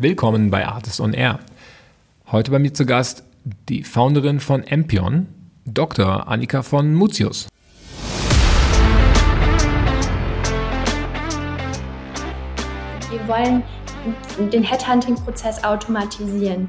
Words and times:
Willkommen 0.00 0.52
bei 0.52 0.64
Artist 0.64 1.00
on 1.00 1.12
Air. 1.12 1.40
Heute 2.30 2.52
bei 2.52 2.60
mir 2.60 2.72
zu 2.72 2.86
Gast 2.86 3.24
die 3.68 3.82
Founderin 3.82 4.38
von 4.38 4.62
Empion, 4.62 5.26
Dr. 5.64 6.28
Annika 6.28 6.62
von 6.62 6.94
Mutius. 6.94 7.48
Wir 13.10 13.26
wollen 13.26 13.64
den 14.52 14.62
Headhunting-Prozess 14.62 15.64
automatisieren. 15.64 16.68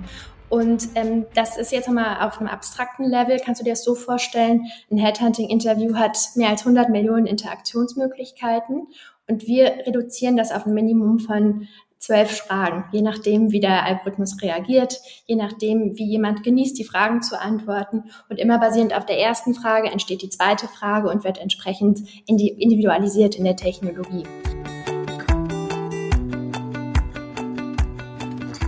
Und 0.50 0.88
ähm, 0.96 1.27
das 1.36 1.55
ist 1.55 1.71
jetzt 1.71 1.88
nochmal 1.88 2.27
auf 2.27 2.39
einem 2.39 2.50
abstrakten 2.50 3.05
Level. 3.05 3.39
Kannst 3.46 3.61
du 3.61 3.64
dir 3.64 3.73
das 3.73 3.84
so 3.84 3.93
vorstellen? 3.93 4.66
Ein 4.89 4.98
Headhunting-Interview 4.98 5.93
hat 5.93 6.18
mehr 6.34 6.50
als 6.50 6.61
100 6.61 6.89
Millionen 6.89 7.27
Interaktionsmöglichkeiten. 7.27 8.88
Und 9.27 9.46
wir 9.46 9.86
reduzieren 9.86 10.36
das 10.36 10.52
auf 10.52 10.66
ein 10.66 10.73
Minimum 10.73 11.20
von 11.20 11.68
zwölf 12.00 12.31
Fragen, 12.31 12.86
je 12.93 13.02
nachdem, 13.02 13.52
wie 13.52 13.59
der 13.59 13.86
Algorithmus 13.86 14.41
reagiert, 14.41 15.00
je 15.25 15.36
nachdem, 15.36 15.97
wie 15.97 16.06
jemand 16.06 16.43
genießt, 16.43 16.78
die 16.79 16.86
Fragen 16.86 17.21
zu 17.21 17.39
antworten. 17.39 18.06
Und 18.29 18.39
immer 18.39 18.57
basierend 18.57 18.96
auf 18.96 19.06
der 19.06 19.19
ersten 19.19 19.54
Frage 19.54 19.92
entsteht 19.92 20.21
die 20.21 20.29
zweite 20.29 20.68
Frage 20.68 21.09
und 21.09 21.25
wird 21.25 21.37
entsprechend 21.37 22.00
individualisiert 22.25 23.36
in 23.36 23.43
der 23.43 23.57
Technologie. 23.57 24.23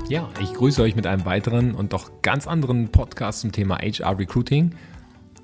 Ja, 0.09 0.27
ich 0.41 0.53
grüße 0.53 0.81
euch 0.81 0.97
mit 0.97 1.07
einem 1.07 1.23
weiteren 1.23 1.73
und 1.73 1.93
doch 1.93 2.11
ganz 2.21 2.45
anderen 2.45 2.89
Podcast 2.89 3.39
zum 3.39 3.53
Thema 3.53 3.77
HR 3.77 4.19
Recruiting. 4.19 4.75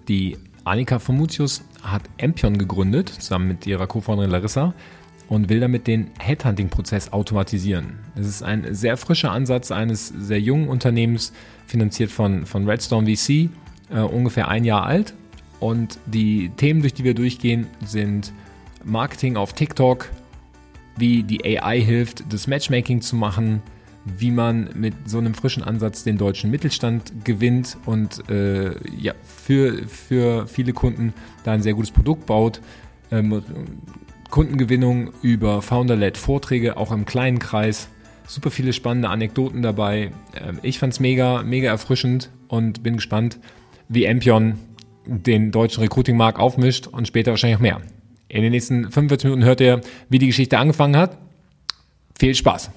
Die 0.09 0.37
Annika 0.65 0.99
von 0.99 1.15
Mutius 1.15 1.63
hat 1.81 2.01
Empion 2.17 2.57
gegründet, 2.57 3.07
zusammen 3.07 3.47
mit 3.47 3.65
ihrer 3.65 3.87
Co-Founderin 3.87 4.29
Larissa 4.29 4.73
und 5.27 5.49
will 5.49 5.59
damit 5.59 5.87
den 5.87 6.11
Headhunting-Prozess 6.19 7.11
automatisieren. 7.11 7.99
Es 8.15 8.27
ist 8.27 8.43
ein 8.43 8.73
sehr 8.73 8.97
frischer 8.97 9.31
Ansatz 9.31 9.71
eines 9.71 10.07
sehr 10.07 10.39
jungen 10.39 10.69
Unternehmens, 10.69 11.33
finanziert 11.65 12.11
von, 12.11 12.45
von 12.45 12.67
Redstone 12.67 13.15
VC, 13.15 13.49
äh, 13.89 13.99
ungefähr 13.99 14.47
ein 14.47 14.63
Jahr 14.63 14.85
alt. 14.85 15.13
Und 15.59 15.99
die 16.05 16.49
Themen, 16.55 16.81
durch 16.81 16.93
die 16.93 17.03
wir 17.03 17.13
durchgehen, 17.13 17.67
sind 17.85 18.31
Marketing 18.83 19.35
auf 19.37 19.53
TikTok, 19.53 20.09
wie 20.97 21.23
die 21.23 21.43
AI 21.45 21.81
hilft, 21.81 22.31
das 22.31 22.47
Matchmaking 22.47 23.01
zu 23.01 23.15
machen, 23.15 23.61
wie 24.05 24.31
man 24.31 24.69
mit 24.75 24.93
so 25.05 25.17
einem 25.17 25.33
frischen 25.33 25.63
Ansatz 25.63 26.03
den 26.03 26.17
deutschen 26.17 26.49
Mittelstand 26.49 27.25
gewinnt 27.25 27.77
und 27.85 28.29
äh, 28.29 28.71
ja, 28.95 29.13
für, 29.23 29.85
für 29.87 30.47
viele 30.47 30.73
Kunden 30.73 31.13
da 31.43 31.51
ein 31.51 31.61
sehr 31.61 31.73
gutes 31.73 31.91
Produkt 31.91 32.25
baut. 32.25 32.61
Ähm, 33.11 33.43
Kundengewinnung 34.29 35.11
über 35.21 35.61
Founder-led 35.61 36.17
Vorträge, 36.17 36.77
auch 36.77 36.91
im 36.91 37.05
kleinen 37.05 37.39
Kreis. 37.39 37.89
Super 38.27 38.51
viele 38.51 38.73
spannende 38.73 39.09
Anekdoten 39.09 39.61
dabei. 39.61 40.11
Ähm, 40.35 40.59
ich 40.61 40.79
fand 40.79 40.93
es 40.93 40.99
mega, 40.99 41.43
mega 41.43 41.69
erfrischend 41.69 42.29
und 42.47 42.83
bin 42.83 42.95
gespannt, 42.95 43.39
wie 43.87 44.05
Empion 44.05 44.59
den 45.05 45.51
deutschen 45.51 45.81
Recruiting-Markt 45.81 46.39
aufmischt 46.39 46.87
und 46.87 47.07
später 47.07 47.31
wahrscheinlich 47.31 47.57
auch 47.57 47.61
mehr. 47.61 47.81
In 48.27 48.41
den 48.41 48.51
nächsten 48.51 48.91
45 48.91 49.25
Minuten 49.25 49.45
hört 49.45 49.61
ihr, 49.61 49.81
wie 50.09 50.19
die 50.19 50.27
Geschichte 50.27 50.57
angefangen 50.57 50.97
hat. 50.97 51.17
Viel 52.19 52.35
Spaß! 52.35 52.71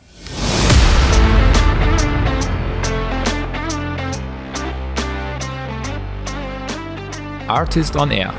Artist 7.48 7.96
on 7.96 8.12
Air, 8.12 8.32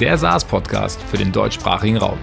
der 0.00 0.16
SaaS-Podcast 0.16 1.02
für 1.02 1.16
den 1.16 1.32
deutschsprachigen 1.32 1.96
Raum. 1.96 2.18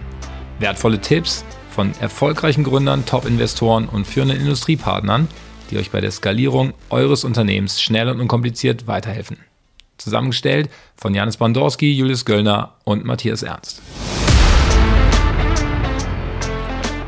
Wertvolle 0.62 1.02
Tipps 1.02 1.44
von 1.72 1.92
erfolgreichen 2.00 2.64
Gründern, 2.64 3.04
Top-Investoren 3.08 3.90
und 3.90 4.06
führenden 4.06 4.40
Industriepartnern, 4.40 5.28
die 5.72 5.80
euch 5.80 5.90
bei 5.90 6.02
der 6.02 6.12
Skalierung 6.12 6.73
eures 6.92 7.23
Unternehmens 7.23 7.81
schnell 7.81 8.08
und 8.09 8.22
unkompliziert 8.22 8.86
weiterhelfen. 8.86 9.38
Zusammengestellt 9.98 10.70
von 10.95 11.16
Janis 11.16 11.38
Bandorski, 11.38 11.92
Julius 11.92 12.26
Göllner 12.26 12.76
und 12.84 13.06
Matthias 13.06 13.42
Ernst. 13.42 13.82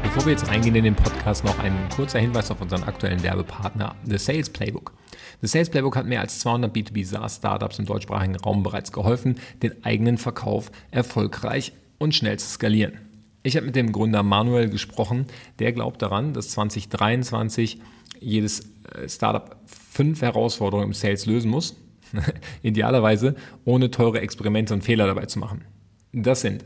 Bevor 0.01 0.25
wir 0.25 0.31
jetzt 0.31 0.47
reingehen 0.47 0.75
in 0.75 0.85
den 0.85 0.95
Podcast, 0.95 1.43
noch 1.43 1.59
ein 1.59 1.75
kurzer 1.95 2.17
Hinweis 2.17 2.49
auf 2.49 2.59
unseren 2.59 2.83
aktuellen 2.83 3.21
Werbepartner, 3.21 3.95
The 4.03 4.17
Sales 4.17 4.49
Playbook. 4.49 4.93
The 5.41 5.47
Sales 5.47 5.69
Playbook 5.69 5.95
hat 5.95 6.07
mehr 6.07 6.21
als 6.21 6.39
200 6.39 6.75
B2B 6.75 7.05
SaaS-Startups 7.05 7.77
im 7.77 7.85
deutschsprachigen 7.85 8.35
Raum 8.35 8.63
bereits 8.63 8.91
geholfen, 8.91 9.37
den 9.61 9.85
eigenen 9.85 10.17
Verkauf 10.17 10.71
erfolgreich 10.89 11.73
und 11.99 12.15
schnell 12.15 12.39
zu 12.39 12.47
skalieren. 12.47 13.12
Ich 13.43 13.57
habe 13.57 13.65
mit 13.65 13.75
dem 13.75 13.91
Gründer 13.91 14.23
Manuel 14.23 14.69
gesprochen, 14.69 15.25
der 15.59 15.73
glaubt 15.73 16.01
daran, 16.01 16.33
dass 16.33 16.49
2023 16.51 17.79
jedes 18.21 18.61
äh, 18.95 19.07
Startup 19.07 19.57
fünf 19.65 20.21
Herausforderungen 20.21 20.87
im 20.87 20.93
Sales 20.93 21.25
lösen 21.25 21.51
muss, 21.51 21.75
idealerweise 22.63 23.35
ohne 23.65 23.91
teure 23.91 24.21
Experimente 24.21 24.73
und 24.73 24.83
Fehler 24.83 25.07
dabei 25.07 25.25
zu 25.25 25.39
machen. 25.39 25.65
Das 26.13 26.41
sind 26.41 26.63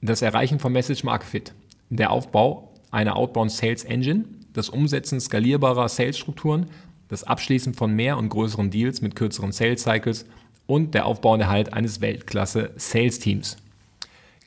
das 0.00 0.22
Erreichen 0.22 0.58
von 0.58 0.72
Message 0.72 1.04
Market 1.04 1.28
Fit, 1.28 1.54
der 1.88 2.10
Aufbau 2.10 2.74
eine 2.90 3.14
Outbound 3.14 3.52
Sales 3.52 3.84
Engine, 3.84 4.24
das 4.52 4.70
Umsetzen 4.70 5.20
skalierbarer 5.20 5.88
Sales-Strukturen, 5.88 6.66
das 7.08 7.22
Abschließen 7.22 7.74
von 7.74 7.94
mehr 7.94 8.18
und 8.18 8.28
größeren 8.28 8.70
Deals 8.70 9.02
mit 9.02 9.14
kürzeren 9.14 9.52
Sales 9.52 9.82
Cycles 9.82 10.26
und 10.66 10.94
der 10.94 11.06
Aufbau 11.06 11.34
und 11.34 11.40
Erhalt 11.40 11.72
eines 11.72 12.00
Weltklasse 12.00 12.72
Sales 12.76 13.18
Teams. 13.20 13.56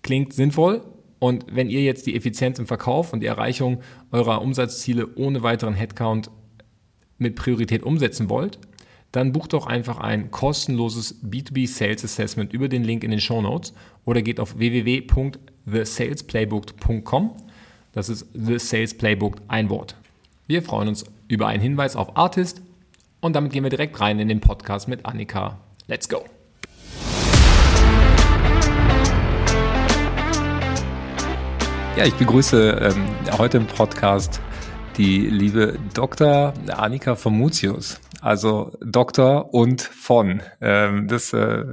Klingt 0.02 0.34
sinnvoll 0.34 0.84
und 1.22 1.46
wenn 1.52 1.70
ihr 1.70 1.84
jetzt 1.84 2.08
die 2.08 2.16
Effizienz 2.16 2.58
im 2.58 2.66
Verkauf 2.66 3.14
und 3.14 3.20
die 3.20 3.28
Erreichung 3.28 3.84
eurer 4.12 4.42
Umsatzziele 4.42 5.08
ohne 5.16 5.44
weiteren 5.44 5.76
Headcount 5.76 6.32
mit 7.20 7.36
Priorität 7.36 7.84
umsetzen 7.84 8.28
wollt, 8.28 8.58
dann 9.12 9.32
bucht 9.32 9.54
doch 9.54 9.68
einfach 9.68 10.00
ein 10.00 10.32
kostenloses 10.32 11.24
B2B 11.24 11.68
Sales 11.68 12.04
Assessment 12.04 12.54
über 12.54 12.70
den 12.70 12.84
Link 12.84 13.04
in 13.04 13.12
den 13.12 13.22
Show 13.22 13.40
Notes 13.40 13.76
oder 14.04 14.24
geht 14.24 14.40
auf 14.40 14.58
www.thesalesplaybook.com 14.58 17.36
das 17.92 18.10
ist 18.10 18.26
The 18.34 18.58
Sales 18.58 18.98
Playbook, 18.98 19.36
ein 19.48 19.70
Wort. 19.70 19.96
Wir 20.48 20.64
freuen 20.64 20.88
uns 20.88 21.04
über 21.28 21.46
einen 21.48 21.62
Hinweis 21.62 21.96
auf 21.96 22.18
Artist 22.18 22.64
und 23.20 23.36
damit 23.36 23.54
gehen 23.54 23.64
wir 23.64 23.70
direkt 23.70 24.00
rein 24.00 24.18
in 24.18 24.28
den 24.28 24.40
Podcast 24.40 24.88
mit 24.88 25.06
Annika. 25.06 25.60
Let's 25.86 26.10
go! 26.10 26.26
Ja, 31.98 32.06
ich 32.06 32.14
begrüße 32.14 32.80
ähm, 32.82 33.06
heute 33.38 33.58
im 33.58 33.68
Podcast 33.68 34.40
die 34.96 35.28
liebe 35.28 35.78
Dr. 35.94 36.54
Annika 36.70 37.16
von 37.16 37.38
Mutius. 37.38 38.00
Also 38.22 38.72
Doktor 38.80 39.54
und 39.54 39.82
von. 39.82 40.42
Ähm, 40.62 41.10
das 41.10 41.34
äh, 41.34 41.66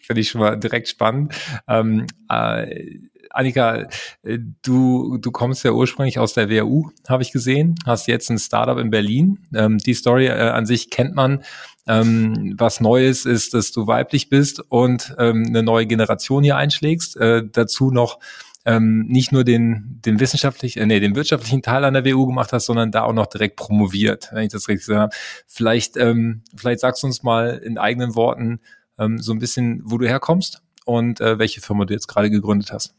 finde 0.00 0.20
ich 0.20 0.28
schon 0.28 0.40
mal 0.40 0.56
direkt 0.56 0.88
spannend. 0.88 1.34
Ähm, 1.66 2.06
äh, 2.30 2.98
Annika, 3.30 3.88
äh, 4.22 4.38
du, 4.62 5.18
du 5.18 5.32
kommst 5.32 5.64
ja 5.64 5.72
ursprünglich 5.72 6.20
aus 6.20 6.34
der 6.34 6.48
WHU, 6.48 6.90
habe 7.08 7.24
ich 7.24 7.32
gesehen, 7.32 7.74
hast 7.84 8.06
jetzt 8.06 8.30
ein 8.30 8.38
Startup 8.38 8.78
in 8.78 8.90
Berlin. 8.90 9.40
Ähm, 9.52 9.78
die 9.78 9.94
Story 9.94 10.26
äh, 10.26 10.50
an 10.50 10.66
sich 10.66 10.90
kennt 10.90 11.16
man. 11.16 11.42
Ähm, 11.86 12.54
was 12.56 12.80
Neues 12.80 13.26
ist, 13.26 13.54
dass 13.54 13.72
du 13.72 13.88
weiblich 13.88 14.28
bist 14.28 14.60
und 14.60 15.14
ähm, 15.18 15.44
eine 15.48 15.64
neue 15.64 15.86
Generation 15.86 16.44
hier 16.44 16.56
einschlägst. 16.56 17.16
Äh, 17.16 17.42
dazu 17.50 17.90
noch 17.90 18.20
ähm, 18.64 19.06
nicht 19.06 19.32
nur 19.32 19.44
den, 19.44 20.00
den 20.04 20.20
wissenschaftlichen, 20.20 20.80
äh, 20.80 20.86
nee, 20.86 21.00
den 21.00 21.16
wirtschaftlichen 21.16 21.62
Teil 21.62 21.84
an 21.84 21.94
der 21.94 22.04
WU 22.04 22.26
gemacht 22.26 22.52
hast, 22.52 22.66
sondern 22.66 22.90
da 22.90 23.02
auch 23.02 23.12
noch 23.12 23.26
direkt 23.26 23.56
promoviert, 23.56 24.30
wenn 24.32 24.44
ich 24.44 24.52
das 24.52 24.68
richtig 24.68 24.86
gesagt 24.86 25.00
habe. 25.00 25.14
Vielleicht, 25.46 25.96
ähm, 25.96 26.42
vielleicht 26.56 26.80
sagst 26.80 27.02
du 27.02 27.06
uns 27.06 27.22
mal 27.22 27.60
in 27.64 27.78
eigenen 27.78 28.14
Worten 28.14 28.60
ähm, 28.98 29.18
so 29.18 29.32
ein 29.32 29.38
bisschen, 29.38 29.82
wo 29.84 29.98
du 29.98 30.06
herkommst 30.06 30.62
und 30.84 31.20
äh, 31.20 31.38
welche 31.38 31.60
Firma 31.60 31.84
du 31.84 31.94
jetzt 31.94 32.08
gerade 32.08 32.30
gegründet 32.30 32.72
hast. 32.72 32.94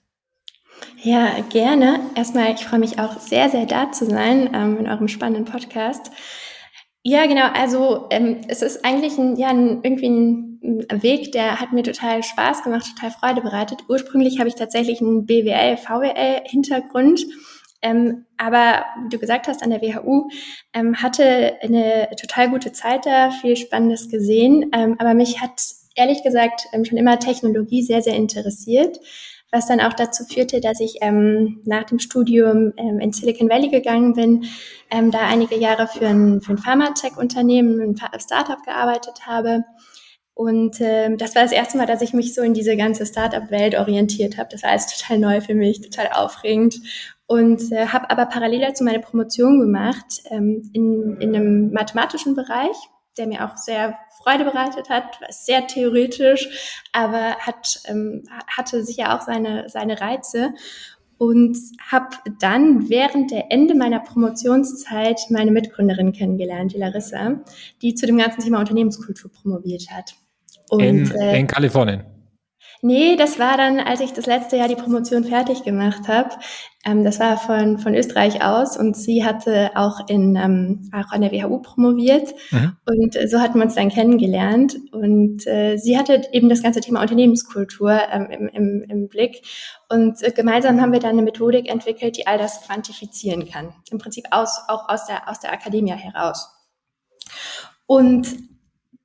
Ja, 1.01 1.39
gerne. 1.49 1.99
Erstmal, 2.15 2.53
ich 2.53 2.65
freue 2.65 2.79
mich 2.79 2.99
auch 2.99 3.19
sehr, 3.19 3.49
sehr 3.49 3.65
da 3.65 3.91
zu 3.91 4.05
sein 4.05 4.49
ähm, 4.53 4.77
in 4.77 4.87
eurem 4.87 5.07
spannenden 5.07 5.45
Podcast. 5.45 6.11
Ja, 7.07 7.27
genau. 7.27 7.45
Also 7.53 8.07
ähm, 8.09 8.41
es 8.47 8.63
ist 8.63 8.83
eigentlich 8.83 9.15
ein, 9.19 9.35
ja, 9.35 9.49
ein, 9.49 9.81
irgendwie 9.83 10.07
ein, 10.09 10.85
ein 10.89 11.03
Weg, 11.03 11.31
der 11.33 11.59
hat 11.61 11.71
mir 11.71 11.83
total 11.83 12.23
Spaß 12.23 12.63
gemacht, 12.63 12.87
total 12.95 13.11
Freude 13.11 13.41
bereitet. 13.41 13.83
Ursprünglich 13.87 14.39
habe 14.39 14.49
ich 14.49 14.55
tatsächlich 14.55 15.01
einen 15.01 15.27
BWL, 15.27 15.77
VWL-Hintergrund. 15.77 17.27
Ähm, 17.83 18.25
aber 18.37 18.85
wie 19.03 19.09
du 19.09 19.19
gesagt 19.19 19.47
hast, 19.47 19.61
an 19.61 19.69
der 19.69 19.83
WHU 19.83 20.29
ähm, 20.73 20.99
hatte 20.99 21.61
eine 21.61 22.09
total 22.19 22.49
gute 22.49 22.71
Zeit 22.71 23.05
da, 23.05 23.29
viel 23.29 23.55
Spannendes 23.55 24.09
gesehen. 24.09 24.71
Ähm, 24.73 24.95
aber 24.97 25.13
mich 25.13 25.39
hat 25.39 25.61
ehrlich 25.93 26.23
gesagt 26.23 26.65
ähm, 26.73 26.85
schon 26.85 26.97
immer 26.97 27.19
Technologie 27.19 27.83
sehr, 27.83 28.01
sehr 28.01 28.15
interessiert 28.15 28.99
was 29.55 29.67
dann 29.67 29.79
auch 29.79 29.93
dazu 29.93 30.25
führte, 30.25 30.59
dass 30.59 30.79
ich 30.81 30.97
ähm, 31.01 31.61
nach 31.63 31.85
dem 31.85 31.99
Studium 31.99 32.73
ähm, 32.77 32.99
in 32.99 33.13
Silicon 33.13 33.49
Valley 33.49 33.69
gegangen 33.69 34.13
bin, 34.13 34.45
ähm, 34.91 35.11
da 35.11 35.19
einige 35.21 35.55
Jahre 35.55 35.87
für 35.87 36.07
ein, 36.07 36.41
für 36.41 36.51
ein 36.51 36.57
Pharmatech-Unternehmen, 36.57 37.79
ein 37.79 38.19
Startup 38.19 38.61
gearbeitet 38.63 39.25
habe. 39.25 39.63
Und 40.33 40.81
ähm, 40.81 41.17
das 41.17 41.33
war 41.33 41.43
das 41.43 41.53
erste 41.53 41.77
Mal, 41.77 41.85
dass 41.85 42.01
ich 42.01 42.13
mich 42.13 42.33
so 42.33 42.41
in 42.41 42.53
diese 42.53 42.75
ganze 42.75 43.05
Startup-Welt 43.05 43.75
orientiert 43.75 44.37
habe. 44.37 44.49
Das 44.51 44.63
war 44.63 44.71
alles 44.71 44.87
total 44.87 45.19
neu 45.19 45.39
für 45.39 45.55
mich, 45.55 45.79
total 45.79 46.09
aufregend. 46.11 46.75
und 47.27 47.71
äh, 47.71 47.87
habe 47.87 48.11
aber 48.11 48.25
parallel 48.25 48.59
dazu 48.59 48.83
meine 48.83 48.99
Promotion 48.99 49.59
gemacht 49.59 50.21
ähm, 50.29 50.69
in, 50.73 51.17
in 51.21 51.33
einem 51.33 51.71
mathematischen 51.71 52.35
Bereich, 52.35 52.75
der 53.17 53.27
mir 53.27 53.45
auch 53.45 53.57
sehr 53.57 53.97
Freude 54.17 54.45
bereitet 54.45 54.89
hat, 54.89 55.21
war 55.21 55.31
sehr 55.31 55.67
theoretisch, 55.67 56.81
aber 56.91 57.35
hat, 57.37 57.81
ähm, 57.85 58.23
hatte 58.47 58.83
sicher 58.83 59.15
auch 59.15 59.21
seine, 59.21 59.69
seine 59.69 60.01
Reize 60.01 60.53
und 61.17 61.57
habe 61.89 62.15
dann 62.39 62.89
während 62.89 63.31
der 63.31 63.51
Ende 63.51 63.75
meiner 63.75 63.99
Promotionszeit 63.99 65.19
meine 65.29 65.51
Mitgründerin 65.51 66.11
kennengelernt, 66.11 66.73
die 66.73 66.77
Larissa, 66.77 67.39
die 67.81 67.95
zu 67.95 68.05
dem 68.05 68.17
ganzen 68.17 68.41
Thema 68.41 68.59
Unternehmenskultur 68.59 69.31
promoviert 69.31 69.89
hat. 69.91 70.15
Und, 70.69 70.81
in, 70.81 71.11
äh, 71.11 71.39
in 71.39 71.47
Kalifornien. 71.47 72.14
Nee, 72.85 73.15
das 73.15 73.39
war 73.39 73.57
dann, 73.57 73.79
als 73.79 73.99
ich 73.99 74.13
das 74.13 74.27
letzte 74.27 74.57
Jahr 74.57 74.67
die 74.67 74.75
Promotion 74.75 75.23
fertig 75.23 75.63
gemacht 75.63 76.07
habe. 76.07 76.29
Ähm, 76.85 77.03
das 77.03 77.19
war 77.19 77.35
von, 77.35 77.79
von 77.79 77.95
Österreich 77.95 78.43
aus 78.43 78.77
und 78.77 78.95
sie 78.95 79.25
hatte 79.25 79.71
auch, 79.73 80.07
in, 80.07 80.35
ähm, 80.35 80.91
auch 80.93 81.11
an 81.11 81.21
der 81.21 81.31
WHU 81.31 81.63
promoviert 81.63 82.35
mhm. 82.51 82.77
und 82.85 83.17
so 83.27 83.39
hatten 83.39 83.57
wir 83.57 83.65
uns 83.65 83.73
dann 83.73 83.89
kennengelernt 83.89 84.75
und 84.91 85.47
äh, 85.47 85.77
sie 85.77 85.97
hatte 85.97 86.27
eben 86.31 86.47
das 86.47 86.61
ganze 86.61 86.79
Thema 86.79 87.01
Unternehmenskultur 87.01 87.99
ähm, 88.11 88.27
im, 88.29 88.47
im, 88.49 88.85
im 88.87 89.07
Blick 89.07 89.41
und 89.89 90.21
äh, 90.21 90.29
gemeinsam 90.29 90.79
haben 90.79 90.93
wir 90.93 90.99
dann 90.99 91.13
eine 91.13 91.23
Methodik 91.23 91.67
entwickelt, 91.67 92.17
die 92.17 92.27
all 92.27 92.37
das 92.37 92.61
quantifizieren 92.67 93.49
kann. 93.49 93.73
Im 93.89 93.97
Prinzip 93.97 94.25
aus, 94.29 94.59
auch 94.67 94.89
aus 94.89 95.07
der, 95.07 95.27
aus 95.27 95.39
der 95.39 95.51
Akademie 95.51 95.93
heraus. 95.93 96.51
Und 97.87 98.27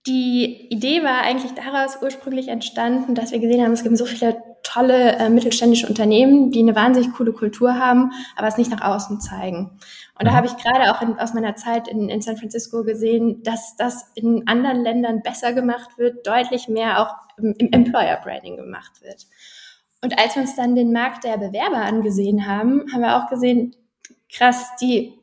die 0.07 0.69
Idee 0.71 1.03
war 1.03 1.23
eigentlich 1.23 1.53
daraus 1.53 1.99
ursprünglich 2.01 2.49
entstanden, 2.49 3.15
dass 3.15 3.33
wir 3.33 3.39
gesehen 3.39 3.63
haben, 3.63 3.73
es 3.73 3.83
gibt 3.83 3.99
so 3.99 4.07
viele 4.07 4.43
tolle 4.63 5.17
äh, 5.17 5.29
mittelständische 5.31 5.87
Unternehmen, 5.87 6.51
die 6.51 6.61
eine 6.61 6.75
wahnsinnig 6.75 7.13
coole 7.13 7.33
Kultur 7.33 7.79
haben, 7.79 8.13
aber 8.37 8.49
es 8.49 8.57
nicht 8.57 8.71
nach 8.71 8.83
außen 8.83 9.21
zeigen. 9.21 9.79
Und 10.19 10.27
da 10.27 10.33
mhm. 10.33 10.37
habe 10.37 10.47
ich 10.47 10.57
gerade 10.57 10.93
auch 10.93 11.03
in, 11.03 11.19
aus 11.19 11.35
meiner 11.35 11.57
Zeit 11.57 11.89
in, 11.89 12.09
in 12.09 12.21
San 12.21 12.37
Francisco 12.37 12.83
gesehen, 12.85 13.43
dass 13.43 13.77
das 13.77 14.11
in 14.15 14.47
anderen 14.47 14.83
Ländern 14.83 15.23
besser 15.23 15.53
gemacht 15.53 15.99
wird, 15.99 16.27
deutlich 16.27 16.69
mehr 16.69 17.01
auch 17.01 17.15
im, 17.39 17.55
im 17.59 17.73
Employer 17.73 18.19
Branding 18.23 18.57
gemacht 18.57 19.03
wird. 19.03 19.27
Und 20.03 20.19
als 20.19 20.35
wir 20.35 20.43
uns 20.43 20.57
dann 20.57 20.75
den 20.75 20.93
Markt 20.93 21.25
der 21.25 21.37
Bewerber 21.37 21.83
angesehen 21.83 22.47
haben, 22.47 22.87
haben 22.93 23.03
wir 23.03 23.17
auch 23.17 23.29
gesehen, 23.29 23.75
krass, 24.33 24.71
die 24.81 25.20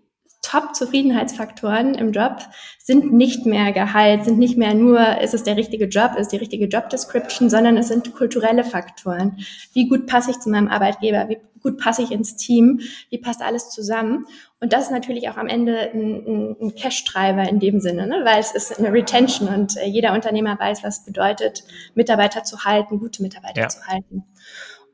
Top-Zufriedenheitsfaktoren 0.48 1.94
im 1.96 2.14
Job 2.14 2.40
sind 2.80 3.12
nicht 3.12 3.46
mehr 3.46 3.74
Gehalt, 3.74 4.24
sind 4.24 4.40
nicht 4.40 4.58
mehr 4.58 4.74
nur, 4.74 5.20
ist 5.20 5.34
es 5.34 5.44
der 5.44 5.58
richtige 5.58 5.86
Job, 5.86 6.16
ist 6.18 6.30
die 6.30 6.38
richtige 6.38 6.68
Job-Description, 6.68 7.50
sondern 7.50 7.76
es 7.76 7.90
sind 7.90 8.14
kulturelle 8.16 8.64
Faktoren. 8.64 9.40
Wie 9.74 9.90
gut 9.90 10.08
passe 10.08 10.32
ich 10.32 10.40
zu 10.40 10.50
meinem 10.50 10.70
Arbeitgeber? 10.70 11.28
Wie 11.28 11.40
gut 11.62 11.78
passe 11.78 12.02
ich 12.02 12.12
ins 12.12 12.38
Team? 12.38 12.80
Wie 13.10 13.18
passt 13.18 13.42
alles 13.42 13.72
zusammen? 13.72 14.26
Und 14.62 14.72
das 14.72 14.86
ist 14.86 14.92
natürlich 14.92 15.28
auch 15.28 15.36
am 15.36 15.48
Ende 15.48 15.92
ein, 15.94 16.56
ein 16.62 16.76
Cash-Treiber 16.76 17.50
in 17.50 17.60
dem 17.60 17.82
Sinne, 17.82 18.08
ne? 18.08 18.22
weil 18.24 18.40
es 18.40 18.54
ist 18.54 18.80
eine 18.80 18.94
Retention 18.94 19.50
und 19.50 19.76
äh, 19.76 19.86
jeder 19.86 20.14
Unternehmer 20.14 20.58
weiß, 20.58 20.82
was 20.82 21.00
es 21.00 21.06
bedeutet, 21.06 21.66
Mitarbeiter 21.94 22.46
zu 22.46 22.64
halten, 22.64 23.00
gute 23.00 23.22
Mitarbeiter 23.22 23.62
ja. 23.62 23.68
zu 23.68 23.86
halten. 23.86 24.24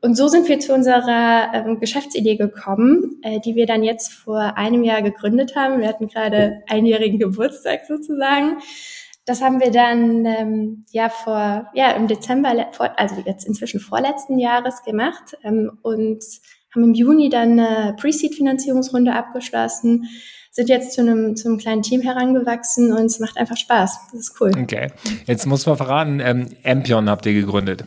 Und 0.04 0.16
so 0.16 0.28
sind 0.28 0.50
wir 0.50 0.60
zu 0.60 0.74
unserer 0.74 1.48
ähm, 1.54 1.80
Geschäftsidee 1.80 2.36
gekommen, 2.36 3.20
äh, 3.22 3.40
die 3.40 3.54
wir 3.54 3.64
dann 3.64 3.82
jetzt 3.82 4.12
vor 4.12 4.58
einem 4.58 4.84
Jahr 4.84 5.00
gegründet 5.00 5.56
haben. 5.56 5.80
Wir 5.80 5.88
hatten 5.88 6.08
gerade 6.08 6.62
einjährigen 6.68 7.18
Geburtstag 7.18 7.86
sozusagen. 7.88 8.58
Das 9.24 9.40
haben 9.40 9.60
wir 9.60 9.70
dann 9.70 10.26
ähm, 10.26 10.84
ja 10.90 11.08
vor 11.08 11.70
ja 11.72 11.92
im 11.92 12.06
Dezember, 12.06 12.50
also 12.98 13.14
jetzt 13.24 13.46
inzwischen 13.46 13.80
vorletzten 13.80 14.38
Jahres 14.38 14.82
gemacht 14.82 15.38
ähm, 15.42 15.78
und 15.80 16.22
haben 16.74 16.84
im 16.84 16.92
Juni 16.92 17.30
dann 17.30 17.58
eine 17.58 17.96
Pre-Seed-Finanzierungsrunde 17.98 19.14
abgeschlossen, 19.14 20.10
sind 20.50 20.68
jetzt 20.68 20.92
zu 20.92 21.00
einem, 21.00 21.34
zu 21.34 21.48
einem 21.48 21.56
kleinen 21.56 21.80
Team 21.80 22.02
herangewachsen 22.02 22.92
und 22.92 23.06
es 23.06 23.20
macht 23.20 23.38
einfach 23.38 23.56
Spaß. 23.56 24.00
Das 24.12 24.20
ist 24.20 24.38
cool. 24.38 24.52
Okay. 24.54 24.88
Jetzt 25.24 25.46
muss 25.46 25.64
man 25.64 25.78
verraten, 25.78 26.20
ähm, 26.20 26.48
Ampion 26.62 27.08
habt 27.08 27.24
ihr 27.24 27.32
gegründet. 27.32 27.84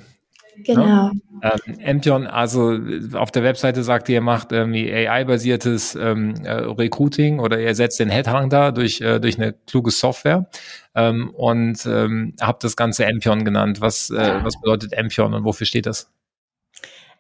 Genau. 0.64 1.10
Ne? 1.10 1.22
Ähm, 1.44 1.78
Ampion, 1.86 2.28
also 2.28 2.78
auf 3.14 3.32
der 3.32 3.44
Webseite 3.44 3.84
sagt 3.84 4.10
ihr, 4.10 4.16
ihr 4.16 4.22
macht 4.22 4.52
irgendwie 4.52 4.92
AI-basiertes 4.92 5.96
ähm, 5.96 6.34
äh, 6.44 6.52
Recruiting 6.52 7.40
oder 7.40 7.60
ihr 7.60 7.76
setzt 7.76 8.00
den 8.00 8.10
Headhunter 8.10 8.72
durch, 8.72 9.02
äh, 9.02 9.20
durch 9.20 9.38
eine 9.38 9.54
kluge 9.54 9.92
Software 9.92 10.50
ähm, 10.96 11.30
und 11.36 11.86
ähm, 11.86 12.34
habt 12.42 12.64
das 12.64 12.76
Ganze 12.76 13.08
Ampion 13.08 13.46
genannt. 13.46 13.82
Was, 13.82 14.10
äh, 14.10 14.40
was 14.44 14.60
bedeutet 14.60 14.98
Ampion 14.98 15.34
und 15.34 15.44
wofür 15.44 15.68
steht 15.68 15.86
das? 15.86 16.12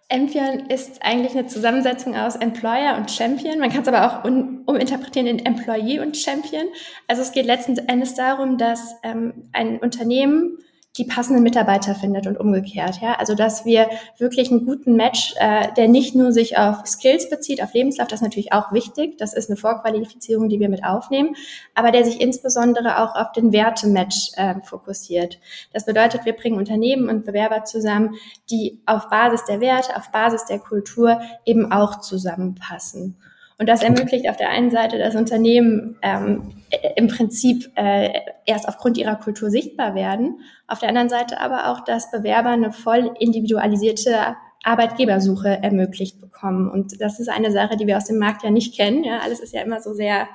Ampion 0.09 0.69
ist 0.69 1.01
eigentlich 1.03 1.33
eine 1.33 1.47
Zusammensetzung 1.47 2.15
aus 2.15 2.37
Employer 2.37 2.95
und 2.97 3.11
Champion. 3.11 3.59
Man 3.59 3.69
kann 3.69 3.81
es 3.81 3.89
aber 3.89 4.07
auch 4.07 4.23
uminterpretieren 4.23 5.27
in 5.27 5.45
Employee 5.45 5.99
und 5.99 6.15
Champion. 6.15 6.63
Also 7.07 7.21
es 7.21 7.33
geht 7.33 7.45
letzten 7.45 7.77
Endes 7.89 8.15
darum, 8.15 8.57
dass 8.57 8.95
ähm, 9.03 9.49
ein 9.51 9.79
Unternehmen 9.79 10.57
die 10.97 11.05
passenden 11.05 11.43
Mitarbeiter 11.43 11.95
findet 11.95 12.27
und 12.27 12.39
umgekehrt. 12.39 12.99
Ja? 13.01 13.15
Also 13.15 13.35
dass 13.35 13.65
wir 13.65 13.89
wirklich 14.17 14.49
einen 14.49 14.65
guten 14.65 14.95
Match, 14.95 15.35
äh, 15.37 15.71
der 15.73 15.87
nicht 15.87 16.15
nur 16.15 16.31
sich 16.31 16.57
auf 16.57 16.85
Skills 16.85 17.29
bezieht, 17.29 17.61
auf 17.61 17.73
Lebenslauf, 17.73 18.07
das 18.07 18.19
ist 18.19 18.23
natürlich 18.23 18.53
auch 18.53 18.71
wichtig, 18.71 19.17
das 19.17 19.33
ist 19.33 19.49
eine 19.49 19.57
Vorqualifizierung, 19.57 20.49
die 20.49 20.59
wir 20.59 20.69
mit 20.69 20.83
aufnehmen, 20.83 21.35
aber 21.75 21.91
der 21.91 22.03
sich 22.03 22.19
insbesondere 22.19 23.03
auch 23.03 23.15
auf 23.15 23.31
den 23.31 23.51
Wertematch 23.51 24.31
äh, 24.35 24.55
fokussiert. 24.63 25.39
Das 25.73 25.85
bedeutet, 25.85 26.25
wir 26.25 26.33
bringen 26.33 26.57
Unternehmen 26.57 27.09
und 27.09 27.25
Bewerber 27.25 27.63
zusammen, 27.63 28.15
die 28.49 28.81
auf 28.85 29.09
Basis 29.09 29.45
der 29.45 29.61
Werte, 29.61 29.95
auf 29.95 30.11
Basis 30.11 30.45
der 30.45 30.59
Kultur 30.59 31.19
eben 31.45 31.71
auch 31.71 32.01
zusammenpassen. 32.01 33.17
Und 33.59 33.67
das 33.67 33.81
ermöglicht 33.81 34.29
auf 34.29 34.37
der 34.37 34.49
einen 34.49 34.69
Seite, 34.69 34.99
dass 34.99 35.15
Unternehmen 35.15 35.97
ähm, 36.03 36.53
im 36.95 37.07
Prinzip 37.07 37.71
äh, 37.75 38.11
erst 38.45 38.67
aufgrund 38.67 38.97
ihrer 38.97 39.15
Kultur 39.15 39.49
sichtbar 39.49 39.95
werden, 39.95 40.41
auf 40.67 40.79
der 40.79 40.89
anderen 40.89 41.09
Seite 41.09 41.39
aber 41.39 41.71
auch, 41.71 41.83
dass 41.83 42.11
Bewerber 42.11 42.49
eine 42.49 42.71
voll 42.71 43.11
individualisierte 43.19 44.35
Arbeitgebersuche 44.63 45.63
ermöglicht 45.63 46.21
bekommen. 46.21 46.69
Und 46.69 47.01
das 47.01 47.19
ist 47.19 47.29
eine 47.29 47.51
Sache, 47.51 47.77
die 47.77 47.87
wir 47.87 47.97
aus 47.97 48.05
dem 48.05 48.19
Markt 48.19 48.43
ja 48.43 48.51
nicht 48.51 48.75
kennen. 48.75 49.03
Ja, 49.03 49.19
alles 49.19 49.39
ist 49.39 49.53
ja 49.53 49.61
immer 49.61 49.81
so 49.81 49.93
sehr 49.93 50.27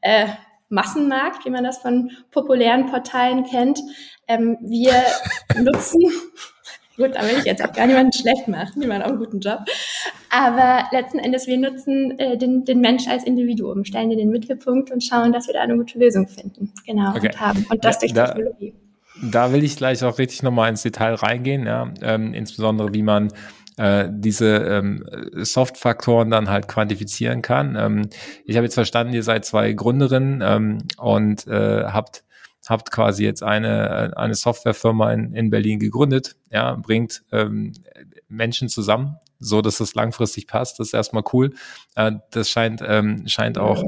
äh, 0.00 0.26
Massenmarkt, 0.68 1.46
wie 1.46 1.50
man 1.50 1.64
das 1.64 1.78
von 1.78 2.10
populären 2.30 2.86
Portalen 2.86 3.44
kennt. 3.44 3.80
Ähm, 4.28 4.58
wir 4.60 4.92
nutzen 5.62 6.02
Gut, 6.98 7.14
da 7.14 7.22
will 7.22 7.38
ich 7.38 7.44
jetzt 7.44 7.64
auch 7.64 7.72
gar 7.72 7.86
niemanden 7.86 8.12
schlecht 8.12 8.48
machen, 8.48 8.80
die 8.80 8.88
machen 8.88 9.02
auch 9.02 9.08
einen 9.08 9.18
guten 9.18 9.38
Job. 9.38 9.60
Aber 10.30 10.84
letzten 10.90 11.20
Endes, 11.20 11.46
wir 11.46 11.56
nutzen 11.56 12.18
äh, 12.18 12.36
den, 12.36 12.64
den 12.64 12.80
Mensch 12.80 13.06
als 13.06 13.22
Individuum, 13.22 13.84
stellen 13.84 14.10
den 14.10 14.18
in 14.18 14.26
den 14.26 14.32
Mittelpunkt 14.32 14.90
und 14.90 15.02
schauen, 15.04 15.32
dass 15.32 15.46
wir 15.46 15.54
da 15.54 15.60
eine 15.60 15.76
gute 15.76 15.96
Lösung 15.96 16.26
finden. 16.26 16.72
Genau, 16.84 17.10
okay. 17.10 17.28
und 17.28 17.40
haben. 17.40 17.66
Und 17.70 17.84
das 17.84 18.00
durch 18.00 18.12
da, 18.12 18.26
Technologie. 18.26 18.74
Da 19.22 19.52
will 19.52 19.62
ich 19.62 19.76
gleich 19.76 20.02
auch 20.02 20.18
richtig 20.18 20.42
nochmal 20.42 20.70
ins 20.70 20.82
Detail 20.82 21.14
reingehen, 21.14 21.66
ja, 21.66 21.88
ähm, 22.02 22.34
insbesondere 22.34 22.92
wie 22.92 23.02
man 23.02 23.28
äh, 23.76 24.08
diese 24.10 24.56
ähm, 24.56 25.04
Soft-Faktoren 25.34 26.30
dann 26.30 26.50
halt 26.50 26.66
quantifizieren 26.66 27.42
kann. 27.42 27.76
Ähm, 27.76 28.08
ich 28.44 28.56
habe 28.56 28.64
jetzt 28.64 28.74
verstanden, 28.74 29.14
ihr 29.14 29.22
seid 29.22 29.44
zwei 29.44 29.72
Gründerinnen 29.72 30.42
ähm, 30.44 30.78
und 30.98 31.46
äh, 31.46 31.84
habt 31.84 32.24
habt 32.68 32.90
quasi 32.90 33.24
jetzt 33.24 33.42
eine, 33.42 34.16
eine 34.16 34.34
Softwarefirma 34.34 35.12
in, 35.12 35.34
in 35.34 35.50
Berlin 35.50 35.78
gegründet, 35.78 36.36
ja, 36.50 36.74
bringt 36.74 37.22
ähm, 37.32 37.72
Menschen 38.28 38.68
zusammen, 38.68 39.16
so 39.38 39.62
dass 39.62 39.80
es 39.80 39.94
langfristig 39.94 40.46
passt. 40.46 40.78
Das 40.78 40.88
ist 40.88 40.94
erstmal 40.94 41.22
cool. 41.32 41.54
Äh, 41.94 42.12
das 42.30 42.50
scheint, 42.50 42.82
ähm, 42.86 43.26
scheint 43.26 43.56
auch 43.56 43.82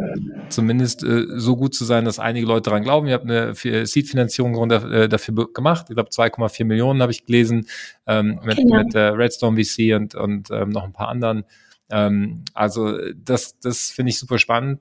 zumindest 0.49 1.05
äh, 1.05 1.27
so 1.37 1.57
gut 1.57 1.75
zu 1.75 1.85
sein, 1.85 2.05
dass 2.05 2.19
einige 2.19 2.47
Leute 2.47 2.71
daran 2.71 2.83
glauben. 2.83 3.07
Ihr 3.07 3.15
habt 3.15 3.31
eine 3.31 3.55
Seed-Finanzierung 3.55 4.71
äh, 4.71 5.09
dafür 5.09 5.53
gemacht. 5.53 5.87
Ich 5.91 5.95
glaube, 5.95 6.11
2,4 6.11 6.65
Millionen 6.65 7.03
habe 7.03 7.13
ich 7.13 7.27
gelesen 7.27 7.67
ähm, 8.07 8.41
mit, 8.45 8.57
genau. 8.57 8.79
mit 8.79 8.95
äh, 8.95 9.01
Redstone 9.01 9.63
VC 9.63 9.95
und, 9.95 10.15
und 10.15 10.51
ähm, 10.51 10.71
noch 10.71 10.85
ein 10.85 10.93
paar 10.93 11.09
anderen. 11.09 11.45
Ähm, 11.91 12.45
also 12.55 12.97
das, 13.15 13.59
das 13.59 13.91
finde 13.91 14.11
ich 14.11 14.19
super 14.19 14.39
spannend 14.39 14.81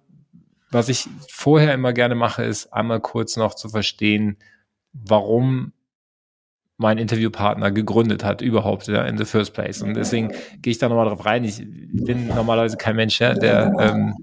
was 0.71 0.89
ich 0.89 1.07
vorher 1.29 1.73
immer 1.73 1.93
gerne 1.93 2.15
mache, 2.15 2.43
ist 2.43 2.71
einmal 2.73 2.99
kurz 2.99 3.37
noch 3.37 3.55
zu 3.55 3.69
verstehen, 3.69 4.37
warum 4.93 5.73
mein 6.79 6.97
Interviewpartner 6.97 7.71
gegründet 7.71 8.23
hat, 8.23 8.41
überhaupt 8.41 8.87
ja, 8.87 9.03
in 9.03 9.17
the 9.17 9.25
first 9.25 9.53
place. 9.53 9.81
Und 9.81 9.95
deswegen 9.95 10.29
gehe 10.61 10.71
ich 10.71 10.77
da 10.77 10.87
nochmal 10.87 11.09
drauf 11.09 11.25
rein. 11.25 11.43
Ich 11.43 11.61
bin 11.61 12.27
normalerweise 12.27 12.77
kein 12.77 12.95
Mensch, 12.95 13.19
ja, 13.19 13.33
der, 13.33 13.73
ähm, 13.77 14.15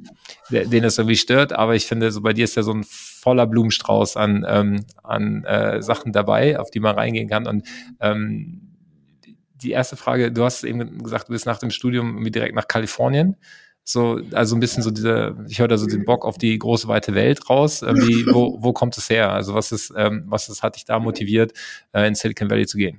der, 0.51 0.65
den 0.65 0.83
das 0.83 0.97
irgendwie 0.97 1.17
stört, 1.17 1.53
aber 1.53 1.75
ich 1.75 1.85
finde, 1.85 2.11
so 2.11 2.23
bei 2.23 2.33
dir 2.33 2.45
ist 2.45 2.55
ja 2.55 2.63
so 2.63 2.73
ein 2.73 2.85
voller 2.85 3.47
Blumenstrauß 3.47 4.17
an, 4.17 4.47
ähm, 4.49 4.87
an 5.03 5.45
äh, 5.45 5.83
Sachen 5.83 6.13
dabei, 6.13 6.59
auf 6.59 6.71
die 6.71 6.81
man 6.81 6.95
reingehen 6.95 7.29
kann. 7.29 7.47
Und 7.47 7.69
ähm, 8.01 8.63
die 9.57 9.73
erste 9.73 9.97
Frage, 9.97 10.33
du 10.33 10.43
hast 10.43 10.65
eben 10.65 11.03
gesagt, 11.03 11.29
du 11.29 11.33
bist 11.33 11.45
nach 11.45 11.59
dem 11.59 11.71
Studium 11.71 12.25
direkt 12.33 12.55
nach 12.55 12.69
Kalifornien. 12.69 13.37
So, 13.89 14.21
also 14.33 14.57
ein 14.57 14.61
bisschen 14.61 14.83
so 14.83 14.91
diese, 14.91 15.37
ich 15.49 15.61
höre 15.61 15.69
da 15.69 15.79
so 15.79 15.87
den 15.87 16.05
Bock 16.05 16.25
auf 16.25 16.39
die 16.39 16.59
große 16.59 16.89
weite 16.89 17.15
Welt 17.15 17.49
raus. 17.49 17.83
Äh, 17.83 17.95
wie, 17.95 18.27
wo, 18.27 18.59
wo 18.61 18.73
kommt 18.73 18.99
es 18.99 19.09
her? 19.09 19.31
Also 19.31 19.55
was 19.55 19.71
ist, 19.71 19.95
ähm, 19.97 20.25
was 20.27 20.49
ist, 20.49 20.65
hat 20.65 20.75
dich 20.75 20.85
da 20.85 20.99
motiviert, 20.99 21.53
äh, 21.93 22.09
in 22.09 22.17
Silicon 22.17 22.51
Valley 22.51 22.67
zu 22.67 22.79
gehen? 22.79 22.99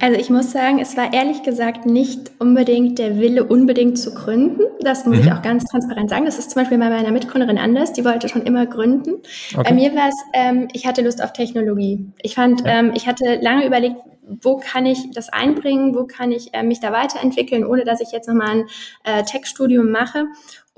Also 0.00 0.18
ich 0.18 0.30
muss 0.30 0.50
sagen, 0.50 0.78
es 0.78 0.96
war 0.96 1.12
ehrlich 1.12 1.42
gesagt 1.42 1.84
nicht 1.84 2.30
unbedingt 2.38 2.98
der 2.98 3.18
Wille, 3.18 3.44
unbedingt 3.44 3.98
zu 3.98 4.14
gründen. 4.14 4.62
Das 4.80 5.04
muss 5.04 5.16
mhm. 5.18 5.24
ich 5.24 5.32
auch 5.32 5.42
ganz 5.42 5.64
transparent 5.64 6.08
sagen. 6.08 6.24
Das 6.24 6.38
ist 6.38 6.52
zum 6.52 6.62
Beispiel 6.62 6.78
bei 6.78 6.88
meiner 6.88 7.12
Mitgründerin 7.12 7.58
anders, 7.58 7.92
die 7.92 8.04
wollte 8.04 8.30
schon 8.30 8.42
immer 8.42 8.64
gründen. 8.64 9.16
Okay. 9.54 9.62
Bei 9.62 9.74
mir 9.74 9.94
war 9.94 10.08
es, 10.08 10.14
ähm, 10.32 10.68
ich 10.72 10.86
hatte 10.86 11.02
Lust 11.02 11.22
auf 11.22 11.34
Technologie. 11.34 12.12
Ich 12.22 12.34
fand, 12.34 12.62
ja. 12.62 12.78
ähm, 12.78 12.92
ich 12.94 13.06
hatte 13.06 13.38
lange 13.42 13.66
überlegt, 13.66 13.96
wo 14.26 14.56
kann 14.56 14.86
ich 14.86 15.10
das 15.12 15.28
einbringen, 15.28 15.94
wo 15.94 16.04
kann 16.04 16.32
ich 16.32 16.52
äh, 16.52 16.62
mich 16.62 16.80
da 16.80 16.92
weiterentwickeln, 16.92 17.64
ohne 17.64 17.84
dass 17.84 18.00
ich 18.00 18.10
jetzt 18.12 18.28
nochmal 18.28 18.48
ein 18.48 18.68
äh, 19.04 19.22
Tech-Studium 19.22 19.90
mache. 19.90 20.26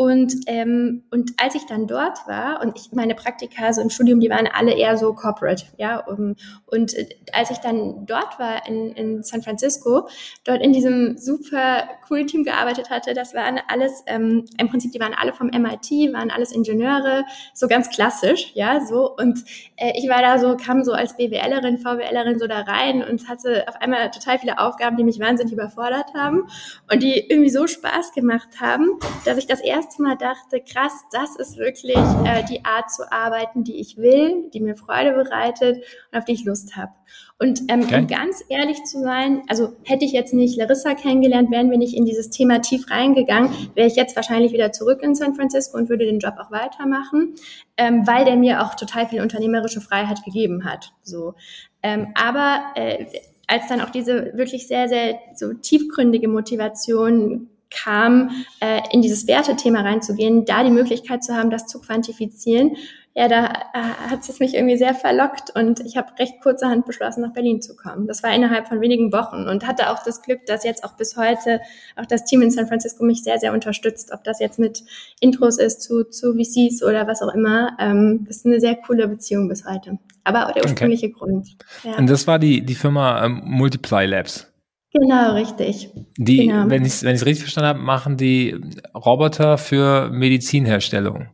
Und, 0.00 0.32
ähm, 0.46 1.02
und 1.10 1.32
als 1.38 1.56
ich 1.56 1.66
dann 1.66 1.88
dort 1.88 2.28
war 2.28 2.62
und 2.62 2.78
ich 2.78 2.92
meine 2.92 3.16
Praktika 3.16 3.72
so 3.72 3.80
im 3.80 3.90
Studium, 3.90 4.20
die 4.20 4.30
waren 4.30 4.46
alle 4.46 4.72
eher 4.72 4.96
so 4.96 5.12
corporate, 5.12 5.64
ja. 5.76 5.98
Um, 6.06 6.36
und 6.66 6.94
äh, 6.94 7.08
als 7.32 7.50
ich 7.50 7.58
dann 7.58 8.06
dort 8.06 8.38
war 8.38 8.64
in, 8.68 8.92
in 8.92 9.24
San 9.24 9.42
Francisco, 9.42 10.08
dort 10.44 10.62
in 10.62 10.72
diesem 10.72 11.18
super 11.18 11.82
coolen 12.06 12.28
Team 12.28 12.44
gearbeitet 12.44 12.90
hatte, 12.90 13.12
das 13.12 13.34
waren 13.34 13.58
alles, 13.66 14.04
ähm, 14.06 14.44
im 14.56 14.68
Prinzip, 14.68 14.92
die 14.92 15.00
waren 15.00 15.14
alle 15.14 15.32
vom 15.32 15.48
MIT, 15.48 16.12
waren 16.12 16.30
alles 16.30 16.52
Ingenieure, 16.52 17.24
so 17.52 17.66
ganz 17.66 17.90
klassisch, 17.90 18.52
ja, 18.54 18.80
so. 18.86 19.16
Und 19.16 19.40
äh, 19.74 19.94
ich 19.96 20.08
war 20.08 20.22
da 20.22 20.38
so, 20.38 20.56
kam 20.56 20.84
so 20.84 20.92
als 20.92 21.16
BWLerin, 21.16 21.78
VWLerin 21.78 22.38
so 22.38 22.46
da 22.46 22.60
rein 22.60 23.02
und 23.02 23.28
hatte 23.38 23.66
auf 23.68 23.80
einmal 23.80 24.10
total 24.10 24.38
viele 24.38 24.58
Aufgaben, 24.58 24.96
die 24.96 25.04
mich 25.04 25.18
wahnsinnig 25.18 25.52
überfordert 25.52 26.14
haben 26.14 26.46
und 26.92 27.02
die 27.02 27.18
irgendwie 27.28 27.50
so 27.50 27.66
Spaß 27.66 28.12
gemacht 28.12 28.60
haben, 28.60 28.98
dass 29.24 29.38
ich 29.38 29.46
das 29.46 29.60
erst 29.60 29.88
erste 29.88 30.02
Mal 30.02 30.16
dachte, 30.16 30.60
krass, 30.60 30.92
das 31.12 31.36
ist 31.36 31.56
wirklich 31.56 31.96
äh, 31.96 32.44
die 32.44 32.64
Art 32.64 32.90
zu 32.90 33.10
arbeiten, 33.10 33.64
die 33.64 33.80
ich 33.80 33.96
will, 33.96 34.50
die 34.52 34.60
mir 34.60 34.76
Freude 34.76 35.12
bereitet 35.12 35.84
und 36.10 36.18
auf 36.18 36.24
die 36.24 36.32
ich 36.32 36.44
Lust 36.44 36.76
habe. 36.76 36.92
Und 37.38 37.62
ähm, 37.68 37.82
okay. 37.84 38.00
um 38.00 38.06
ganz 38.06 38.44
ehrlich 38.48 38.82
zu 38.84 39.00
sein, 39.00 39.42
also 39.48 39.76
hätte 39.84 40.04
ich 40.04 40.12
jetzt 40.12 40.34
nicht 40.34 40.58
Larissa 40.58 40.94
kennengelernt, 40.94 41.50
wären 41.50 41.70
wir 41.70 41.78
nicht 41.78 41.96
in 41.96 42.04
dieses 42.04 42.30
Thema 42.30 42.60
tief 42.60 42.90
reingegangen, 42.90 43.50
wäre 43.74 43.86
ich 43.86 43.96
jetzt 43.96 44.16
wahrscheinlich 44.16 44.52
wieder 44.52 44.72
zurück 44.72 45.02
in 45.02 45.14
San 45.14 45.34
Francisco 45.34 45.78
und 45.78 45.88
würde 45.88 46.04
den 46.04 46.18
Job 46.18 46.34
auch 46.38 46.50
weitermachen, 46.50 47.34
ähm, 47.76 48.06
weil 48.06 48.24
der 48.24 48.36
mir 48.36 48.62
auch 48.62 48.74
total 48.74 49.06
viel 49.06 49.22
unternehmerische 49.22 49.80
Freiheit 49.80 50.24
gegeben 50.24 50.64
hat. 50.64 50.92
So, 51.02 51.34
ähm, 51.82 52.08
aber 52.14 52.72
äh, 52.74 53.06
als 53.48 53.66
dann 53.66 53.80
auch 53.80 53.90
diese 53.90 54.32
wirklich 54.34 54.68
sehr, 54.68 54.88
sehr 54.88 55.18
so 55.34 55.52
tiefgründige 55.54 56.28
Motivation 56.28 57.48
kam, 57.70 58.30
äh, 58.60 58.80
in 58.92 59.02
dieses 59.02 59.26
Wertethema 59.26 59.80
reinzugehen, 59.80 60.44
da 60.44 60.62
die 60.62 60.70
Möglichkeit 60.70 61.24
zu 61.24 61.34
haben, 61.34 61.50
das 61.50 61.66
zu 61.66 61.80
quantifizieren, 61.80 62.76
ja, 63.18 63.26
da 63.26 63.46
äh, 63.46 64.10
hat 64.10 64.28
es 64.28 64.38
mich 64.38 64.54
irgendwie 64.54 64.76
sehr 64.76 64.94
verlockt 64.94 65.50
und 65.56 65.80
ich 65.80 65.96
habe 65.96 66.16
recht 66.20 66.40
kurzerhand 66.40 66.86
beschlossen, 66.86 67.22
nach 67.22 67.32
Berlin 67.32 67.60
zu 67.60 67.74
kommen. 67.74 68.06
Das 68.06 68.22
war 68.22 68.32
innerhalb 68.32 68.68
von 68.68 68.80
wenigen 68.80 69.12
Wochen 69.12 69.48
und 69.48 69.66
hatte 69.66 69.90
auch 69.90 70.04
das 70.04 70.22
Glück, 70.22 70.46
dass 70.46 70.62
jetzt 70.62 70.84
auch 70.84 70.92
bis 70.92 71.16
heute 71.16 71.60
auch 71.96 72.06
das 72.06 72.24
Team 72.26 72.42
in 72.42 72.52
San 72.52 72.68
Francisco 72.68 73.02
mich 73.04 73.24
sehr, 73.24 73.40
sehr 73.40 73.52
unterstützt, 73.52 74.12
ob 74.12 74.22
das 74.22 74.38
jetzt 74.38 74.60
mit 74.60 74.84
Intros 75.18 75.58
ist 75.58 75.82
zu, 75.82 76.04
zu 76.04 76.34
VCs 76.34 76.84
oder 76.84 77.08
was 77.08 77.20
auch 77.20 77.34
immer. 77.34 77.76
Ähm, 77.80 78.24
das 78.24 78.36
ist 78.36 78.46
eine 78.46 78.60
sehr 78.60 78.76
coole 78.76 79.08
Beziehung 79.08 79.48
bis 79.48 79.66
heute. 79.66 79.98
Aber 80.22 80.52
der 80.52 80.62
ursprüngliche 80.62 81.06
okay. 81.06 81.16
Grund. 81.18 81.56
Ja. 81.82 81.96
Und 81.96 82.08
das 82.08 82.28
war 82.28 82.38
die, 82.38 82.64
die 82.64 82.76
Firma 82.76 83.24
ähm, 83.24 83.42
Multiply 83.44 84.06
Labs. 84.06 84.46
Genau, 84.92 85.34
richtig. 85.34 85.90
Die, 86.16 86.46
genau. 86.46 86.70
wenn 86.70 86.84
ich 86.84 86.92
es 86.92 87.02
wenn 87.02 87.16
richtig 87.16 87.40
verstanden 87.40 87.68
habe, 87.68 87.80
machen 87.80 88.16
die 88.16 88.60
Roboter 88.94 89.58
für 89.58 90.08
Medizinherstellung. 90.08 91.30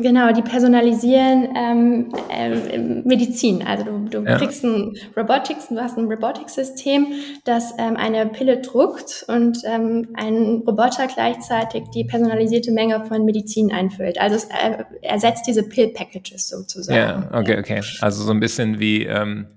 Genau, 0.00 0.32
die 0.32 0.42
personalisieren 0.42 1.48
ähm, 1.56 2.12
äh, 2.30 2.78
Medizin. 2.78 3.66
Also 3.66 3.84
du, 3.84 3.98
du 4.08 4.22
ja. 4.22 4.38
kriegst 4.38 4.62
ein 4.62 4.96
Robotics, 5.16 5.70
du 5.70 5.80
hast 5.80 5.98
ein 5.98 6.04
Robotics-System, 6.04 7.08
das 7.42 7.74
ähm, 7.78 7.96
eine 7.96 8.26
Pille 8.26 8.60
druckt 8.60 9.24
und 9.26 9.58
ähm, 9.64 10.06
ein 10.14 10.62
Roboter 10.64 11.08
gleichzeitig 11.08 11.82
die 11.92 12.04
personalisierte 12.04 12.70
Menge 12.70 13.04
von 13.06 13.24
Medizin 13.24 13.72
einfüllt. 13.72 14.20
Also 14.20 14.36
es 14.36 14.44
äh, 14.44 14.84
ersetzt 15.02 15.48
diese 15.48 15.64
Pill-Packages 15.64 16.46
sozusagen. 16.46 16.96
Ja, 16.96 17.28
okay, 17.32 17.58
okay. 17.58 17.82
Also 18.00 18.22
so 18.22 18.30
ein 18.30 18.38
bisschen 18.38 18.78
wie 18.78 19.04
ähm, 19.04 19.48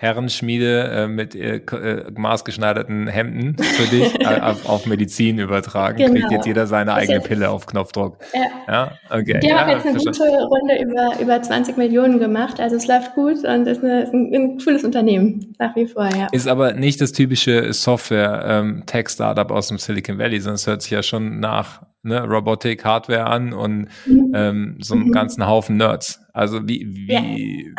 Herrenschmiede 0.00 0.84
äh, 0.92 1.08
mit 1.08 1.34
äh, 1.34 1.56
äh, 1.56 2.04
maßgeschneiderten 2.16 3.08
Hemden 3.08 3.56
für 3.58 3.88
dich 3.88 4.26
auf, 4.42 4.68
auf, 4.68 4.86
Medizin 4.86 5.40
übertragen. 5.40 5.96
Genau. 5.96 6.12
Kriegt 6.12 6.30
jetzt 6.30 6.46
jeder 6.46 6.68
seine 6.68 6.92
das 6.92 7.00
eigene 7.00 7.20
Pille 7.20 7.50
auf 7.50 7.66
Knopfdruck. 7.66 8.16
Ja, 8.32 8.42
ja? 8.72 8.92
okay. 9.10 9.40
Die 9.40 9.48
ja, 9.48 9.58
haben 9.58 9.70
jetzt 9.70 9.86
eine 9.86 9.98
gute 9.98 10.22
Runde 10.22 10.80
über, 10.80 11.20
über 11.20 11.42
20 11.42 11.76
Millionen 11.76 12.20
gemacht. 12.20 12.60
Also 12.60 12.76
es 12.76 12.86
läuft 12.86 13.16
gut 13.16 13.44
und 13.44 13.66
ist, 13.66 13.82
eine, 13.82 14.04
ist 14.04 14.14
ein, 14.14 14.32
ein, 14.32 14.58
cooles 14.58 14.84
Unternehmen 14.84 15.56
nach 15.58 15.74
wie 15.74 15.86
vor. 15.86 16.08
Ja. 16.16 16.28
Ist 16.30 16.46
aber 16.46 16.74
nicht 16.74 17.00
das 17.00 17.10
typische 17.10 17.72
Software-Tech-Startup 17.72 19.50
ähm, 19.50 19.56
aus 19.56 19.66
dem 19.66 19.78
Silicon 19.78 20.16
Valley, 20.16 20.38
sondern 20.38 20.54
es 20.54 20.66
hört 20.68 20.82
sich 20.82 20.92
ja 20.92 21.02
schon 21.02 21.40
nach 21.40 21.82
ne, 22.04 22.22
Robotik, 22.22 22.84
Hardware 22.84 23.26
an 23.26 23.52
und 23.52 23.88
mhm. 24.06 24.32
ähm, 24.32 24.76
so 24.80 24.94
einem 24.94 25.08
mhm. 25.08 25.12
ganzen 25.12 25.44
Haufen 25.44 25.76
Nerds. 25.76 26.20
Also 26.32 26.68
wie, 26.68 26.86
wie, 26.88 27.74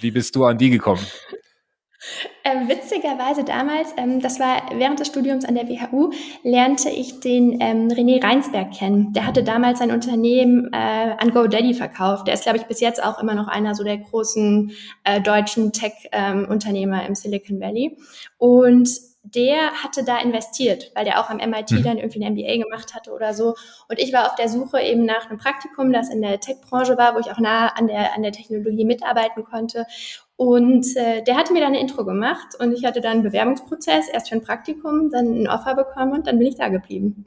wie 0.00 0.10
bist 0.10 0.34
du 0.34 0.46
an 0.46 0.58
die 0.58 0.70
gekommen? 0.70 1.06
Äh, 2.44 2.68
witzigerweise 2.68 3.44
damals, 3.44 3.92
ähm, 3.98 4.20
das 4.20 4.40
war 4.40 4.62
während 4.74 5.00
des 5.00 5.08
Studiums 5.08 5.44
an 5.44 5.54
der 5.54 5.68
WHU, 5.68 6.10
lernte 6.42 6.88
ich 6.88 7.20
den 7.20 7.60
ähm, 7.60 7.88
René 7.88 8.22
Reinsberg 8.24 8.72
kennen. 8.72 9.12
Der 9.12 9.26
hatte 9.26 9.44
damals 9.44 9.80
sein 9.80 9.90
Unternehmen 9.90 10.70
äh, 10.72 10.76
an 11.18 11.30
GoDaddy 11.30 11.74
verkauft. 11.74 12.26
Der 12.26 12.34
ist, 12.34 12.44
glaube 12.44 12.56
ich, 12.56 12.64
bis 12.64 12.80
jetzt 12.80 13.02
auch 13.02 13.20
immer 13.20 13.34
noch 13.34 13.48
einer 13.48 13.74
so 13.74 13.84
der 13.84 13.98
großen 13.98 14.72
äh, 15.04 15.20
deutschen 15.20 15.72
Tech-Unternehmer 15.72 17.02
ähm, 17.02 17.08
im 17.08 17.14
Silicon 17.14 17.60
Valley. 17.60 17.98
Und 18.38 18.88
der 19.22 19.72
hatte 19.82 20.02
da 20.02 20.18
investiert, 20.18 20.92
weil 20.94 21.04
der 21.04 21.20
auch 21.20 21.28
am 21.28 21.36
MIT 21.36 21.72
mhm. 21.72 21.82
dann 21.82 21.98
irgendwie 21.98 22.24
ein 22.24 22.32
MBA 22.32 22.62
gemacht 22.64 22.94
hatte 22.94 23.12
oder 23.12 23.34
so. 23.34 23.54
Und 23.88 23.98
ich 23.98 24.12
war 24.12 24.26
auf 24.26 24.34
der 24.34 24.48
Suche 24.48 24.80
eben 24.80 25.04
nach 25.04 25.28
einem 25.28 25.38
Praktikum, 25.38 25.92
das 25.92 26.08
in 26.08 26.22
der 26.22 26.40
Tech-Branche 26.40 26.96
war, 26.96 27.14
wo 27.14 27.18
ich 27.18 27.30
auch 27.30 27.38
nah 27.38 27.68
an 27.68 27.86
der, 27.86 28.14
an 28.14 28.22
der 28.22 28.32
Technologie 28.32 28.86
mitarbeiten 28.86 29.44
konnte. 29.44 29.84
Und 30.40 30.96
äh, 30.96 31.22
der 31.22 31.36
hatte 31.36 31.52
mir 31.52 31.60
dann 31.60 31.74
eine 31.74 31.80
Intro 31.80 32.02
gemacht 32.02 32.54
und 32.58 32.72
ich 32.72 32.86
hatte 32.86 33.02
dann 33.02 33.12
einen 33.12 33.22
Bewerbungsprozess, 33.24 34.08
erst 34.10 34.30
für 34.30 34.36
ein 34.36 34.42
Praktikum, 34.42 35.10
dann 35.10 35.42
ein 35.42 35.46
Offer 35.46 35.74
bekommen 35.74 36.14
und 36.14 36.26
dann 36.26 36.38
bin 36.38 36.48
ich 36.48 36.54
da 36.54 36.68
geblieben. 36.68 37.26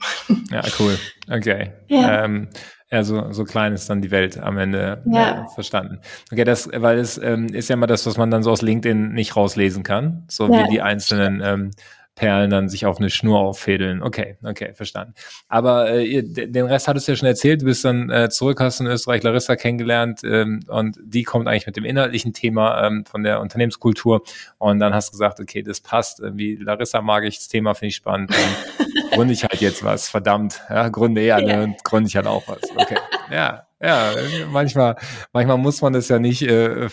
Ja, 0.49 0.63
cool. 0.79 0.97
Okay. 1.31 1.73
Ja. 1.89 2.25
Ähm, 2.25 2.47
ja, 2.89 3.03
so, 3.03 3.31
so 3.31 3.43
klein 3.43 3.73
ist 3.73 3.87
dann 3.87 4.01
die 4.01 4.09
Welt 4.09 4.39
am 4.39 4.57
Ende 4.57 5.03
ja. 5.05 5.43
äh, 5.43 5.53
verstanden. 5.53 5.99
Okay, 6.31 6.43
das, 6.43 6.67
weil 6.73 6.97
es 6.97 7.19
ähm, 7.19 7.49
ist 7.49 7.69
ja 7.69 7.75
immer 7.75 7.85
das, 7.85 8.07
was 8.07 8.17
man 8.17 8.31
dann 8.31 8.41
so 8.41 8.49
aus 8.49 8.63
LinkedIn 8.63 9.13
nicht 9.13 9.35
rauslesen 9.35 9.83
kann, 9.83 10.25
so 10.27 10.51
ja. 10.51 10.63
wie 10.63 10.71
die 10.71 10.81
einzelnen 10.81 11.39
ähm, 11.45 11.71
Perlen 12.15 12.49
dann 12.49 12.69
sich 12.69 12.85
auf 12.85 12.99
eine 12.99 13.09
Schnur 13.09 13.39
auffädeln. 13.39 14.03
Okay, 14.03 14.37
okay, 14.43 14.73
verstanden. 14.73 15.13
Aber 15.47 15.91
äh, 15.91 16.21
den 16.23 16.65
Rest 16.65 16.87
hattest 16.87 17.07
du 17.07 17.13
ja 17.13 17.15
schon 17.15 17.27
erzählt. 17.27 17.61
Du 17.61 17.65
bist 17.65 17.83
dann 17.83 18.09
äh, 18.09 18.29
zurück, 18.29 18.59
hast 18.59 18.79
in 18.79 18.87
Österreich 18.87 19.23
Larissa 19.23 19.55
kennengelernt 19.55 20.21
ähm, 20.23 20.59
und 20.67 20.97
die 21.03 21.23
kommt 21.23 21.47
eigentlich 21.47 21.65
mit 21.65 21.75
dem 21.75 21.85
inhaltlichen 21.85 22.33
Thema 22.33 22.85
ähm, 22.85 23.05
von 23.05 23.23
der 23.23 23.41
Unternehmenskultur. 23.41 24.23
Und 24.59 24.79
dann 24.79 24.93
hast 24.93 25.09
du 25.09 25.11
gesagt, 25.13 25.39
okay, 25.39 25.63
das 25.63 25.81
passt. 25.81 26.21
Wie 26.23 26.55
Larissa 26.55 27.01
mag 27.01 27.23
ich, 27.23 27.37
das 27.37 27.47
Thema 27.47 27.73
finde 27.73 27.89
ich 27.89 27.95
spannend. 27.95 28.31
gründe 29.11 29.33
ich 29.33 29.43
halt 29.43 29.61
jetzt 29.61 29.83
was, 29.83 30.09
verdammt. 30.09 30.61
Ja, 30.69 30.89
gründe 30.89 31.21
eher, 31.21 31.41
ne, 31.41 31.63
und 31.63 31.83
gründe 31.83 32.07
ich 32.07 32.15
halt 32.15 32.27
auch 32.27 32.43
was. 32.47 32.61
Okay, 32.75 32.97
ja. 33.31 33.67
Ja, 33.83 34.13
manchmal, 34.49 34.95
manchmal 35.33 35.57
muss 35.57 35.81
man 35.81 35.91
das 35.91 36.07
ja 36.07 36.17
nicht 36.17 36.41
äh, 36.43 36.87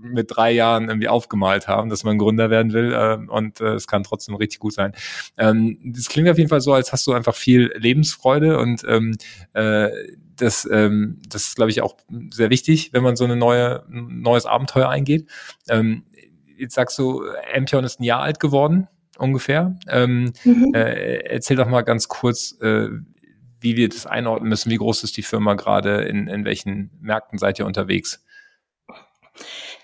mit 0.00 0.28
drei 0.30 0.52
Jahren 0.52 0.88
irgendwie 0.88 1.08
aufgemalt 1.08 1.66
haben, 1.66 1.90
dass 1.90 2.04
man 2.04 2.16
Gründer 2.16 2.48
werden 2.48 2.72
will 2.72 2.92
äh, 2.92 3.18
und 3.28 3.60
äh, 3.60 3.74
es 3.74 3.88
kann 3.88 4.04
trotzdem 4.04 4.36
richtig 4.36 4.60
gut 4.60 4.72
sein. 4.72 4.92
Ähm, 5.36 5.78
das 5.84 6.08
klingt 6.08 6.28
auf 6.28 6.38
jeden 6.38 6.48
Fall 6.48 6.60
so, 6.60 6.72
als 6.72 6.92
hast 6.92 7.08
du 7.08 7.12
einfach 7.12 7.34
viel 7.34 7.72
Lebensfreude 7.76 8.58
und 8.58 8.84
ähm, 8.86 9.16
äh, 9.52 9.88
das, 10.36 10.68
ähm, 10.70 11.20
das 11.28 11.48
ist, 11.48 11.56
glaube 11.56 11.72
ich, 11.72 11.82
auch 11.82 11.96
sehr 12.32 12.50
wichtig, 12.50 12.92
wenn 12.92 13.02
man 13.02 13.16
so 13.16 13.24
eine 13.24 13.34
neue, 13.34 13.84
ein 13.90 14.22
neues 14.22 14.46
Abenteuer 14.46 14.88
eingeht. 14.88 15.28
Ähm, 15.68 16.04
jetzt 16.56 16.76
sagst 16.76 16.96
du, 17.00 17.24
Ampion 17.52 17.82
ist 17.82 17.98
ein 17.98 18.04
Jahr 18.04 18.22
alt 18.22 18.38
geworden 18.38 18.86
ungefähr. 19.18 19.76
Ähm, 19.88 20.32
mhm. 20.44 20.72
äh, 20.72 21.16
erzähl 21.24 21.56
doch 21.56 21.68
mal 21.68 21.82
ganz 21.82 22.06
kurz, 22.06 22.56
äh, 22.60 22.88
wie 23.60 23.76
wir 23.76 23.88
das 23.88 24.06
einordnen 24.06 24.48
müssen. 24.48 24.70
Wie 24.70 24.76
groß 24.76 25.04
ist 25.04 25.16
die 25.16 25.22
Firma 25.22 25.54
gerade? 25.54 26.02
In, 26.02 26.28
in 26.28 26.44
welchen 26.44 26.90
Märkten 27.00 27.38
seid 27.38 27.58
ihr 27.58 27.66
unterwegs? 27.66 28.24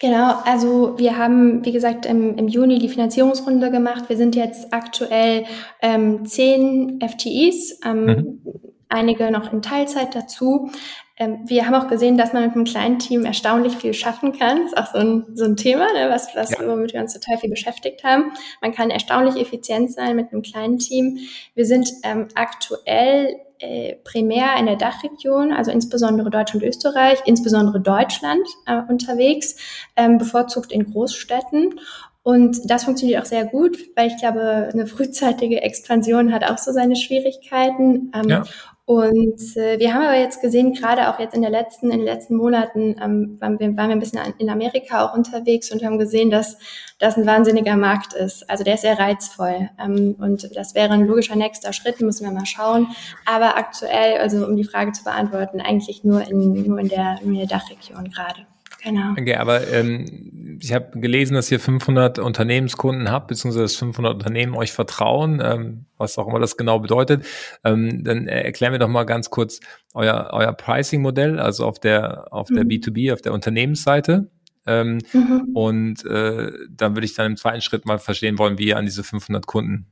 Genau, 0.00 0.40
also 0.44 0.98
wir 0.98 1.16
haben, 1.16 1.64
wie 1.64 1.72
gesagt, 1.72 2.04
im, 2.04 2.36
im 2.36 2.48
Juni 2.48 2.78
die 2.78 2.88
Finanzierungsrunde 2.88 3.70
gemacht. 3.70 4.08
Wir 4.08 4.16
sind 4.16 4.36
jetzt 4.36 4.72
aktuell 4.72 5.44
ähm, 5.80 6.26
zehn 6.26 7.00
FTEs, 7.00 7.80
ähm, 7.84 8.04
mhm. 8.04 8.40
Einige 8.88 9.30
noch 9.30 9.52
in 9.52 9.62
Teilzeit 9.62 10.14
dazu. 10.14 10.70
Ähm, 11.16 11.40
wir 11.46 11.66
haben 11.66 11.74
auch 11.74 11.88
gesehen, 11.88 12.18
dass 12.18 12.32
man 12.32 12.44
mit 12.44 12.54
einem 12.54 12.64
kleinen 12.64 12.98
Team 12.98 13.24
erstaunlich 13.24 13.76
viel 13.76 13.94
schaffen 13.94 14.32
kann. 14.32 14.62
Das 14.62 14.72
ist 14.72 14.78
auch 14.78 14.92
so 14.92 14.98
ein, 14.98 15.26
so 15.34 15.44
ein 15.44 15.56
Thema, 15.56 15.86
ne, 15.92 16.08
was, 16.10 16.34
was 16.34 16.50
ja. 16.50 16.66
womit 16.66 16.92
wir 16.92 17.00
uns 17.00 17.12
total 17.12 17.38
viel 17.38 17.50
beschäftigt 17.50 18.02
haben. 18.02 18.32
Man 18.60 18.72
kann 18.72 18.90
erstaunlich 18.90 19.36
effizient 19.36 19.92
sein 19.92 20.16
mit 20.16 20.32
einem 20.32 20.42
kleinen 20.42 20.78
Team. 20.78 21.18
Wir 21.54 21.66
sind 21.66 21.88
ähm, 22.02 22.26
aktuell 22.34 23.36
äh, 23.60 23.94
primär 24.02 24.56
in 24.58 24.66
der 24.66 24.74
Dachregion, 24.74 25.52
also 25.52 25.70
insbesondere 25.70 26.30
Deutschland 26.30 26.64
und 26.64 26.68
Österreich, 26.68 27.20
insbesondere 27.26 27.80
Deutschland 27.80 28.46
äh, 28.66 28.80
unterwegs, 28.88 29.54
ähm, 29.94 30.18
bevorzugt 30.18 30.72
in 30.72 30.90
Großstädten 30.90 31.78
Und 32.24 32.58
das 32.68 32.84
funktioniert 32.84 33.22
auch 33.22 33.26
sehr 33.26 33.44
gut, 33.44 33.78
weil 33.94 34.08
ich 34.08 34.16
glaube, 34.16 34.70
eine 34.72 34.86
frühzeitige 34.86 35.62
Expansion 35.62 36.32
hat 36.32 36.42
auch 36.42 36.58
so 36.58 36.72
seine 36.72 36.96
Schwierigkeiten. 36.96 38.10
Ähm, 38.14 38.28
ja. 38.28 38.42
Und 38.86 39.56
äh, 39.56 39.78
wir 39.78 39.94
haben 39.94 40.02
aber 40.02 40.18
jetzt 40.18 40.42
gesehen, 40.42 40.74
gerade 40.74 41.08
auch 41.08 41.18
jetzt 41.18 41.34
in 41.34 41.40
der 41.40 41.50
letzten, 41.50 41.90
in 41.90 42.00
den 42.00 42.06
letzten 42.06 42.36
Monaten 42.36 42.94
ähm, 43.02 43.38
waren, 43.40 43.58
wir, 43.58 43.74
waren 43.78 43.88
wir 43.88 43.96
ein 43.96 43.98
bisschen 43.98 44.20
in 44.36 44.50
Amerika 44.50 45.06
auch 45.06 45.16
unterwegs 45.16 45.72
und 45.72 45.82
haben 45.82 45.98
gesehen, 45.98 46.30
dass 46.30 46.58
das 46.98 47.16
ein 47.16 47.24
wahnsinniger 47.24 47.76
Markt 47.76 48.12
ist. 48.12 48.48
Also 48.50 48.62
der 48.62 48.74
ist 48.74 48.82
sehr 48.82 48.98
reizvoll. 48.98 49.70
Ähm, 49.82 50.16
und 50.18 50.54
das 50.54 50.74
wäre 50.74 50.92
ein 50.92 51.06
logischer 51.06 51.34
nächster 51.34 51.72
Schritt, 51.72 52.00
müssen 52.02 52.26
wir 52.26 52.32
mal 52.32 52.44
schauen. 52.44 52.88
Aber 53.24 53.56
aktuell, 53.56 54.18
also 54.18 54.44
um 54.44 54.54
die 54.54 54.64
Frage 54.64 54.92
zu 54.92 55.02
beantworten, 55.02 55.62
eigentlich 55.62 56.04
nur 56.04 56.20
in, 56.28 56.66
nur 56.66 56.78
in 56.78 56.88
der, 56.88 57.20
in 57.22 57.34
der 57.34 57.46
Dachregion 57.46 58.10
gerade. 58.10 58.46
Genau. 58.84 59.12
Okay, 59.12 59.36
aber 59.36 59.66
ähm, 59.68 60.58
ich 60.60 60.72
habe 60.72 61.00
gelesen, 61.00 61.34
dass 61.34 61.50
ihr 61.50 61.58
500 61.58 62.18
Unternehmenskunden 62.18 63.10
habt, 63.10 63.28
beziehungsweise 63.28 63.64
dass 63.64 63.76
500 63.76 64.14
Unternehmen 64.14 64.54
euch 64.54 64.72
vertrauen, 64.72 65.40
ähm, 65.42 65.86
was 65.96 66.18
auch 66.18 66.28
immer 66.28 66.38
das 66.38 66.56
genau 66.56 66.78
bedeutet. 66.78 67.24
Ähm, 67.64 68.04
dann 68.04 68.28
erklären 68.28 68.72
wir 68.72 68.78
doch 68.78 68.88
mal 68.88 69.04
ganz 69.04 69.30
kurz 69.30 69.60
euer, 69.94 70.30
euer 70.32 70.52
Pricing-Modell, 70.52 71.38
also 71.38 71.64
auf 71.66 71.78
der, 71.78 72.32
auf 72.32 72.50
mhm. 72.50 72.56
der 72.56 72.64
B2B, 72.64 73.12
auf 73.12 73.22
der 73.22 73.32
Unternehmensseite. 73.32 74.30
Ähm, 74.66 74.98
mhm. 75.12 75.50
Und 75.54 76.04
äh, 76.04 76.52
dann 76.70 76.94
würde 76.94 77.06
ich 77.06 77.14
dann 77.14 77.32
im 77.32 77.36
zweiten 77.36 77.62
Schritt 77.62 77.86
mal 77.86 77.98
verstehen 77.98 78.38
wollen, 78.38 78.58
wie 78.58 78.68
ihr 78.68 78.76
an 78.76 78.84
diese 78.84 79.02
500 79.02 79.46
Kunden 79.46 79.86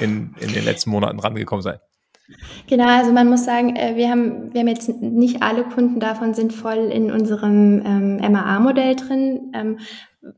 in, 0.00 0.34
in 0.40 0.52
den 0.52 0.64
letzten 0.64 0.90
Monaten 0.90 1.18
rangekommen 1.18 1.62
seid. 1.62 1.80
Genau, 2.68 2.86
also 2.88 3.12
man 3.12 3.28
muss 3.28 3.44
sagen, 3.44 3.76
äh, 3.76 3.94
wir 3.96 4.10
haben, 4.10 4.52
wir 4.52 4.60
haben 4.60 4.68
jetzt 4.68 4.88
nicht 5.00 5.42
alle 5.42 5.62
Kunden 5.64 6.00
davon 6.00 6.34
sind 6.34 6.52
voll 6.52 6.90
in 6.90 7.10
unserem 7.10 7.82
ähm, 7.84 8.16
MAA-Modell 8.32 8.96
drin. 8.96 9.52
Ähm, 9.54 9.78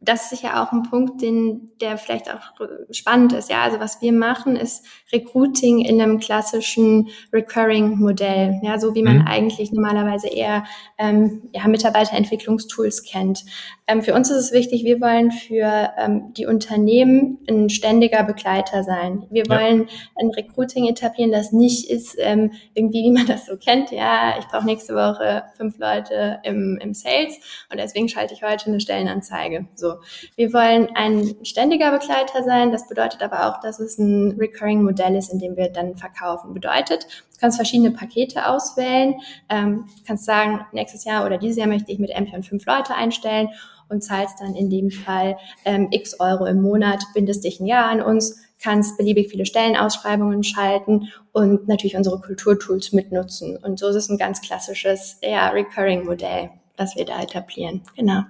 das 0.00 0.24
ist 0.24 0.30
sicher 0.30 0.62
auch 0.62 0.72
ein 0.72 0.82
Punkt, 0.82 1.22
den, 1.22 1.70
der 1.80 1.98
vielleicht 1.98 2.30
auch 2.30 2.66
spannend 2.90 3.32
ist. 3.32 3.50
Ja, 3.50 3.62
also 3.62 3.80
was 3.80 4.00
wir 4.02 4.12
machen, 4.12 4.56
ist 4.56 4.84
Recruiting 5.12 5.80
in 5.80 6.00
einem 6.00 6.18
klassischen 6.18 7.08
Recurring-Modell. 7.32 8.60
Ja, 8.62 8.78
so 8.78 8.94
wie 8.94 9.02
man 9.02 9.18
mhm. 9.18 9.26
eigentlich 9.26 9.72
normalerweise 9.72 10.28
eher 10.28 10.64
ähm, 10.98 11.42
ja, 11.52 11.66
Mitarbeiterentwicklungstools 11.66 13.04
kennt. 13.04 13.44
Ähm, 13.86 14.02
für 14.02 14.14
uns 14.14 14.30
ist 14.30 14.36
es 14.36 14.52
wichtig, 14.52 14.84
wir 14.84 15.00
wollen 15.00 15.30
für 15.30 15.90
ähm, 15.96 16.32
die 16.36 16.46
Unternehmen 16.46 17.38
ein 17.48 17.70
ständiger 17.70 18.22
Begleiter 18.22 18.84
sein. 18.84 19.26
Wir 19.30 19.44
ja. 19.46 19.56
wollen 19.56 19.88
ein 20.20 20.28
Recruiting 20.28 20.86
etablieren, 20.86 21.32
das 21.32 21.52
nicht 21.52 21.88
ist 21.88 22.16
ähm, 22.18 22.52
irgendwie, 22.74 23.04
wie 23.04 23.12
man 23.12 23.26
das 23.26 23.46
so 23.46 23.56
kennt. 23.56 23.90
Ja, 23.90 24.38
ich 24.38 24.46
brauche 24.46 24.66
nächste 24.66 24.94
Woche 24.94 25.44
fünf 25.56 25.78
Leute 25.78 26.40
im, 26.42 26.78
im 26.82 26.92
Sales 26.94 27.38
und 27.70 27.78
deswegen 27.78 28.08
schalte 28.08 28.34
ich 28.34 28.42
heute 28.42 28.66
eine 28.66 28.80
Stellenanzeige. 28.80 29.66
So, 29.78 29.96
wir 30.36 30.52
wollen 30.52 30.88
ein 30.94 31.36
ständiger 31.44 31.92
Begleiter 31.92 32.42
sein. 32.42 32.72
Das 32.72 32.88
bedeutet 32.88 33.22
aber 33.22 33.48
auch, 33.48 33.60
dass 33.60 33.78
es 33.78 33.98
ein 33.98 34.36
Recurring 34.38 34.82
Modell 34.82 35.14
ist, 35.14 35.32
in 35.32 35.38
dem 35.38 35.56
wir 35.56 35.68
dann 35.68 35.96
verkaufen. 35.96 36.52
Bedeutet, 36.52 37.04
du 37.04 37.40
kannst 37.40 37.56
verschiedene 37.56 37.92
Pakete 37.92 38.46
auswählen, 38.46 39.14
ähm, 39.48 39.86
kannst 40.06 40.24
sagen, 40.24 40.66
nächstes 40.72 41.04
Jahr 41.04 41.24
oder 41.24 41.38
dieses 41.38 41.56
Jahr 41.56 41.68
möchte 41.68 41.92
ich 41.92 41.98
mit 41.98 42.14
Ampion 42.14 42.42
fünf 42.42 42.66
Leute 42.66 42.94
einstellen 42.94 43.50
und 43.88 44.02
zahlst 44.02 44.40
dann 44.40 44.54
in 44.54 44.68
dem 44.68 44.90
Fall 44.90 45.36
ähm, 45.64 45.88
x 45.90 46.18
Euro 46.20 46.46
im 46.46 46.60
Monat, 46.60 47.04
bindest 47.14 47.44
dich 47.44 47.60
ein 47.60 47.66
Jahr 47.66 47.88
an 47.88 48.02
uns, 48.02 48.40
kannst 48.60 48.96
beliebig 48.98 49.30
viele 49.30 49.46
Stellenausschreibungen 49.46 50.42
schalten 50.42 51.12
und 51.32 51.68
natürlich 51.68 51.96
unsere 51.96 52.20
Kulturtools 52.20 52.92
mitnutzen. 52.92 53.56
Und 53.56 53.78
so 53.78 53.88
ist 53.88 53.94
es 53.94 54.08
ein 54.08 54.18
ganz 54.18 54.40
klassisches, 54.40 55.18
ja, 55.22 55.48
Recurring-Modell, 55.50 56.50
das 56.76 56.96
wir 56.96 57.04
da 57.04 57.22
etablieren. 57.22 57.82
Genau. 57.96 58.22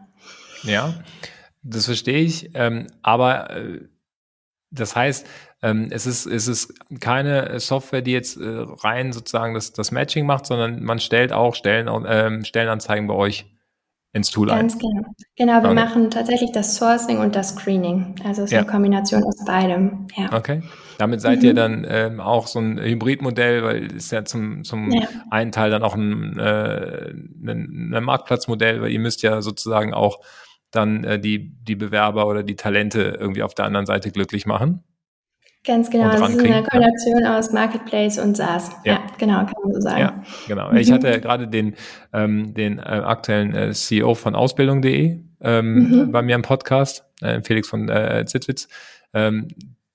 Ja, 0.65 0.95
das 1.69 1.87
verstehe 1.87 2.19
ich. 2.19 2.51
Ähm, 2.55 2.87
aber 3.03 3.51
äh, 3.51 3.81
das 4.71 4.95
heißt, 4.95 5.27
ähm, 5.63 5.89
es, 5.91 6.07
ist, 6.07 6.27
es 6.27 6.47
ist 6.47 6.75
keine 7.01 7.59
Software, 7.59 8.03
die 8.03 8.13
jetzt 8.13 8.37
äh, 8.37 8.47
rein 8.47 9.13
sozusagen 9.13 9.55
das, 9.55 9.73
das 9.73 9.91
Matching 9.91 10.27
macht, 10.27 10.47
sondern 10.47 10.83
man 10.83 10.99
stellt 10.99 11.33
auch 11.33 11.55
Stellen, 11.55 11.89
ähm, 12.07 12.45
Stellenanzeigen 12.45 13.07
bei 13.07 13.15
euch 13.15 13.47
ins 14.13 14.31
Tool 14.31 14.49
Ganz 14.49 14.75
ein. 14.75 14.79
genau. 14.79 15.15
Genau, 15.37 15.63
wir 15.63 15.71
okay. 15.71 15.75
machen 15.75 16.11
tatsächlich 16.11 16.51
das 16.53 16.77
Sourcing 16.77 17.19
und 17.19 17.37
das 17.37 17.51
Screening. 17.51 18.15
Also 18.25 18.43
es 18.43 18.47
ist 18.47 18.53
ja. 18.53 18.61
eine 18.61 18.69
Kombination 18.69 19.23
aus 19.23 19.45
beidem. 19.45 20.07
Ja. 20.17 20.33
Okay. 20.33 20.63
Damit 20.99 21.21
seid 21.21 21.41
mhm. 21.41 21.45
ihr 21.45 21.55
dann 21.55 21.87
ähm, 21.89 22.21
auch 22.21 22.47
so 22.47 22.59
ein 22.59 22.79
Hybridmodell, 22.79 23.63
weil 23.63 23.95
es 23.95 24.11
ja 24.11 24.25
zum, 24.25 24.65
zum 24.65 24.91
ja. 24.91 25.07
einen 25.31 25.53
Teil 25.53 25.71
dann 25.71 25.83
auch 25.83 25.95
ein, 25.95 26.39
äh, 26.39 27.11
ein, 27.11 27.93
ein 27.95 28.05
Marktplatzmodell, 28.05 28.81
weil 28.83 28.91
ihr 28.91 28.99
müsst 28.99 29.23
ja 29.23 29.43
sozusagen 29.43 29.93
auch 29.93 30.21
dann 30.71 31.05
äh, 31.05 31.19
die, 31.19 31.57
die 31.63 31.77
Bewerber 31.77 32.27
oder 32.27 32.43
die 32.43 32.57
Talente 32.57 33.17
irgendwie 33.19 33.43
auf 33.43 33.55
der 33.55 33.65
anderen 33.65 33.87
Seite 33.87 34.11
glücklich 34.11 34.47
machen. 34.47 34.85
Ganz 35.65 35.91
genau, 35.91 36.05
das 36.11 36.31
ist 36.31 36.39
eine 36.39 36.63
Kombination 36.63 37.21
ja. 37.23 37.39
aus 37.39 37.53
Marketplace 37.53 38.19
und 38.19 38.37
SaaS. 38.37 38.71
Ja. 38.85 38.95
ja. 38.95 39.07
genau, 39.19 39.39
kann 39.41 39.55
man 39.63 39.75
so 39.75 39.81
sagen. 39.81 40.01
Ja, 40.01 40.23
genau. 40.47 40.71
Mhm. 40.71 40.79
Ich 40.79 40.91
hatte 40.91 41.21
gerade 41.21 41.49
den, 41.49 41.75
ähm, 42.13 42.55
den 42.55 42.79
äh, 42.79 42.83
aktuellen 42.83 43.55
äh, 43.55 43.73
CEO 43.73 44.15
von 44.15 44.35
Ausbildung.de 44.35 45.21
ähm, 45.41 45.75
mhm. 45.75 46.13
bei 46.13 46.23
mir 46.23 46.37
im 46.37 46.43
Podcast, 46.43 47.05
äh, 47.21 47.43
Felix 47.43 47.69
von 47.69 47.89
äh, 47.89 48.25
Zitzwitz, 48.27 48.69
ähm, 49.13 49.49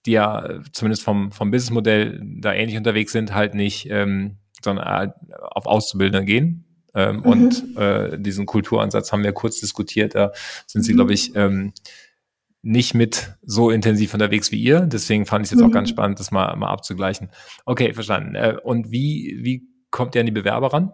die 0.06 0.12
ja 0.12 0.60
zumindest 0.74 1.04
vom, 1.04 1.32
vom 1.32 1.50
Businessmodell 1.50 2.22
da 2.40 2.54
ähnlich 2.54 2.78
unterwegs 2.78 3.12
sind, 3.12 3.34
halt 3.34 3.56
nicht, 3.56 3.90
ähm, 3.90 4.38
sondern 4.64 4.86
halt 4.86 5.14
auf 5.42 5.66
Auszubildende 5.66 6.26
gehen, 6.26 6.66
ähm, 6.94 7.18
mhm. 7.18 7.22
Und 7.24 7.78
äh, 7.78 8.20
diesen 8.20 8.46
Kulturansatz 8.46 9.12
haben 9.12 9.24
wir 9.24 9.32
kurz 9.32 9.60
diskutiert. 9.60 10.16
Da 10.16 10.32
sind 10.68 10.84
sie, 10.84 10.94
mhm. 10.94 10.98
glaube 10.98 11.14
ich, 11.14 11.36
ähm, 11.36 11.74
nicht 12.62 12.94
mit 12.94 13.36
so 13.42 13.70
intensiv 13.70 14.14
unterwegs 14.14 14.52
wie 14.52 14.62
ihr. 14.62 14.82
Deswegen 14.82 15.26
fand 15.26 15.46
ich 15.46 15.48
es 15.48 15.52
jetzt 15.52 15.62
mhm. 15.62 15.70
auch 15.70 15.74
ganz 15.74 15.90
spannend, 15.90 16.20
das 16.20 16.32
mal, 16.32 16.56
mal 16.56 16.70
abzugleichen. 16.70 17.30
Okay, 17.66 17.94
verstanden. 17.94 18.36
Äh, 18.36 18.56
und 18.64 18.92
wie, 18.92 19.40
wie 19.42 19.68
kommt 19.92 20.16
ihr 20.16 20.22
an 20.22 20.26
die 20.26 20.32
Bewerber 20.32 20.74
ran? 20.74 20.92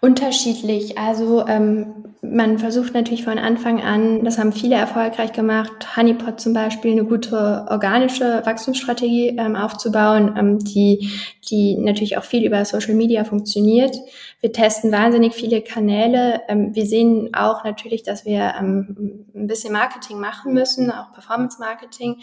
Unterschiedlich. 0.00 0.98
Also 0.98 1.46
ähm, 1.46 2.06
man 2.20 2.58
versucht 2.58 2.94
natürlich 2.94 3.24
von 3.24 3.38
Anfang 3.38 3.80
an, 3.80 4.24
das 4.24 4.38
haben 4.38 4.52
viele 4.52 4.76
erfolgreich 4.76 5.32
gemacht, 5.32 5.96
Honeypot 5.96 6.40
zum 6.40 6.52
Beispiel, 6.52 6.92
eine 6.92 7.04
gute 7.04 7.66
organische 7.68 8.44
Wachstumsstrategie 8.44 9.36
ähm, 9.38 9.56
aufzubauen, 9.56 10.34
ähm, 10.36 10.58
die, 10.58 11.10
die 11.48 11.76
natürlich 11.76 12.18
auch 12.18 12.24
viel 12.24 12.44
über 12.44 12.64
Social 12.64 12.94
Media 12.94 13.24
funktioniert. 13.24 13.96
Wir 14.40 14.52
testen 14.52 14.92
wahnsinnig 14.92 15.34
viele 15.34 15.62
Kanäle. 15.62 16.42
Ähm, 16.48 16.74
wir 16.74 16.86
sehen 16.86 17.34
auch 17.34 17.64
natürlich, 17.64 18.02
dass 18.02 18.24
wir 18.24 18.54
ähm, 18.58 19.24
ein 19.34 19.46
bisschen 19.46 19.72
Marketing 19.72 20.18
machen 20.18 20.52
müssen, 20.52 20.90
auch 20.90 21.12
Performance 21.12 21.58
Marketing. 21.58 22.20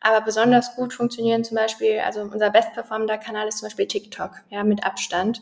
Aber 0.00 0.24
besonders 0.24 0.74
gut 0.74 0.92
funktionieren 0.92 1.44
zum 1.44 1.56
Beispiel, 1.56 2.00
also 2.04 2.22
unser 2.22 2.50
bestperformender 2.50 3.18
Kanal 3.18 3.46
ist 3.46 3.58
zum 3.58 3.66
Beispiel 3.66 3.86
TikTok, 3.86 4.32
ja, 4.50 4.64
mit 4.64 4.84
Abstand. 4.84 5.40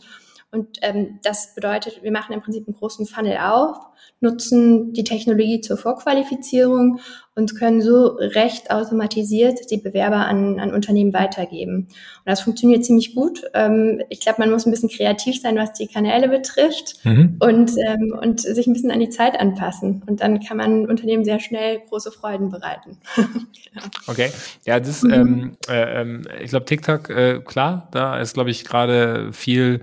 Und 0.52 0.78
ähm, 0.82 1.20
das 1.22 1.54
bedeutet, 1.54 2.02
wir 2.02 2.10
machen 2.10 2.32
im 2.32 2.42
Prinzip 2.42 2.66
einen 2.66 2.76
großen 2.76 3.06
Funnel 3.06 3.38
auf, 3.38 3.76
nutzen 4.20 4.92
die 4.92 5.04
Technologie 5.04 5.60
zur 5.60 5.76
Vorqualifizierung 5.76 7.00
und 7.36 7.56
können 7.56 7.80
so 7.80 8.06
recht 8.18 8.70
automatisiert 8.70 9.70
die 9.70 9.78
Bewerber 9.78 10.26
an, 10.26 10.58
an 10.58 10.74
Unternehmen 10.74 11.12
weitergeben. 11.12 11.86
Und 11.86 12.26
das 12.26 12.40
funktioniert 12.40 12.84
ziemlich 12.84 13.14
gut. 13.14 13.42
Ähm, 13.54 14.02
ich 14.08 14.20
glaube, 14.20 14.40
man 14.40 14.50
muss 14.50 14.66
ein 14.66 14.72
bisschen 14.72 14.90
kreativ 14.90 15.40
sein, 15.40 15.56
was 15.56 15.72
die 15.72 15.86
Kanäle 15.86 16.28
betrifft 16.28 16.96
mhm. 17.04 17.36
und, 17.38 17.72
ähm, 17.86 18.18
und 18.20 18.40
sich 18.40 18.66
ein 18.66 18.72
bisschen 18.72 18.90
an 18.90 19.00
die 19.00 19.08
Zeit 19.08 19.38
anpassen. 19.38 20.02
Und 20.06 20.20
dann 20.20 20.40
kann 20.40 20.56
man 20.56 20.86
Unternehmen 20.86 21.24
sehr 21.24 21.40
schnell 21.40 21.80
große 21.88 22.10
Freuden 22.10 22.50
bereiten. 22.50 22.98
genau. 23.16 23.86
Okay, 24.08 24.30
ja, 24.66 24.80
das, 24.80 25.02
mhm. 25.02 25.12
ähm, 25.12 25.56
äh, 25.68 26.00
ähm, 26.00 26.22
ich 26.42 26.50
glaube, 26.50 26.66
TikTok, 26.66 27.08
äh, 27.10 27.40
klar, 27.40 27.88
da 27.92 28.18
ist, 28.18 28.34
glaube 28.34 28.50
ich, 28.50 28.64
gerade 28.64 29.32
viel 29.32 29.80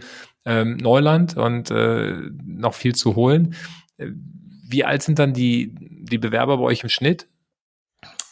ähm, 0.48 0.78
Neuland 0.78 1.38
und 1.38 1.70
äh, 1.70 2.14
noch 2.44 2.74
viel 2.74 2.96
zu 2.96 3.16
holen. 3.16 3.56
Wie 3.98 4.86
alt 4.86 5.04
sind 5.04 5.20
dann 5.20 5.34
die, 5.34 5.76
die 6.10 6.18
Bewerber 6.18 6.58
bei 6.58 6.64
euch 6.64 6.84
im 6.84 6.90
Schnitt? 6.90 7.28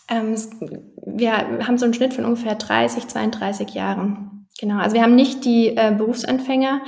Ähm, 0.09 0.35
wir 1.05 1.33
haben 1.33 1.77
so 1.77 1.85
einen 1.85 1.93
Schnitt 1.93 2.13
von 2.13 2.25
ungefähr 2.25 2.55
30, 2.55 3.07
32 3.07 3.73
Jahren. 3.73 4.47
Genau. 4.59 4.79
Also 4.79 4.95
wir 4.95 5.01
haben 5.01 5.15
nicht 5.15 5.43
die 5.43 5.75
äh, 5.75 5.93
Berufsanfänger. 5.97 6.81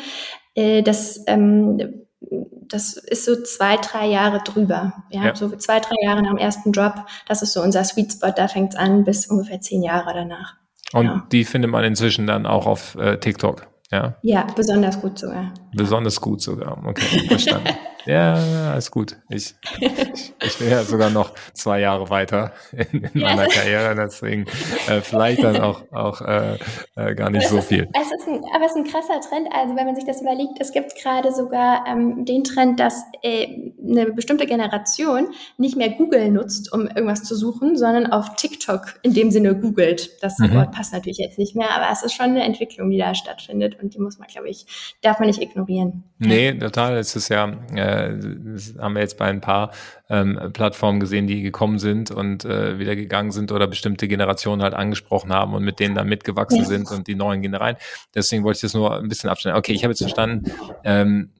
Äh, 0.55 0.83
das, 0.83 1.23
ähm, 1.27 2.05
das 2.21 2.93
ist 2.93 3.25
so 3.25 3.41
zwei, 3.43 3.77
drei 3.77 4.07
Jahre 4.07 4.41
drüber. 4.43 5.03
Ja, 5.09 5.25
ja, 5.25 5.35
so 5.35 5.49
zwei, 5.57 5.79
drei 5.79 5.95
Jahre 6.01 6.21
nach 6.21 6.29
dem 6.29 6.37
ersten 6.37 6.71
Job. 6.71 7.05
Das 7.27 7.41
ist 7.41 7.53
so 7.53 7.61
unser 7.61 7.83
Sweet 7.83 8.13
Spot. 8.13 8.31
Da 8.35 8.47
fängt 8.47 8.73
es 8.73 8.79
an 8.79 9.03
bis 9.03 9.27
ungefähr 9.27 9.59
zehn 9.59 9.83
Jahre 9.83 10.13
danach. 10.13 10.55
Und 10.93 11.07
genau. 11.07 11.21
die 11.31 11.43
findet 11.43 11.71
man 11.71 11.83
inzwischen 11.83 12.27
dann 12.27 12.45
auch 12.45 12.65
auf 12.65 12.95
äh, 12.95 13.17
TikTok. 13.17 13.67
Ja, 13.91 14.17
ja 14.21 14.45
besonders 14.55 14.99
gut 14.99 15.17
sogar. 15.17 15.53
Besonders 15.73 16.19
gut 16.19 16.41
sogar. 16.41 16.77
Okay, 16.85 17.19
verstanden. 17.27 17.69
ja, 18.05 18.75
ist 18.75 18.91
gut. 18.91 19.15
Ich, 19.29 19.55
ich, 19.79 20.33
ich 20.43 20.57
bin 20.57 20.69
ja 20.69 20.83
sogar 20.83 21.09
noch 21.09 21.33
zwei 21.53 21.79
Jahre 21.79 22.09
weiter 22.09 22.51
in, 22.73 23.03
in 23.03 23.21
ja. 23.21 23.35
meiner 23.35 23.47
Karriere, 23.47 23.95
deswegen 23.95 24.45
äh, 24.89 24.99
vielleicht 24.99 25.41
dann 25.41 25.61
auch, 25.61 25.83
auch 25.93 26.19
äh, 26.21 26.57
äh, 26.95 27.15
gar 27.15 27.29
nicht 27.29 27.47
so 27.47 27.61
viel. 27.61 27.87
Es 27.93 28.11
ist 28.11 28.27
ein, 28.27 28.41
aber 28.53 28.65
es 28.65 28.71
ist 28.71 28.77
ein 28.77 28.83
krasser 28.83 29.21
Trend. 29.21 29.47
Also 29.53 29.75
wenn 29.77 29.85
man 29.85 29.95
sich 29.95 30.05
das 30.05 30.21
überlegt, 30.21 30.59
es 30.59 30.73
gibt 30.73 30.93
gerade 31.01 31.31
sogar 31.31 31.85
ähm, 31.87 32.25
den 32.25 32.43
Trend, 32.43 32.81
dass 32.81 33.03
äh, 33.21 33.66
eine 33.89 34.11
bestimmte 34.11 34.45
Generation 34.45 35.29
nicht 35.57 35.77
mehr 35.77 35.89
Google 35.89 36.31
nutzt, 36.31 36.71
um 36.71 36.87
irgendwas 36.87 37.23
zu 37.23 37.35
suchen, 37.35 37.77
sondern 37.77 38.07
auf 38.07 38.35
TikTok 38.35 38.99
in 39.01 39.13
dem 39.13 39.31
Sinne 39.31 39.55
googelt. 39.55 40.21
Das 40.21 40.37
mhm. 40.39 40.53
Wort 40.53 40.71
passt 40.71 40.93
natürlich 40.93 41.17
jetzt 41.17 41.37
nicht 41.37 41.55
mehr, 41.55 41.71
aber 41.71 41.91
es 41.91 42.03
ist 42.03 42.13
schon 42.13 42.27
eine 42.27 42.43
Entwicklung, 42.43 42.89
die 42.89 42.97
da 42.97 43.15
stattfindet 43.15 43.81
und 43.81 43.93
die 43.93 43.99
muss 43.99 44.19
man, 44.19 44.27
glaube 44.27 44.49
ich, 44.49 44.95
darf 45.01 45.19
man 45.19 45.27
nicht 45.27 45.41
ignorieren. 45.41 46.03
Nee, 46.19 46.53
total. 46.53 46.97
Es 46.97 47.15
ist 47.15 47.29
ja, 47.29 47.47
äh, 47.75 48.17
das 48.17 48.75
haben 48.79 48.95
wir 48.95 49.01
jetzt 49.01 49.17
bei 49.17 49.25
ein 49.25 49.41
paar 49.41 49.71
ähm, 50.09 50.51
Plattformen 50.53 50.99
gesehen, 50.99 51.27
die 51.27 51.41
gekommen 51.41 51.79
sind 51.79 52.11
und 52.11 52.45
äh, 52.45 52.79
wieder 52.79 52.95
gegangen 52.95 53.31
sind 53.31 53.51
oder 53.51 53.67
bestimmte 53.67 54.07
Generationen 54.07 54.61
halt 54.61 54.73
angesprochen 54.73 55.33
haben 55.33 55.53
und 55.53 55.63
mit 55.63 55.79
denen 55.79 55.95
dann 55.95 56.07
mitgewachsen 56.07 56.59
ja. 56.59 56.65
sind 56.65 56.91
und 56.91 57.07
die 57.07 57.15
neuen 57.15 57.41
gehen 57.41 57.55
rein. 57.55 57.75
Deswegen 58.15 58.43
wollte 58.43 58.57
ich 58.57 58.61
das 58.61 58.73
nur 58.73 58.95
ein 58.95 59.07
bisschen 59.07 59.29
abstellen. 59.29 59.55
Okay, 59.55 59.73
ich 59.73 59.83
habe 59.83 59.91
jetzt 59.91 60.01
verstanden, 60.01 60.51
ähm, 60.83 61.31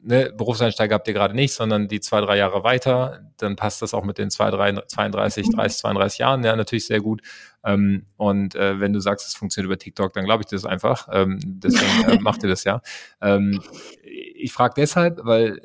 ne, 0.00 0.32
Berufseinsteiger 0.36 0.94
habt 0.94 1.08
ihr 1.08 1.14
gerade 1.14 1.34
nicht, 1.34 1.52
sondern 1.52 1.88
die 1.88 2.00
zwei, 2.00 2.20
drei 2.20 2.36
Jahre 2.36 2.64
weiter, 2.64 3.20
dann 3.36 3.56
passt 3.56 3.82
das 3.82 3.94
auch 3.94 4.04
mit 4.04 4.18
den 4.18 4.30
zwei, 4.30 4.50
drei, 4.50 4.72
32, 4.72 5.50
30, 5.50 5.78
32 5.78 6.18
Jahren 6.18 6.44
ja 6.44 6.56
natürlich 6.56 6.86
sehr 6.86 7.00
gut. 7.00 7.22
Ähm, 7.64 8.06
und 8.16 8.54
äh, 8.54 8.80
wenn 8.80 8.92
du 8.92 9.00
sagst, 9.00 9.26
es 9.26 9.34
funktioniert 9.34 9.66
über 9.66 9.78
TikTok, 9.78 10.12
dann 10.12 10.24
glaube 10.24 10.42
ich 10.42 10.48
das 10.48 10.64
einfach. 10.64 11.08
Ähm, 11.12 11.38
deswegen 11.42 12.10
äh, 12.10 12.18
macht 12.20 12.42
ihr 12.42 12.48
das 12.48 12.64
ja. 12.64 12.80
Ähm, 13.20 13.60
ich 14.02 14.52
frage 14.52 14.74
deshalb, 14.76 15.20
weil 15.24 15.60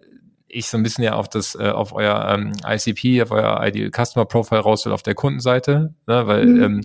ich 0.48 0.68
so 0.68 0.78
ein 0.78 0.84
bisschen 0.84 1.04
ja 1.04 1.14
auf 1.14 1.30
das, 1.30 1.56
äh, 1.56 1.70
auf 1.70 1.94
euer 1.94 2.30
ähm, 2.30 2.54
ICP, 2.66 3.24
auf 3.24 3.32
euer 3.32 3.60
Ideal 3.66 3.90
Customer 3.90 4.26
Profile 4.26 4.62
raus 4.62 4.86
will 4.86 4.94
auf 4.94 5.04
der 5.04 5.16
Kundenseite, 5.16 5.94
ne, 6.06 6.28
weil 6.28 6.46
mhm. 6.46 6.82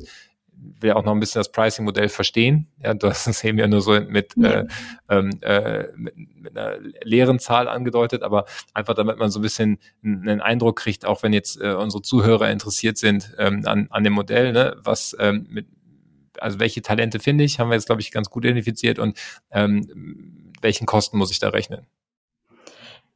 Wir 0.81 0.97
auch 0.97 1.05
noch 1.05 1.13
ein 1.13 1.21
bisschen 1.21 1.41
das 1.41 1.51
Pricing-Modell 1.53 2.09
verstehen. 2.09 2.69
Ja, 2.83 2.95
du 2.95 3.09
hast 3.09 3.27
es 3.27 3.43
eben 3.45 3.59
ja 3.59 3.67
nur 3.67 3.81
so 3.81 3.99
mit, 4.01 4.35
ja. 4.37 4.65
Äh, 5.09 5.29
äh, 5.43 5.89
mit, 5.97 6.15
mit 6.17 6.57
einer 6.57 6.79
leeren 7.03 7.39
Zahl 7.39 7.69
angedeutet, 7.69 8.23
aber 8.23 8.45
einfach 8.75 8.95
damit 8.95 9.19
man 9.19 9.31
so 9.31 9.39
ein 9.41 9.43
bisschen 9.43 9.79
einen 10.03 10.41
Eindruck 10.41 10.77
kriegt, 10.77 11.05
auch 11.05 11.23
wenn 11.23 11.33
jetzt 11.33 11.61
äh, 11.61 11.73
unsere 11.75 12.03
Zuhörer 12.03 12.51
interessiert 12.51 12.99
sind 12.99 13.35
ähm, 13.39 13.63
an, 13.67 13.89
an 13.91 14.05
dem 14.05 14.13
Modell, 14.13 14.53
ne, 14.53 14.77
was 14.83 15.17
ähm, 15.19 15.47
mit, 15.49 15.67
also 16.39 16.61
welche 16.61 16.83
Talente 16.83 17.19
finde 17.19 17.45
ich, 17.45 17.59
haben 17.59 17.71
wir 17.71 17.75
jetzt, 17.75 17.87
glaube 17.87 18.01
ich, 18.01 18.11
ganz 18.11 18.31
gut 18.31 18.45
identifiziert 18.45 18.99
und 18.99 19.19
ähm, 19.51 20.53
welchen 20.61 20.87
Kosten 20.87 21.19
muss 21.19 21.31
ich 21.31 21.39
da 21.39 21.49
rechnen? 21.49 21.87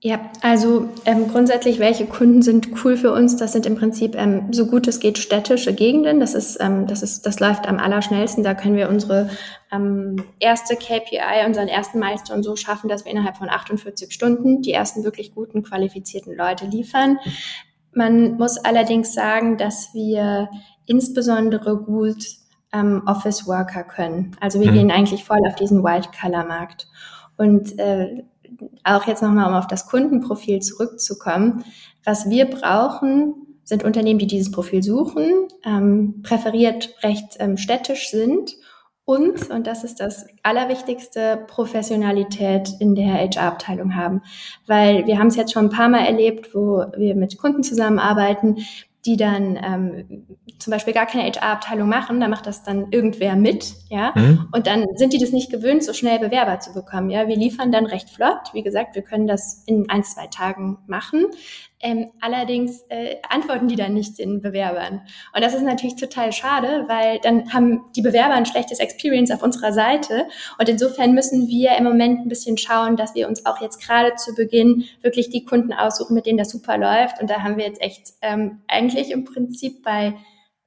Ja, 0.04 0.32
also 0.40 0.88
ähm, 1.04 1.28
grundsätzlich, 1.28 1.78
welche 1.78 2.06
Kunden 2.06 2.42
sind 2.42 2.70
cool 2.84 2.96
für 2.96 3.12
uns? 3.12 3.36
Das 3.36 3.52
sind 3.52 3.66
im 3.66 3.76
Prinzip 3.76 4.16
ähm, 4.16 4.52
so 4.52 4.66
gut 4.66 4.88
es 4.88 4.98
geht 4.98 5.16
städtische 5.16 5.72
Gegenden. 5.74 6.18
Das 6.18 6.34
ist, 6.34 6.58
ähm, 6.60 6.88
das 6.88 7.04
ist, 7.04 7.24
das 7.24 7.38
läuft 7.38 7.68
am 7.68 7.78
allerschnellsten. 7.78 8.42
Da 8.42 8.54
können 8.54 8.74
wir 8.74 8.88
unsere 8.88 9.30
ähm, 9.70 10.24
erste 10.40 10.74
KPI, 10.74 11.46
unseren 11.46 11.68
ersten 11.68 12.00
Milestone 12.00 12.42
so 12.42 12.56
schaffen, 12.56 12.88
dass 12.88 13.04
wir 13.04 13.12
innerhalb 13.12 13.36
von 13.36 13.48
48 13.48 14.12
Stunden 14.12 14.60
die 14.60 14.72
ersten 14.72 15.04
wirklich 15.04 15.36
guten 15.36 15.62
qualifizierten 15.62 16.36
Leute 16.36 16.66
liefern. 16.66 17.20
Man 17.94 18.38
muss 18.38 18.58
allerdings 18.58 19.14
sagen, 19.14 19.56
dass 19.56 19.94
wir 19.94 20.48
insbesondere 20.84 21.76
gut 21.76 22.24
ähm, 22.72 23.04
Office 23.06 23.46
Worker 23.46 23.84
können. 23.84 24.36
Also 24.40 24.58
wir 24.58 24.72
mhm. 24.72 24.74
gehen 24.74 24.90
eigentlich 24.90 25.22
voll 25.22 25.46
auf 25.46 25.54
diesen 25.54 25.84
White 25.84 26.08
Color 26.20 26.44
Markt. 26.44 26.88
Und 27.36 27.78
äh, 27.78 28.24
auch 28.84 29.06
jetzt 29.06 29.22
nochmal, 29.22 29.48
um 29.48 29.54
auf 29.54 29.66
das 29.66 29.86
Kundenprofil 29.86 30.60
zurückzukommen, 30.60 31.64
was 32.04 32.28
wir 32.28 32.46
brauchen, 32.46 33.34
sind 33.64 33.84
Unternehmen, 33.84 34.18
die 34.18 34.26
dieses 34.26 34.50
Profil 34.50 34.82
suchen, 34.82 35.48
ähm, 35.64 36.22
präferiert 36.22 36.96
recht 37.02 37.36
ähm, 37.38 37.56
städtisch 37.56 38.10
sind 38.10 38.56
und, 39.04 39.50
und 39.50 39.66
das 39.66 39.82
ist 39.82 39.98
das 40.00 40.26
Allerwichtigste, 40.42 41.44
Professionalität 41.48 42.70
in 42.78 42.94
der 42.94 43.14
HR-Abteilung 43.14 43.96
haben. 43.96 44.22
Weil 44.66 45.06
wir 45.06 45.18
haben 45.18 45.26
es 45.26 45.36
jetzt 45.36 45.52
schon 45.52 45.66
ein 45.66 45.76
paar 45.76 45.88
Mal 45.88 46.06
erlebt, 46.06 46.54
wo 46.54 46.84
wir 46.96 47.16
mit 47.16 47.36
Kunden 47.36 47.64
zusammenarbeiten, 47.64 48.58
die 49.04 49.16
dann 49.16 49.58
ähm, 49.62 50.26
zum 50.58 50.70
Beispiel 50.70 50.94
gar 50.94 51.06
keine 51.06 51.24
HR-Abteilung 51.24 51.88
machen, 51.88 52.20
da 52.20 52.28
macht 52.28 52.46
das 52.46 52.62
dann 52.62 52.92
irgendwer 52.92 53.34
mit, 53.34 53.74
ja. 53.88 54.12
Mhm. 54.14 54.48
Und 54.52 54.66
dann 54.68 54.86
sind 54.94 55.12
die 55.12 55.18
das 55.18 55.32
nicht 55.32 55.50
gewöhnt, 55.50 55.82
so 55.82 55.92
schnell 55.92 56.20
Bewerber 56.20 56.60
zu 56.60 56.72
bekommen. 56.72 57.10
Ja, 57.10 57.26
wir 57.26 57.36
liefern 57.36 57.72
dann 57.72 57.86
recht 57.86 58.10
flott. 58.10 58.52
Wie 58.52 58.62
gesagt, 58.62 58.94
wir 58.94 59.02
können 59.02 59.26
das 59.26 59.64
in 59.66 59.90
ein, 59.90 60.04
zwei 60.04 60.28
Tagen 60.28 60.78
machen. 60.86 61.26
Ähm, 61.82 62.12
allerdings 62.20 62.84
äh, 62.90 63.16
antworten 63.28 63.66
die 63.66 63.74
dann 63.74 63.94
nicht 63.94 64.18
den 64.18 64.40
Bewerbern. 64.40 65.02
Und 65.34 65.44
das 65.44 65.52
ist 65.52 65.62
natürlich 65.62 65.96
total 65.96 66.32
schade, 66.32 66.84
weil 66.86 67.18
dann 67.20 67.52
haben 67.52 67.84
die 67.96 68.02
Bewerber 68.02 68.34
ein 68.34 68.46
schlechtes 68.46 68.78
Experience 68.78 69.32
auf 69.32 69.42
unserer 69.42 69.72
Seite. 69.72 70.26
Und 70.58 70.68
insofern 70.68 71.12
müssen 71.12 71.48
wir 71.48 71.76
im 71.76 71.84
Moment 71.84 72.20
ein 72.20 72.28
bisschen 72.28 72.56
schauen, 72.56 72.96
dass 72.96 73.16
wir 73.16 73.26
uns 73.26 73.44
auch 73.46 73.60
jetzt 73.60 73.84
gerade 73.84 74.14
zu 74.14 74.34
Beginn 74.34 74.84
wirklich 75.02 75.30
die 75.30 75.44
Kunden 75.44 75.72
aussuchen, 75.72 76.14
mit 76.14 76.26
denen 76.26 76.38
das 76.38 76.50
super 76.50 76.78
läuft. 76.78 77.20
Und 77.20 77.28
da 77.28 77.42
haben 77.42 77.56
wir 77.56 77.66
jetzt 77.66 77.82
echt 77.82 78.12
ähm, 78.22 78.62
eigentlich 78.68 79.10
im 79.10 79.24
Prinzip 79.24 79.82
bei 79.82 80.14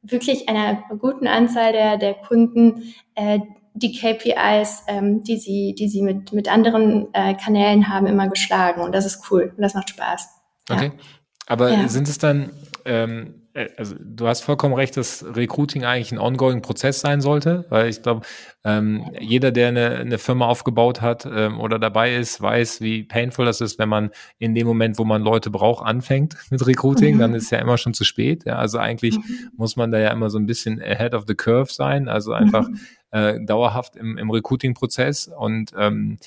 wirklich 0.01 0.49
einer 0.49 0.83
guten 0.99 1.27
Anzahl 1.27 1.71
der, 1.71 1.97
der 1.97 2.13
Kunden 2.13 2.93
äh, 3.15 3.39
die 3.73 3.91
KPIs, 3.91 4.83
ähm, 4.87 5.23
die 5.23 5.37
sie, 5.37 5.75
die 5.77 5.89
sie 5.89 6.01
mit, 6.01 6.31
mit 6.31 6.51
anderen 6.51 7.13
äh, 7.13 7.35
Kanälen 7.35 7.89
haben, 7.89 8.07
immer 8.07 8.29
geschlagen. 8.29 8.81
Und 8.81 8.95
das 8.95 9.05
ist 9.05 9.29
cool 9.29 9.53
und 9.55 9.61
das 9.61 9.73
macht 9.73 9.89
Spaß. 9.89 10.34
Okay. 10.69 10.91
Ja. 10.95 11.03
Aber 11.47 11.71
ja. 11.71 11.87
sind 11.87 12.07
es 12.07 12.17
dann, 12.17 12.51
ähm, 12.85 13.43
äh, 13.53 13.67
also 13.77 13.95
du 13.99 14.27
hast 14.27 14.41
vollkommen 14.41 14.73
recht, 14.73 14.97
dass 14.97 15.23
Recruiting 15.35 15.83
eigentlich 15.83 16.11
ein 16.11 16.17
ongoing 16.17 16.61
Prozess 16.61 17.01
sein 17.01 17.21
sollte, 17.21 17.65
weil 17.69 17.87
ich 17.87 18.01
glaube, 18.01 18.25
ähm, 18.63 19.11
jeder, 19.19 19.51
der 19.51 19.67
eine, 19.67 19.89
eine 19.91 20.17
Firma 20.17 20.47
aufgebaut 20.47 21.01
hat 21.01 21.27
ähm, 21.31 21.59
oder 21.59 21.77
dabei 21.77 22.15
ist, 22.15 22.41
weiß, 22.41 22.81
wie 22.81 23.03
painful 23.03 23.45
das 23.45 23.61
ist, 23.61 23.77
wenn 23.77 23.89
man 23.89 24.09
in 24.39 24.55
dem 24.55 24.65
Moment, 24.65 24.97
wo 24.97 25.03
man 25.03 25.21
Leute 25.21 25.51
braucht, 25.51 25.85
anfängt 25.85 26.35
mit 26.49 26.65
Recruiting, 26.65 27.15
mhm. 27.15 27.19
dann 27.19 27.33
ist 27.35 27.51
ja 27.51 27.59
immer 27.59 27.77
schon 27.77 27.93
zu 27.93 28.05
spät. 28.05 28.43
Ja, 28.45 28.55
also 28.55 28.79
eigentlich 28.79 29.17
mhm. 29.17 29.51
muss 29.55 29.75
man 29.75 29.91
da 29.91 29.99
ja 29.99 30.11
immer 30.11 30.31
so 30.31 30.39
ein 30.39 30.47
bisschen 30.47 30.81
ahead 30.81 31.13
of 31.13 31.25
the 31.27 31.35
curve 31.35 31.71
sein, 31.71 32.09
also 32.09 32.31
einfach 32.33 32.67
mhm. 32.67 32.79
äh, 33.11 33.45
dauerhaft 33.45 33.95
im, 33.97 34.17
im 34.17 34.31
Recruiting-Prozess 34.31 35.27
und 35.27 35.73
ähm, 35.77 36.17
äh, 36.17 36.25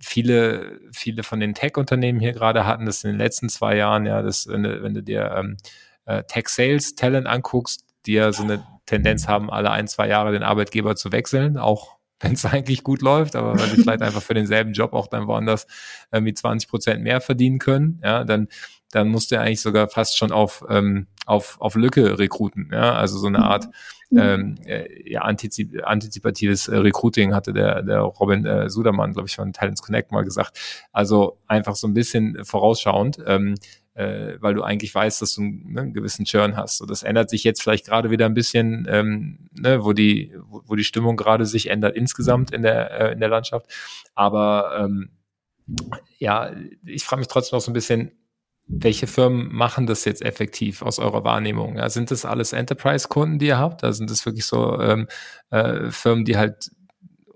viele, 0.00 0.80
viele 0.92 1.22
von 1.22 1.40
den 1.40 1.54
Tech-Unternehmen 1.54 2.20
hier 2.20 2.32
gerade 2.32 2.66
hatten 2.66 2.86
das 2.86 3.04
in 3.04 3.10
den 3.10 3.18
letzten 3.18 3.48
zwei 3.48 3.76
Jahren, 3.76 4.06
ja, 4.06 4.22
das, 4.22 4.48
wenn 4.48 4.64
du, 4.64 4.82
wenn 4.82 4.94
du 4.94 5.02
dir 5.02 5.32
ähm, 5.36 5.56
äh, 6.06 6.24
Tech-Sales-Talent 6.24 7.26
anguckst, 7.26 7.84
die 8.06 8.14
ja 8.14 8.32
so 8.32 8.42
eine 8.42 8.64
Tendenz 8.86 9.28
haben, 9.28 9.50
alle 9.50 9.70
ein, 9.70 9.86
zwei 9.86 10.08
Jahre 10.08 10.32
den 10.32 10.42
Arbeitgeber 10.42 10.96
zu 10.96 11.12
wechseln, 11.12 11.56
auch 11.56 11.97
wenn 12.20 12.32
es 12.32 12.44
eigentlich 12.46 12.82
gut 12.82 13.02
läuft, 13.02 13.36
aber 13.36 13.58
weil 13.58 13.68
sie 13.68 13.82
vielleicht 13.82 14.02
einfach 14.02 14.22
für 14.22 14.34
denselben 14.34 14.72
Job 14.72 14.92
auch 14.92 15.06
dann 15.06 15.26
woanders 15.26 15.66
mit 16.20 16.38
20 16.38 16.68
Prozent 16.68 17.02
mehr 17.02 17.20
verdienen 17.20 17.58
können, 17.58 18.00
ja, 18.02 18.24
dann, 18.24 18.48
dann 18.90 19.08
musst 19.08 19.30
du 19.30 19.38
eigentlich 19.38 19.60
sogar 19.60 19.88
fast 19.88 20.16
schon 20.16 20.32
auf, 20.32 20.64
ähm, 20.68 21.06
auf, 21.26 21.60
auf 21.60 21.74
Lücke 21.74 22.18
rekruten, 22.18 22.70
ja, 22.72 22.94
also 22.94 23.18
so 23.18 23.26
eine 23.26 23.40
Art 23.40 23.68
ähm, 24.16 24.54
äh, 24.64 25.10
ja, 25.10 25.22
antizip 25.22 25.82
antizipatives 25.84 26.68
äh, 26.68 26.76
Recruiting 26.76 27.34
hatte 27.34 27.52
der, 27.52 27.82
der 27.82 28.00
Robin 28.00 28.46
äh, 28.46 28.70
Sudermann, 28.70 29.12
glaube 29.12 29.28
ich, 29.28 29.36
von 29.36 29.52
Talents 29.52 29.82
Connect 29.82 30.12
mal 30.12 30.24
gesagt. 30.24 30.58
Also 30.92 31.38
einfach 31.46 31.76
so 31.76 31.86
ein 31.86 31.94
bisschen 31.94 32.44
vorausschauend. 32.44 33.18
Ähm, 33.26 33.54
äh, 33.98 34.40
weil 34.40 34.54
du 34.54 34.62
eigentlich 34.62 34.94
weißt, 34.94 35.20
dass 35.20 35.34
du 35.34 35.42
einen, 35.42 35.72
ne, 35.72 35.80
einen 35.80 35.92
gewissen 35.92 36.24
Churn 36.24 36.56
hast. 36.56 36.78
So, 36.78 36.86
das 36.86 37.02
ändert 37.02 37.30
sich 37.30 37.42
jetzt 37.42 37.62
vielleicht 37.62 37.86
gerade 37.86 38.10
wieder 38.10 38.26
ein 38.26 38.34
bisschen, 38.34 38.86
ähm, 38.88 39.48
ne, 39.50 39.84
wo 39.84 39.92
die, 39.92 40.32
wo, 40.46 40.62
wo 40.66 40.76
die 40.76 40.84
Stimmung 40.84 41.16
gerade 41.16 41.46
sich 41.46 41.68
ändert 41.68 41.96
insgesamt 41.96 42.52
in 42.52 42.62
der 42.62 42.90
äh, 42.92 43.12
in 43.12 43.18
der 43.18 43.28
Landschaft. 43.28 43.66
Aber 44.14 44.78
ähm, 44.80 45.10
ja, 46.18 46.52
ich 46.86 47.04
frage 47.04 47.20
mich 47.20 47.28
trotzdem 47.28 47.56
noch 47.56 47.62
so 47.62 47.70
ein 47.72 47.74
bisschen, 47.74 48.12
welche 48.68 49.06
Firmen 49.08 49.52
machen 49.52 49.86
das 49.86 50.04
jetzt 50.04 50.22
effektiv 50.22 50.82
aus 50.82 50.98
eurer 50.98 51.24
Wahrnehmung? 51.24 51.76
Ja, 51.76 51.88
sind 51.88 52.10
das 52.10 52.24
alles 52.24 52.52
Enterprise-Kunden, 52.52 53.38
die 53.38 53.46
ihr 53.46 53.58
habt? 53.58 53.82
Da 53.82 53.92
sind 53.92 54.10
das 54.10 54.24
wirklich 54.26 54.46
so 54.46 54.80
ähm, 54.80 55.08
äh, 55.50 55.90
Firmen, 55.90 56.24
die 56.24 56.36
halt 56.36 56.70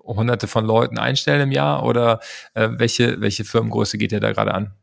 hunderte 0.05 0.47
von 0.47 0.65
Leuten 0.65 0.99
einstellen 0.99 1.43
im 1.43 1.53
Jahr? 1.53 1.85
Oder 1.85 2.21
äh, 2.55 2.69
welche, 2.73 3.21
welche 3.21 3.45
Firmengröße 3.45 3.99
geht 3.99 4.13
ihr 4.13 4.21
da 4.21 4.33
gerade 4.33 4.55
an? 4.55 4.75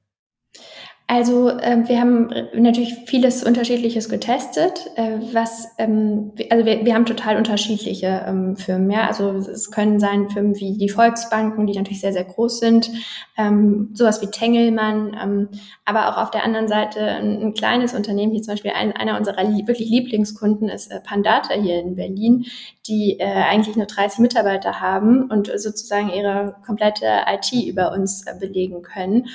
Also 1.11 1.49
äh, 1.49 1.87
wir 1.87 1.99
haben 1.99 2.29
natürlich 2.53 2.93
vieles 3.07 3.43
Unterschiedliches 3.43 4.09
getestet, 4.09 4.91
äh, 4.95 5.17
was 5.33 5.69
ähm, 5.79 6.33
also 6.51 6.67
wir, 6.67 6.85
wir 6.85 6.93
haben 6.93 7.07
total 7.07 7.35
unterschiedliche 7.35 8.23
ähm, 8.27 8.55
Firmen, 8.55 8.91
ja. 8.91 9.07
Also 9.07 9.31
es 9.31 9.71
können 9.71 9.99
sein 9.99 10.29
Firmen 10.29 10.55
wie 10.59 10.77
die 10.77 10.87
Volksbanken, 10.87 11.65
die 11.65 11.75
natürlich 11.75 12.01
sehr 12.01 12.13
sehr 12.13 12.25
groß 12.25 12.59
sind, 12.59 12.91
ähm, 13.39 13.89
sowas 13.95 14.21
wie 14.21 14.27
Tengelmann, 14.27 15.17
ähm, 15.19 15.49
aber 15.83 16.09
auch 16.09 16.21
auf 16.21 16.29
der 16.29 16.43
anderen 16.43 16.67
Seite 16.67 16.99
ein, 17.01 17.41
ein 17.41 17.53
kleines 17.55 17.95
Unternehmen, 17.95 18.31
hier 18.31 18.43
zum 18.43 18.53
Beispiel 18.53 18.73
ein, 18.75 18.91
einer 18.91 19.17
unserer 19.17 19.43
li 19.43 19.65
wirklich 19.65 19.89
Lieblingskunden 19.89 20.69
ist 20.69 20.91
äh, 20.91 20.99
Pandata 20.99 21.55
hier 21.55 21.79
in 21.79 21.95
Berlin, 21.95 22.45
die 22.85 23.19
äh, 23.19 23.25
eigentlich 23.25 23.75
nur 23.75 23.87
30 23.87 24.19
Mitarbeiter 24.19 24.79
haben 24.79 25.31
und 25.31 25.47
sozusagen 25.59 26.11
ihre 26.11 26.55
komplette 26.63 27.07
IT 27.33 27.51
über 27.67 27.93
uns 27.93 28.27
äh, 28.27 28.35
belegen 28.39 28.83
können. 28.83 29.25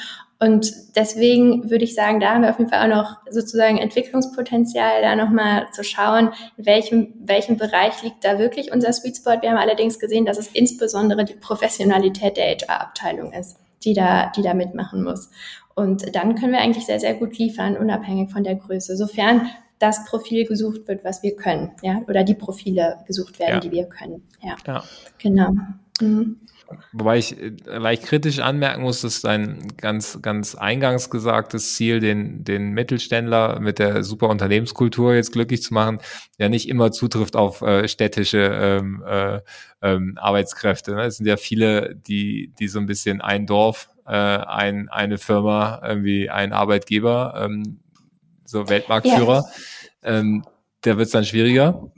Und 0.40 0.72
deswegen 0.96 1.70
würde 1.70 1.84
ich 1.84 1.94
sagen, 1.94 2.20
da 2.20 2.34
haben 2.34 2.42
wir 2.42 2.50
auf 2.50 2.58
jeden 2.58 2.70
Fall 2.70 2.90
auch 2.90 2.96
noch 2.96 3.16
sozusagen 3.30 3.78
Entwicklungspotenzial, 3.78 5.00
da 5.00 5.14
nochmal 5.16 5.66
zu 5.72 5.84
schauen, 5.84 6.30
in 6.56 6.66
welchem, 6.66 7.14
welchem 7.18 7.56
Bereich 7.56 8.02
liegt 8.02 8.24
da 8.24 8.38
wirklich 8.38 8.72
unser 8.72 8.92
Sweet 8.92 9.16
Spot. 9.16 9.40
Wir 9.40 9.50
haben 9.50 9.58
allerdings 9.58 9.98
gesehen, 9.98 10.24
dass 10.24 10.38
es 10.38 10.48
insbesondere 10.48 11.24
die 11.24 11.34
Professionalität 11.34 12.36
der 12.36 12.56
HR-Abteilung 12.56 13.32
ist, 13.32 13.58
die 13.84 13.94
da, 13.94 14.32
die 14.36 14.42
da 14.42 14.54
mitmachen 14.54 15.04
muss. 15.04 15.30
Und 15.74 16.14
dann 16.14 16.34
können 16.34 16.52
wir 16.52 16.60
eigentlich 16.60 16.86
sehr, 16.86 17.00
sehr 17.00 17.14
gut 17.14 17.38
liefern, 17.38 17.76
unabhängig 17.76 18.30
von 18.30 18.44
der 18.44 18.56
Größe, 18.56 18.96
sofern 18.96 19.48
das 19.78 20.04
Profil 20.04 20.46
gesucht 20.46 20.86
wird, 20.88 21.04
was 21.04 21.22
wir 21.22 21.36
können, 21.36 21.72
ja, 21.82 22.00
oder 22.08 22.24
die 22.24 22.34
Profile 22.34 22.98
gesucht 23.06 23.38
werden, 23.38 23.54
ja. 23.54 23.60
die 23.60 23.70
wir 23.70 23.84
können. 23.86 24.22
Ja, 24.42 24.56
ja. 24.66 24.84
genau. 25.18 25.50
Mhm. 26.00 26.40
Wobei 26.92 27.18
ich 27.18 27.40
äh, 27.40 27.52
leicht 27.66 28.04
kritisch 28.04 28.38
anmerken 28.38 28.82
muss, 28.82 29.02
dass 29.02 29.20
dein 29.20 29.76
ganz, 29.76 30.20
ganz 30.22 30.54
eingangs 30.54 31.10
gesagtes 31.10 31.74
Ziel, 31.74 32.00
den, 32.00 32.44
den 32.44 32.72
Mittelständler 32.72 33.60
mit 33.60 33.78
der 33.78 34.02
super 34.02 34.28
Unternehmenskultur 34.28 35.14
jetzt 35.14 35.32
glücklich 35.32 35.62
zu 35.62 35.74
machen, 35.74 35.98
ja 36.38 36.48
nicht 36.48 36.68
immer 36.68 36.92
zutrifft 36.92 37.36
auf 37.36 37.62
äh, 37.62 37.88
städtische 37.88 38.38
ähm, 38.38 39.04
äh, 39.06 39.40
ähm, 39.82 40.18
Arbeitskräfte. 40.20 40.94
Ne? 40.94 41.02
Es 41.04 41.18
sind 41.18 41.26
ja 41.26 41.36
viele, 41.36 41.94
die, 41.94 42.52
die 42.58 42.68
so 42.68 42.78
ein 42.78 42.86
bisschen 42.86 43.20
ein 43.20 43.46
Dorf, 43.46 43.90
äh, 44.06 44.12
ein, 44.12 44.88
eine 44.88 45.18
Firma, 45.18 45.80
irgendwie 45.84 46.30
ein 46.30 46.52
Arbeitgeber, 46.52 47.34
ähm, 47.44 47.80
so 48.44 48.68
Weltmarktführer. 48.68 49.44
Ja. 50.02 50.18
Ähm, 50.18 50.44
da 50.82 50.96
wird 50.96 51.06
es 51.06 51.12
dann 51.12 51.24
schwieriger. 51.24 51.90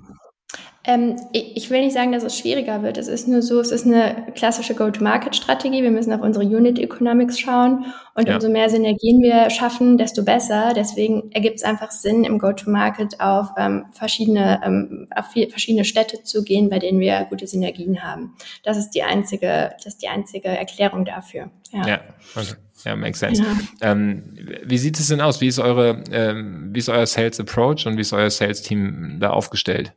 Ähm, 0.86 1.16
ich 1.32 1.68
will 1.68 1.80
nicht 1.80 1.94
sagen, 1.94 2.12
dass 2.12 2.22
es 2.22 2.38
schwieriger 2.38 2.82
wird. 2.82 2.96
Es 2.96 3.08
ist 3.08 3.26
nur 3.26 3.42
so, 3.42 3.58
es 3.58 3.72
ist 3.72 3.86
eine 3.86 4.26
klassische 4.36 4.74
Go-to-Market-Strategie. 4.74 5.82
Wir 5.82 5.90
müssen 5.90 6.12
auf 6.12 6.20
unsere 6.20 6.44
Unit 6.44 6.78
Economics 6.78 7.40
schauen 7.40 7.86
und 8.14 8.28
ja. 8.28 8.36
umso 8.36 8.48
mehr 8.48 8.70
Synergien 8.70 9.20
wir 9.20 9.50
schaffen, 9.50 9.98
desto 9.98 10.22
besser. 10.22 10.72
Deswegen 10.76 11.32
ergibt 11.32 11.56
es 11.56 11.64
einfach 11.64 11.90
Sinn, 11.90 12.22
im 12.22 12.38
Go-to-Market 12.38 13.20
auf 13.20 13.48
ähm, 13.58 13.86
verschiedene 13.90 14.60
ähm, 14.64 15.08
auf 15.14 15.26
viel, 15.32 15.50
verschiedene 15.50 15.84
Städte 15.84 16.22
zu 16.22 16.44
gehen, 16.44 16.70
bei 16.70 16.78
denen 16.78 17.00
wir 17.00 17.26
gute 17.28 17.48
Synergien 17.48 18.04
haben. 18.04 18.36
Das 18.62 18.76
ist 18.76 18.90
die 18.90 19.02
einzige, 19.02 19.72
das 19.76 19.86
ist 19.86 20.02
die 20.02 20.08
einzige 20.08 20.48
Erklärung 20.48 21.04
dafür. 21.04 21.50
Ja, 21.72 21.86
ja 21.86 22.00
okay. 22.36 22.54
Ja, 22.84 22.94
makes 22.94 23.18
sense. 23.18 23.42
Ja. 23.42 23.90
Ähm, 23.90 24.22
wie 24.64 24.78
sieht 24.78 25.00
es 25.00 25.08
denn 25.08 25.20
aus? 25.20 25.40
Wie 25.40 25.48
ist 25.48 25.58
eure, 25.58 26.04
ähm, 26.12 26.70
wie 26.72 26.78
ist 26.78 26.88
euer 26.88 27.06
Sales 27.06 27.40
Approach 27.40 27.86
und 27.86 27.96
wie 27.96 28.02
ist 28.02 28.12
euer 28.12 28.30
Sales 28.30 28.62
Team 28.62 29.16
da 29.18 29.30
aufgestellt? 29.30 29.92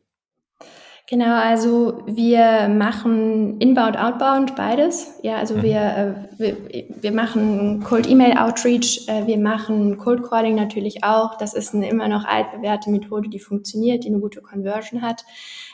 Genau, 1.10 1.34
also 1.34 2.04
wir 2.06 2.68
machen 2.70 3.60
Inbound, 3.60 3.98
Outbound, 3.98 4.56
beides. 4.56 5.20
Ja, 5.24 5.38
also 5.38 5.56
mhm. 5.56 5.64
wir, 5.64 5.82
äh, 5.82 6.14
wir, 6.38 6.58
wir 7.02 7.12
machen 7.12 7.84
Cold 7.84 8.08
Email 8.08 8.38
Outreach, 8.38 9.08
äh, 9.08 9.26
wir 9.26 9.40
machen 9.40 9.98
Cold 9.98 10.22
Calling 10.22 10.54
natürlich 10.54 11.04
auch. 11.04 11.36
Das 11.40 11.56
ist 11.56 11.74
eine 11.74 11.90
immer 11.90 12.08
noch 12.08 12.26
altbewährte 12.26 12.92
Methode, 12.92 13.28
die 13.28 13.40
funktioniert, 13.40 14.04
die 14.04 14.10
eine 14.10 14.20
gute 14.20 14.44
Conversion 14.44 15.02
hat. 15.02 15.26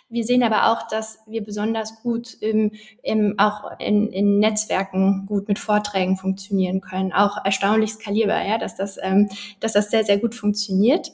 Wir 0.08 0.24
sehen 0.24 0.42
aber 0.42 0.72
auch, 0.72 0.88
dass 0.88 1.20
wir 1.28 1.44
besonders 1.44 2.02
gut 2.02 2.34
im, 2.40 2.72
im, 3.04 3.38
auch 3.38 3.78
in, 3.80 4.08
in 4.14 4.40
Netzwerken 4.40 5.26
gut 5.26 5.50
mit 5.50 5.60
Vorträgen 5.60 6.16
funktionieren 6.16 6.80
können. 6.80 7.12
Auch 7.12 7.44
erstaunlich 7.44 7.92
skalierbar, 7.92 8.48
ja, 8.48 8.58
dass 8.58 8.78
das, 8.78 8.98
ähm, 9.02 9.28
dass 9.60 9.74
das 9.74 9.92
sehr, 9.92 10.06
sehr 10.06 10.18
gut 10.18 10.34
funktioniert. 10.34 11.12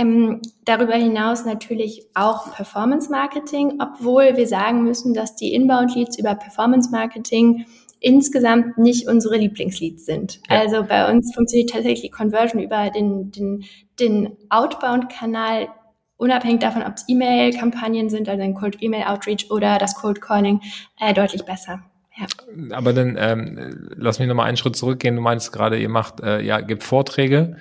Ähm, 0.00 0.40
darüber 0.64 0.94
hinaus 0.94 1.44
natürlich 1.44 2.06
auch 2.14 2.54
Performance 2.54 3.10
Marketing, 3.10 3.80
obwohl 3.80 4.36
wir 4.36 4.46
sagen 4.46 4.82
müssen, 4.82 5.14
dass 5.14 5.36
die 5.36 5.52
Inbound 5.52 5.94
Leads 5.94 6.18
über 6.18 6.34
Performance 6.34 6.90
Marketing 6.90 7.66
insgesamt 8.00 8.78
nicht 8.78 9.08
unsere 9.08 9.36
Lieblingsleads 9.36 10.06
sind. 10.06 10.40
Ja. 10.48 10.60
Also 10.60 10.84
bei 10.84 11.10
uns 11.10 11.34
funktioniert 11.34 11.70
tatsächlich 11.70 12.00
die 12.00 12.10
Conversion 12.10 12.62
über 12.62 12.88
den, 12.90 13.30
den, 13.30 13.64
den 13.98 14.36
Outbound-Kanal, 14.48 15.68
unabhängig 16.16 16.60
davon, 16.60 16.82
ob 16.82 16.94
es 16.94 17.04
E-Mail-Kampagnen 17.06 18.08
sind, 18.08 18.28
also 18.28 18.42
ein 18.42 18.54
Cold 18.54 18.78
E-Mail 18.80 19.04
Outreach 19.04 19.50
oder 19.50 19.76
das 19.76 19.94
Cold 19.96 20.22
Calling, 20.22 20.60
äh, 20.98 21.12
deutlich 21.12 21.44
besser. 21.44 21.82
Ja. 22.16 22.26
Aber 22.74 22.94
dann 22.94 23.16
ähm, 23.18 23.90
lass 23.96 24.18
mich 24.18 24.28
nochmal 24.28 24.46
einen 24.46 24.56
Schritt 24.56 24.76
zurückgehen. 24.76 25.16
Du 25.16 25.22
meinst 25.22 25.52
gerade, 25.52 25.78
ihr 25.78 25.88
macht, 25.88 26.20
äh, 26.20 26.40
ja, 26.40 26.60
gibt 26.60 26.84
Vorträge. 26.84 27.56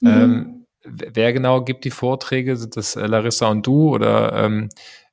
Mhm. 0.00 0.08
Ähm, 0.08 0.63
wer 0.84 1.32
genau 1.32 1.62
gibt 1.62 1.84
die 1.84 1.90
Vorträge? 1.90 2.56
Sind 2.56 2.76
das 2.76 2.96
äh, 2.96 3.06
Larissa 3.06 3.48
und 3.48 3.66
du 3.66 3.90
oder 3.90 4.32
ähm, 4.44 4.68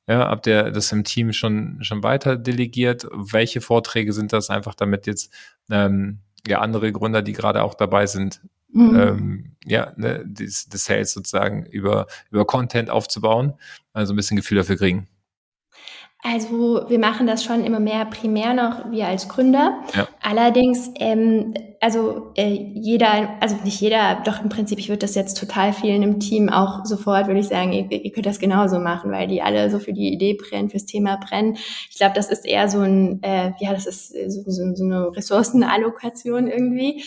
ja, 0.07 0.27
habt 0.29 0.47
ihr 0.47 0.71
das 0.71 0.91
im 0.91 1.03
Team 1.03 1.31
schon, 1.33 1.83
schon 1.83 2.03
weiter 2.03 2.35
delegiert? 2.35 3.07
Welche 3.13 3.61
Vorträge 3.61 4.13
sind 4.13 4.33
das 4.33 4.49
einfach, 4.49 4.75
damit 4.75 5.07
jetzt 5.07 5.33
ähm, 5.69 6.19
ja 6.47 6.59
andere 6.59 6.91
Gründer, 6.91 7.21
die 7.21 7.33
gerade 7.33 7.63
auch 7.63 7.75
dabei 7.75 8.07
sind, 8.07 8.41
mhm. 8.73 8.99
ähm, 8.99 9.55
ja, 9.65 9.93
ne, 9.95 10.25
das, 10.27 10.67
das 10.67 10.85
Sales 10.85 11.13
sozusagen 11.13 11.65
über, 11.65 12.07
über 12.31 12.45
Content 12.45 12.89
aufzubauen, 12.89 13.53
also 13.93 14.13
ein 14.13 14.15
bisschen 14.15 14.37
Gefühl 14.37 14.57
dafür 14.57 14.77
kriegen? 14.77 15.07
Also 16.23 16.85
wir 16.87 16.99
machen 16.99 17.25
das 17.25 17.43
schon 17.43 17.63
immer 17.63 17.79
mehr 17.79 18.05
primär 18.05 18.53
noch 18.53 18.91
wir 18.91 19.07
als 19.07 19.27
Gründer. 19.27 19.81
Ja. 19.95 20.07
Allerdings, 20.21 20.91
ähm, 20.99 21.55
also 21.79 22.31
äh, 22.35 22.53
jeder, 22.75 23.37
also 23.39 23.55
nicht 23.63 23.81
jeder, 23.81 24.21
doch 24.23 24.39
im 24.39 24.49
Prinzip, 24.49 24.77
ich 24.77 24.89
würde 24.89 24.99
das 24.99 25.15
jetzt 25.15 25.39
total 25.39 25.73
vielen 25.73 26.03
im 26.03 26.19
Team 26.19 26.49
auch 26.49 26.85
sofort, 26.85 27.25
würde 27.25 27.39
ich 27.39 27.47
sagen, 27.47 27.73
ihr, 27.73 27.91
ihr 27.91 28.11
könnt 28.11 28.27
das 28.27 28.37
genauso 28.37 28.77
machen, 28.77 29.11
weil 29.11 29.27
die 29.27 29.41
alle 29.41 29.71
so 29.71 29.79
für 29.79 29.93
die 29.93 30.13
Idee 30.13 30.35
brennen, 30.35 30.69
fürs 30.69 30.85
Thema 30.85 31.17
brennen. 31.17 31.57
Ich 31.89 31.97
glaube, 31.97 32.13
das 32.13 32.29
ist 32.29 32.45
eher 32.45 32.69
so 32.69 32.81
ein, 32.81 33.23
äh, 33.23 33.53
ja, 33.59 33.73
das 33.73 33.87
ist 33.87 34.09
so, 34.09 34.43
so, 34.45 34.75
so 34.75 34.83
eine 34.83 35.15
Ressourcenallokation 35.15 36.47
irgendwie. 36.47 37.03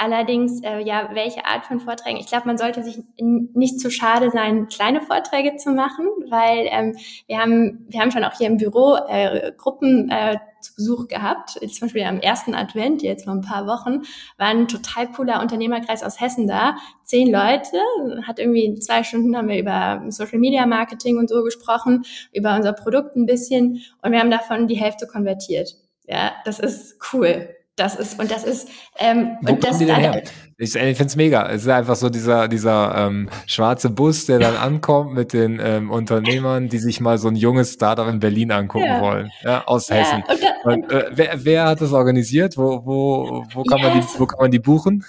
Allerdings, 0.00 0.62
äh, 0.62 0.78
ja, 0.78 1.10
welche 1.12 1.44
Art 1.44 1.66
von 1.66 1.80
Vorträgen? 1.80 2.18
Ich 2.18 2.28
glaube, 2.28 2.46
man 2.46 2.56
sollte 2.56 2.84
sich 2.84 3.02
nicht 3.18 3.80
zu 3.80 3.90
schade 3.90 4.30
sein, 4.30 4.68
kleine 4.68 5.00
Vorträge 5.00 5.56
zu 5.56 5.70
machen, 5.70 6.06
weil 6.30 6.68
ähm, 6.70 6.96
wir 7.26 7.38
haben 7.38 7.84
wir 7.88 8.00
haben 8.00 8.12
schon 8.12 8.22
auch 8.22 8.38
hier 8.38 8.46
im 8.46 8.58
Büro 8.58 8.96
äh, 9.08 9.50
Gruppen 9.56 10.08
äh, 10.08 10.38
zu 10.60 10.76
Besuch 10.76 11.08
gehabt. 11.08 11.50
Zum 11.50 11.80
Beispiel 11.80 12.04
am 12.04 12.20
ersten 12.20 12.54
Advent, 12.54 13.02
jetzt 13.02 13.24
vor 13.24 13.32
ein 13.32 13.40
paar 13.40 13.66
Wochen, 13.66 14.02
war 14.36 14.46
ein 14.46 14.68
total 14.68 15.10
cooler 15.10 15.40
Unternehmerkreis 15.40 16.04
aus 16.04 16.20
Hessen 16.20 16.46
da. 16.46 16.76
Zehn 17.02 17.32
Leute, 17.32 17.78
hat 18.24 18.38
irgendwie 18.38 18.78
zwei 18.78 19.02
Stunden 19.02 19.36
haben 19.36 19.48
wir 19.48 19.58
über 19.58 20.04
Social 20.10 20.38
Media 20.38 20.64
Marketing 20.66 21.18
und 21.18 21.28
so 21.28 21.42
gesprochen, 21.42 22.04
über 22.32 22.54
unser 22.54 22.72
Produkt 22.72 23.16
ein 23.16 23.26
bisschen 23.26 23.82
und 24.02 24.12
wir 24.12 24.20
haben 24.20 24.30
davon 24.30 24.68
die 24.68 24.76
Hälfte 24.76 25.08
konvertiert. 25.08 25.74
Ja, 26.06 26.32
das 26.44 26.60
ist 26.60 26.98
cool. 27.12 27.48
Das 27.78 27.94
ist, 27.94 28.18
und 28.18 28.28
das 28.28 28.42
ist, 28.42 28.68
ähm, 28.98 29.36
Wo 29.40 29.52
und 29.52 29.62
das 29.62 29.78
die 29.78 29.86
denn 29.86 29.94
her? 29.94 30.22
Ich, 30.56 30.74
ich 30.74 30.96
finde 30.96 31.04
es 31.04 31.14
mega. 31.14 31.48
Es 31.48 31.62
ist 31.62 31.68
einfach 31.68 31.94
so 31.94 32.10
dieser, 32.10 32.48
dieser 32.48 32.92
ähm, 32.96 33.30
schwarze 33.46 33.88
Bus, 33.88 34.26
der 34.26 34.40
dann 34.40 34.56
ankommt 34.56 35.14
mit 35.14 35.32
den 35.32 35.60
ähm, 35.62 35.88
Unternehmern, 35.92 36.68
die 36.68 36.78
sich 36.78 37.00
mal 37.00 37.18
so 37.18 37.28
ein 37.28 37.36
junges 37.36 37.74
Startup 37.74 38.08
in 38.08 38.18
Berlin 38.18 38.50
angucken 38.50 38.86
ja. 38.86 39.00
wollen, 39.00 39.30
ja, 39.42 39.64
aus 39.66 39.88
ja. 39.88 39.96
Hessen. 39.96 40.24
Und 40.64 40.90
äh, 40.90 41.04
wer, 41.12 41.44
wer 41.44 41.64
hat 41.66 41.80
das 41.80 41.92
organisiert? 41.92 42.56
Wo, 42.56 42.84
wo, 42.84 43.44
wo, 43.54 43.62
kann 43.62 43.78
yes. 43.78 43.86
man 43.86 44.00
die, 44.00 44.06
wo 44.18 44.26
kann 44.26 44.40
man 44.40 44.50
die 44.50 44.58
buchen? 44.58 45.04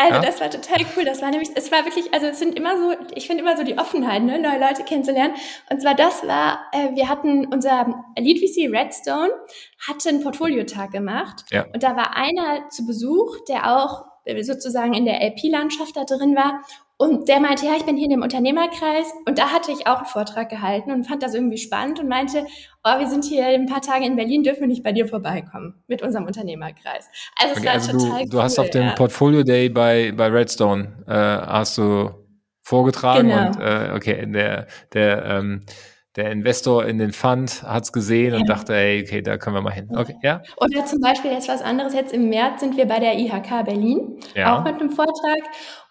Also 0.00 0.14
ja? 0.14 0.20
das 0.22 0.40
war 0.40 0.48
total 0.48 0.78
cool. 0.96 1.04
Das 1.04 1.20
war 1.20 1.30
nämlich, 1.30 1.50
es 1.54 1.70
war 1.70 1.84
wirklich, 1.84 2.12
also 2.14 2.26
es 2.26 2.38
sind 2.38 2.56
immer 2.56 2.78
so, 2.78 2.94
ich 3.14 3.26
finde 3.26 3.42
immer 3.42 3.56
so 3.56 3.64
die 3.64 3.76
Offenheit, 3.76 4.22
ne, 4.22 4.38
neue 4.38 4.58
Leute 4.58 4.82
kennenzulernen. 4.82 5.34
Und 5.70 5.82
zwar 5.82 5.94
das 5.94 6.26
war, 6.26 6.60
äh, 6.72 6.94
wir 6.94 7.08
hatten 7.08 7.46
unser 7.52 8.02
Lead 8.18 8.38
VC 8.38 8.72
Redstone 8.72 9.30
hatte 9.86 10.08
einen 10.08 10.22
Portfoliotag 10.22 10.90
gemacht 10.90 11.44
ja. 11.50 11.66
und 11.72 11.82
da 11.82 11.96
war 11.96 12.16
einer 12.16 12.68
zu 12.70 12.86
Besuch, 12.86 13.38
der 13.48 13.78
auch 13.78 14.04
sozusagen 14.42 14.94
in 14.94 15.04
der 15.04 15.20
LP-Landschaft 15.22 15.96
da 15.96 16.04
drin 16.04 16.36
war 16.36 16.62
und 17.00 17.28
der 17.28 17.40
meinte, 17.40 17.64
ja, 17.64 17.72
ich 17.78 17.86
bin 17.86 17.96
hier 17.96 18.04
in 18.04 18.10
dem 18.10 18.20
Unternehmerkreis 18.20 19.06
und 19.24 19.38
da 19.38 19.52
hatte 19.52 19.72
ich 19.72 19.86
auch 19.86 19.96
einen 19.96 20.06
Vortrag 20.06 20.50
gehalten 20.50 20.92
und 20.92 21.04
fand 21.04 21.22
das 21.22 21.34
irgendwie 21.34 21.56
spannend 21.56 21.98
und 21.98 22.08
meinte, 22.08 22.44
oh, 22.84 22.98
wir 22.98 23.08
sind 23.08 23.24
hier 23.24 23.46
ein 23.46 23.64
paar 23.64 23.80
Tage 23.80 24.04
in 24.04 24.16
Berlin, 24.16 24.42
dürfen 24.42 24.60
wir 24.60 24.66
nicht 24.66 24.82
bei 24.82 24.92
dir 24.92 25.08
vorbeikommen 25.08 25.82
mit 25.88 26.02
unserem 26.02 26.26
Unternehmerkreis. 26.26 27.08
Also 27.36 27.54
es 27.54 27.58
okay, 27.58 27.66
war 27.66 27.72
also 27.72 27.92
total 27.92 28.08
du, 28.08 28.16
cool, 28.16 28.28
du 28.28 28.42
hast 28.42 28.58
auf 28.58 28.68
dem 28.68 28.82
ja. 28.82 28.92
Portfolio 28.92 29.42
Day 29.44 29.70
bei, 29.70 30.12
bei 30.14 30.26
Redstone, 30.26 30.88
äh, 31.06 31.12
hast 31.14 31.78
du 31.78 32.10
vorgetragen 32.60 33.28
genau. 33.28 33.46
und 33.46 33.60
äh, 33.60 33.92
okay, 33.96 34.26
der, 34.26 34.66
der 34.92 35.24
ähm, 35.24 35.62
der 36.16 36.32
Investor 36.32 36.84
in 36.86 36.98
den 36.98 37.12
Fund 37.12 37.62
hat 37.62 37.84
es 37.84 37.92
gesehen 37.92 38.32
ja. 38.32 38.40
und 38.40 38.48
dachte, 38.48 38.74
ey, 38.74 39.02
okay, 39.02 39.22
da 39.22 39.36
können 39.36 39.54
wir 39.54 39.62
mal 39.62 39.72
hin. 39.72 39.88
Okay, 39.94 40.16
ja. 40.22 40.42
Oder 40.56 40.84
zum 40.84 41.00
Beispiel 41.00 41.30
jetzt 41.30 41.48
was 41.48 41.62
anderes. 41.62 41.94
Jetzt 41.94 42.12
im 42.12 42.28
März 42.28 42.60
sind 42.60 42.76
wir 42.76 42.86
bei 42.86 42.98
der 42.98 43.16
IHK 43.16 43.64
Berlin, 43.64 44.18
ja. 44.34 44.58
auch 44.58 44.64
mit 44.64 44.74
einem 44.74 44.90
Vortrag. 44.90 45.38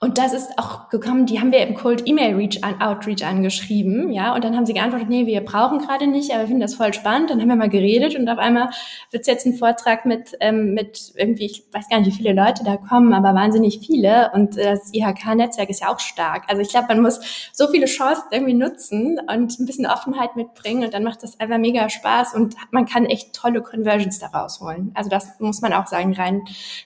Und 0.02 0.18
das 0.18 0.34
ist 0.34 0.52
auch 0.58 0.90
gekommen, 0.90 1.26
die 1.26 1.40
haben 1.40 1.54
wir 1.54 1.66
im 1.66 1.74
Cold 1.74 2.06
Email 2.06 2.36
Reach 2.36 2.64
an, 2.64 2.82
Outreach 2.82 3.26
angeschrieben, 3.26 4.12
ja. 4.12 4.36
Und 4.36 4.44
dann 4.44 4.58
haben 4.58 4.66
sie 4.66 4.74
geantwortet, 4.74 5.08
nee, 5.08 5.26
wir 5.26 5.40
brauchen 5.42 5.80
gerade 5.80 6.08
nicht, 6.08 6.32
aber 6.32 6.42
wir 6.42 6.48
finden 6.48 6.62
das 6.62 6.76
voll 6.76 6.94
spannend. 6.94 7.30
Dann 7.30 7.40
haben 7.40 7.48
wir 7.48 7.56
mal 7.56 7.70
geredet 7.70 8.16
und 8.16 8.28
auf 8.28 8.40
einmal 8.40 8.70
wird 9.12 9.22
es 9.22 9.28
jetzt 9.28 9.46
ein 9.46 9.54
Vortrag 9.54 10.06
mit, 10.06 10.36
ähm, 10.42 10.74
mit 10.74 11.14
irgendwie, 11.16 11.46
ich 11.46 11.64
weiß 11.72 11.88
gar 11.90 12.00
nicht, 12.00 12.08
wie 12.08 12.24
viele 12.24 12.34
Leute 12.34 12.66
da 12.66 12.76
kommen, 12.76 13.14
aber 13.14 13.34
wahnsinnig 13.34 13.80
viele. 13.86 14.32
Und 14.34 14.58
das 14.58 14.94
IHK-Netzwerk 14.94 15.70
ist 15.70 15.82
ja 15.82 15.94
auch 15.94 16.00
stark. 16.00 16.44
Also 16.48 16.62
ich 16.62 16.70
glaube, 16.70 16.88
man 16.90 17.02
muss 17.02 17.52
so 17.54 17.68
viele 17.68 17.86
Chancen 17.86 18.26
irgendwie 18.32 18.54
nutzen 18.54 19.18
und 19.30 19.60
ein 19.60 19.66
bisschen 19.66 19.86
Offenheit 20.10 20.36
mitbringen 20.36 20.84
und 20.84 20.94
dann 20.94 21.04
macht 21.04 21.24
das 21.24 21.40
einfach 21.40 21.58
mega 21.58 21.90
Spaß 21.90 22.34
und 22.34 22.56
man 22.72 22.86
kann 22.86 23.06
echt 23.06 23.34
tolle 23.34 23.62
Conversions 23.62 24.20
daraus 24.20 24.60
holen. 24.60 24.92
Also 24.96 25.10
das 25.10 25.40
muss 25.40 25.62
man 25.62 25.74
auch 25.74 25.88
sagen, 25.88 26.14
rein, 26.14 26.44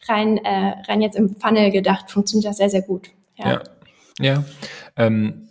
rein, 0.08 0.38
äh, 0.38 0.76
rein 0.88 1.02
jetzt 1.02 1.16
im 1.16 1.36
Funnel 1.36 1.72
gedacht, 1.72 2.12
funktioniert 2.12 2.50
das 2.50 2.58
sehr, 2.58 2.70
sehr 2.70 2.82
gut. 2.82 3.10
Ja. 3.36 3.52
Ja. 3.52 3.64
ja. 4.20 4.44
Ähm, 4.98 5.48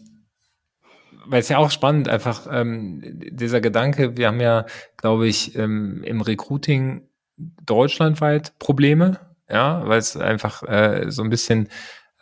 weil 1.27 1.41
es 1.41 1.49
ja 1.49 1.59
auch 1.59 1.71
spannend, 1.71 2.09
einfach 2.09 2.47
ähm, 2.51 3.01
dieser 3.05 3.61
Gedanke, 3.61 4.17
wir 4.17 4.27
haben 4.29 4.41
ja, 4.41 4.67
glaube 4.97 5.29
ich, 5.29 5.57
ähm, 5.57 6.03
im 6.05 6.21
Recruiting 6.21 7.09
deutschlandweit 7.65 8.59
Probleme. 8.59 9.21
ja, 9.49 9.83
weil 9.87 9.99
es 9.99 10.17
einfach 10.17 10.63
äh, 10.65 11.11
so 11.11 11.23
ein 11.23 11.31
bisschen 11.31 11.69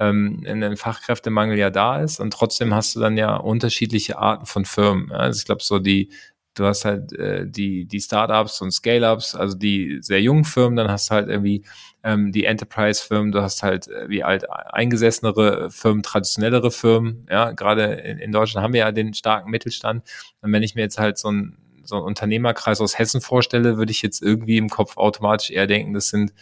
ähm, 0.01 0.45
ein 0.47 0.77
Fachkräftemangel 0.77 1.59
ja 1.59 1.71
da 1.71 2.01
ist 2.01 2.19
und 2.21 2.33
trotzdem 2.33 2.75
hast 2.75 2.97
du 2.97 3.01
dann 3.01 3.17
ja 3.17 3.37
unterschiedliche 3.37 4.19
Arten 4.19 4.47
von 4.47 4.65
Firmen. 4.65 5.13
Also 5.13 5.39
ich 5.39 5.45
glaube, 5.45 5.63
so 5.63 5.79
die, 5.79 6.11
du 6.55 6.65
hast 6.65 6.87
halt 6.87 7.13
äh, 7.13 7.47
die, 7.47 7.85
die 7.87 8.01
Startups 8.01 8.61
und 8.63 8.73
Scale-Ups, 8.73 9.35
also 9.35 9.57
die 9.57 9.99
sehr 10.01 10.23
jungen 10.23 10.45
Firmen, 10.45 10.77
dann 10.77 10.91
hast 10.91 11.11
du 11.11 11.15
halt 11.15 11.29
irgendwie 11.29 11.65
ähm, 12.03 12.33
die 12.33 12.47
Enterprise-Firmen, 12.47 13.31
du 13.31 13.43
hast 13.43 13.63
halt 13.63 13.89
äh, 13.89 14.09
wie 14.09 14.25
alt 14.25 14.51
eingesessenere 14.51 15.71
Firmen, 15.71 16.03
traditionellere 16.03 16.71
Firmen, 16.71 17.27
ja, 17.31 17.53
gerade 17.53 17.85
in, 17.85 18.19
in 18.19 18.33
Deutschland 18.33 18.65
haben 18.65 18.73
wir 18.73 18.81
ja 18.81 18.93
den 18.93 19.13
starken 19.13 19.51
Mittelstand. 19.51 20.03
Und 20.41 20.53
wenn 20.53 20.63
ich 20.63 20.75
mir 20.75 20.83
jetzt 20.83 20.99
halt 20.99 21.19
so 21.19 21.31
ein 21.31 21.57
so 21.83 21.97
einen 21.97 22.05
Unternehmerkreis 22.05 22.81
aus 22.81 22.99
Hessen 22.99 23.21
vorstelle, 23.21 23.77
würde 23.77 23.91
ich 23.91 24.01
jetzt 24.01 24.23
irgendwie 24.23 24.59
im 24.59 24.69
Kopf 24.69 24.97
automatisch 24.97 25.51
eher 25.51 25.67
denken, 25.67 25.93
das 25.93 26.09
sind, 26.09 26.33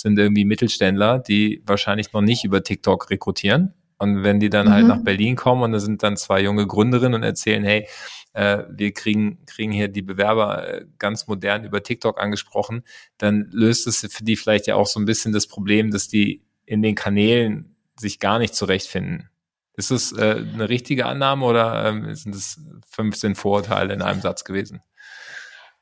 sind 0.00 0.18
irgendwie 0.18 0.44
Mittelständler, 0.44 1.18
die 1.18 1.62
wahrscheinlich 1.66 2.12
noch 2.12 2.20
nicht 2.20 2.44
über 2.44 2.62
TikTok 2.62 3.10
rekrutieren. 3.10 3.74
Und 3.98 4.22
wenn 4.22 4.38
die 4.38 4.48
dann 4.48 4.70
halt 4.70 4.84
mhm. 4.84 4.90
halt 4.90 4.98
nach 5.00 5.04
Berlin 5.04 5.34
kommen 5.34 5.62
und 5.62 5.72
da 5.72 5.80
sind 5.80 6.04
dann 6.04 6.16
zwei 6.16 6.40
junge 6.40 6.66
Gründerinnen 6.66 7.14
und 7.14 7.24
erzählen, 7.24 7.64
hey, 7.64 7.88
äh, 8.32 8.62
wir 8.70 8.92
kriegen, 8.92 9.44
kriegen 9.46 9.72
hier 9.72 9.88
die 9.88 10.02
Bewerber 10.02 10.68
äh, 10.68 10.84
ganz 10.98 11.26
modern 11.26 11.64
über 11.64 11.82
TikTok 11.82 12.20
angesprochen, 12.20 12.84
dann 13.16 13.48
löst 13.50 13.88
es 13.88 14.06
für 14.08 14.22
die 14.22 14.36
vielleicht 14.36 14.68
ja 14.68 14.76
auch 14.76 14.86
so 14.86 15.00
ein 15.00 15.04
bisschen 15.04 15.32
das 15.32 15.48
Problem, 15.48 15.90
dass 15.90 16.06
die 16.06 16.44
in 16.64 16.80
den 16.80 16.94
Kanälen 16.94 17.74
sich 17.98 18.20
gar 18.20 18.38
nicht 18.38 18.54
zurechtfinden. 18.54 19.30
Ist 19.74 19.90
das 19.90 20.12
äh, 20.12 20.44
eine 20.54 20.68
richtige 20.68 21.06
Annahme 21.06 21.44
oder 21.44 21.86
ähm, 21.86 22.14
sind 22.14 22.36
es 22.36 22.60
15 22.90 23.34
Vorurteile 23.34 23.94
in 23.94 24.02
einem 24.02 24.20
Satz 24.20 24.44
gewesen? 24.44 24.80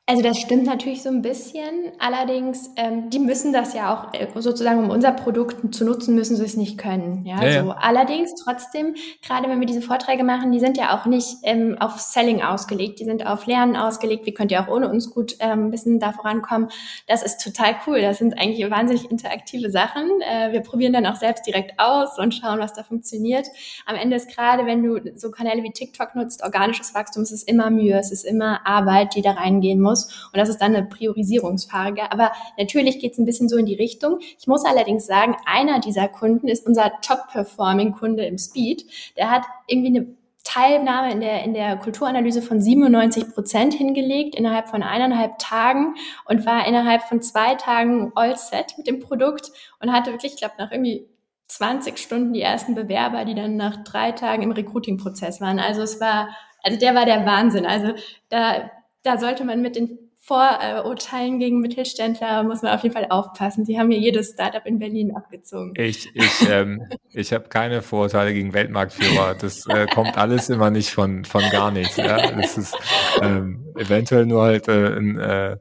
Also 0.09 0.23
das 0.23 0.39
stimmt 0.39 0.63
natürlich 0.63 1.03
so 1.03 1.09
ein 1.09 1.21
bisschen. 1.21 1.91
Allerdings, 1.99 2.71
ähm, 2.77 3.09
die 3.09 3.19
müssen 3.19 3.51
das 3.51 3.73
ja 3.73 3.93
auch 3.93 4.13
äh, 4.13 4.27
sozusagen, 4.39 4.79
um 4.79 4.89
unser 4.89 5.11
Produkt 5.11 5.75
zu 5.75 5.83
nutzen, 5.83 6.15
müssen 6.15 6.37
sie 6.37 6.45
es 6.45 6.55
nicht 6.55 6.77
können. 6.77 7.25
Ja, 7.25 7.43
ja, 7.43 7.61
so. 7.61 7.71
Allerdings 7.71 8.33
trotzdem, 8.35 8.95
gerade 9.21 9.49
wenn 9.49 9.59
wir 9.59 9.67
diese 9.67 9.81
Vorträge 9.81 10.23
machen, 10.23 10.53
die 10.53 10.61
sind 10.61 10.77
ja 10.77 10.97
auch 10.97 11.07
nicht 11.07 11.39
ähm, 11.43 11.75
auf 11.81 11.99
Selling 11.99 12.41
ausgelegt, 12.41 13.01
die 13.01 13.03
sind 13.03 13.27
auf 13.27 13.47
Lernen 13.47 13.75
ausgelegt. 13.75 14.25
Wie 14.25 14.33
könnt 14.33 14.49
ihr 14.49 14.61
auch 14.61 14.69
ohne 14.69 14.87
uns 14.87 15.09
gut 15.09 15.35
ähm, 15.41 15.65
ein 15.65 15.71
bisschen 15.71 15.99
da 15.99 16.13
vorankommen? 16.13 16.69
Das 17.07 17.21
ist 17.21 17.43
total 17.43 17.75
cool. 17.85 18.01
Das 18.01 18.19
sind 18.19 18.39
eigentlich 18.39 18.71
wahnsinnig 18.71 19.11
interaktive 19.11 19.69
Sachen. 19.69 20.09
Äh, 20.21 20.53
wir 20.53 20.61
probieren 20.61 20.93
dann 20.93 21.05
auch 21.05 21.17
selbst 21.17 21.45
direkt 21.45 21.81
aus 21.81 22.17
und 22.17 22.33
schauen, 22.33 22.59
was 22.59 22.71
da 22.71 22.83
funktioniert. 22.83 23.47
Am 23.85 23.97
Ende 23.97 24.15
ist 24.15 24.33
gerade, 24.33 24.65
wenn 24.65 24.81
du 24.83 25.01
so 25.17 25.31
Kanäle 25.31 25.63
wie 25.63 25.71
TikTok 25.73 26.15
nutzt, 26.15 26.45
organisches 26.45 26.95
Wachstum, 26.95 27.23
es 27.23 27.33
ist 27.33 27.45
immer 27.45 27.69
Mühe, 27.69 27.99
es 27.99 28.13
ist 28.13 28.23
immer 28.23 28.65
Arbeit, 28.65 29.13
die 29.13 29.21
da 29.21 29.31
reingehen 29.31 29.81
muss 29.81 29.96
muss. 30.05 30.29
Und 30.33 30.37
das 30.37 30.49
ist 30.49 30.59
dann 30.59 30.75
eine 30.75 30.85
Priorisierungsfrage. 30.85 32.11
Aber 32.11 32.31
natürlich 32.57 32.99
geht 32.99 33.13
es 33.13 33.17
ein 33.17 33.25
bisschen 33.25 33.49
so 33.49 33.57
in 33.57 33.65
die 33.65 33.75
Richtung. 33.75 34.19
Ich 34.39 34.47
muss 34.47 34.65
allerdings 34.65 35.05
sagen, 35.05 35.35
einer 35.45 35.79
dieser 35.79 36.07
Kunden 36.07 36.47
ist 36.47 36.65
unser 36.65 36.91
Top-Performing-Kunde 37.01 38.25
im 38.25 38.37
Speed. 38.37 38.85
Der 39.17 39.31
hat 39.31 39.43
irgendwie 39.67 39.97
eine 39.97 40.07
Teilnahme 40.43 41.11
in 41.11 41.19
der, 41.19 41.43
in 41.43 41.53
der 41.53 41.75
Kulturanalyse 41.75 42.41
von 42.41 42.61
97 42.61 43.33
Prozent 43.33 43.73
hingelegt 43.73 44.33
innerhalb 44.33 44.69
von 44.69 44.81
eineinhalb 44.81 45.39
Tagen 45.39 45.95
und 46.25 46.45
war 46.45 46.65
innerhalb 46.65 47.03
von 47.03 47.21
zwei 47.21 47.55
Tagen 47.55 48.13
all 48.15 48.37
set 48.37 48.75
mit 48.77 48.87
dem 48.87 49.01
Produkt 49.01 49.51
und 49.81 49.91
hatte 49.91 50.11
wirklich, 50.11 50.33
ich 50.33 50.39
glaube, 50.39 50.55
nach 50.57 50.71
irgendwie 50.71 51.09
20 51.49 51.97
Stunden 51.97 52.33
die 52.33 52.41
ersten 52.41 52.75
Bewerber, 52.75 53.25
die 53.25 53.35
dann 53.35 53.57
nach 53.57 53.83
drei 53.83 54.11
Tagen 54.11 54.43
im 54.43 54.51
Recruiting-Prozess 54.51 55.41
waren. 55.41 55.59
Also 55.59 55.81
es 55.81 55.99
war, 55.99 56.29
also 56.63 56.79
der 56.79 56.95
war 56.95 57.05
der 57.05 57.25
Wahnsinn. 57.25 57.65
Also 57.65 57.93
da 58.29 58.69
da 59.03 59.17
sollte 59.17 59.45
man 59.45 59.61
mit 59.61 59.75
den 59.75 60.07
Vorurteilen 60.27 61.39
gegen 61.39 61.61
Mittelständler 61.61 62.43
muss 62.43 62.61
man 62.61 62.75
auf 62.75 62.83
jeden 62.83 62.93
Fall 62.93 63.07
aufpassen. 63.09 63.63
Die 63.63 63.79
haben 63.79 63.89
ja 63.91 63.97
jedes 63.97 64.31
Startup 64.31 64.65
in 64.65 64.77
Berlin 64.77 65.15
abgezogen. 65.15 65.71
Ich, 65.77 66.13
ich, 66.13 66.49
ähm, 66.49 66.81
ich 67.13 67.31
habe 67.31 67.47
keine 67.47 67.81
Vorurteile 67.81 68.33
gegen 68.33 68.51
Weltmarktführer. 68.51 69.35
Das 69.35 69.65
äh, 69.67 69.85
kommt 69.85 70.17
alles 70.17 70.49
immer 70.49 70.69
nicht 70.69 70.89
von, 70.89 71.23
von 71.23 71.43
gar 71.49 71.71
nichts. 71.71 71.95
Ja? 71.95 72.31
Das 72.31 72.57
ist 72.57 72.75
ähm, 73.21 73.73
eventuell 73.77 74.25
nur 74.25 74.43
halt 74.43 74.67
äh, 74.67 74.97
ein 74.97 75.17
äh, 75.17 75.57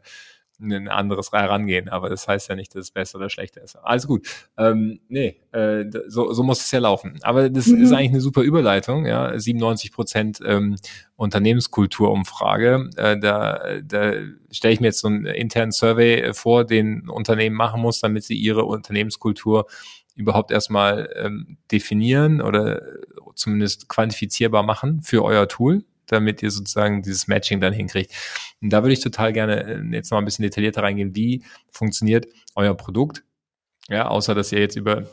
ein 0.61 0.89
anderes 0.89 1.33
herangehen, 1.33 1.89
aber 1.89 2.09
das 2.09 2.27
heißt 2.27 2.49
ja 2.49 2.55
nicht, 2.55 2.75
dass 2.75 2.85
es 2.85 2.91
besser 2.91 3.19
oder 3.19 3.29
schlechter 3.29 3.63
ist. 3.63 3.77
Alles 3.77 4.07
gut. 4.07 4.27
Ähm, 4.57 5.01
nee, 5.09 5.37
äh, 5.53 5.85
so, 6.09 6.33
so 6.33 6.43
muss 6.43 6.61
es 6.61 6.71
ja 6.71 6.79
laufen. 6.79 7.19
Aber 7.23 7.51
das 7.51 7.67
mhm. 7.67 7.83
ist 7.83 7.93
eigentlich 7.93 8.11
eine 8.11 8.21
super 8.21 8.43
Überleitung, 8.43 9.07
ja. 9.07 9.39
97 9.39 9.93
Prozent 9.93 10.41
ähm, 10.45 10.77
Unternehmenskulturumfrage. 11.17 12.91
Äh, 12.97 13.19
da 13.19 13.81
da 13.83 14.13
stelle 14.51 14.75
ich 14.75 14.81
mir 14.81 14.89
jetzt 14.89 15.01
so 15.01 15.09
einen 15.09 15.27
internen 15.27 15.73
Survey 15.73 16.33
vor, 16.33 16.65
den 16.65 17.09
Unternehmen 17.09 17.57
machen 17.57 17.81
muss, 17.81 18.01
damit 18.01 18.25
sie 18.25 18.37
ihre 18.37 18.65
Unternehmenskultur 18.65 19.67
überhaupt 20.15 20.51
erstmal 20.51 21.11
ähm, 21.17 21.59
definieren 21.71 22.41
oder 22.41 22.83
zumindest 23.35 23.89
quantifizierbar 23.89 24.63
machen 24.63 25.03
für 25.03 25.23
euer 25.23 25.47
Tool 25.47 25.85
damit 26.07 26.43
ihr 26.43 26.51
sozusagen 26.51 27.03
dieses 27.03 27.27
Matching 27.29 27.61
dann 27.61 27.73
hinkriegt. 27.73 28.13
Und 28.61 28.71
da 28.71 28.83
würde 28.83 28.93
ich 28.93 29.01
total 29.01 29.33
gerne 29.33 29.65
äh, 29.65 29.95
jetzt 29.95 30.11
noch 30.11 30.19
ein 30.19 30.25
bisschen 30.25 30.43
detaillierter 30.43 30.83
reingehen. 30.83 31.15
Wie 31.15 31.45
funktioniert 31.71 32.27
euer 32.55 32.75
Produkt? 32.75 33.25
Ja, 33.89 34.09
außer 34.09 34.35
dass 34.35 34.53
ihr 34.53 34.61
jetzt 34.61 34.77
über 34.77 35.07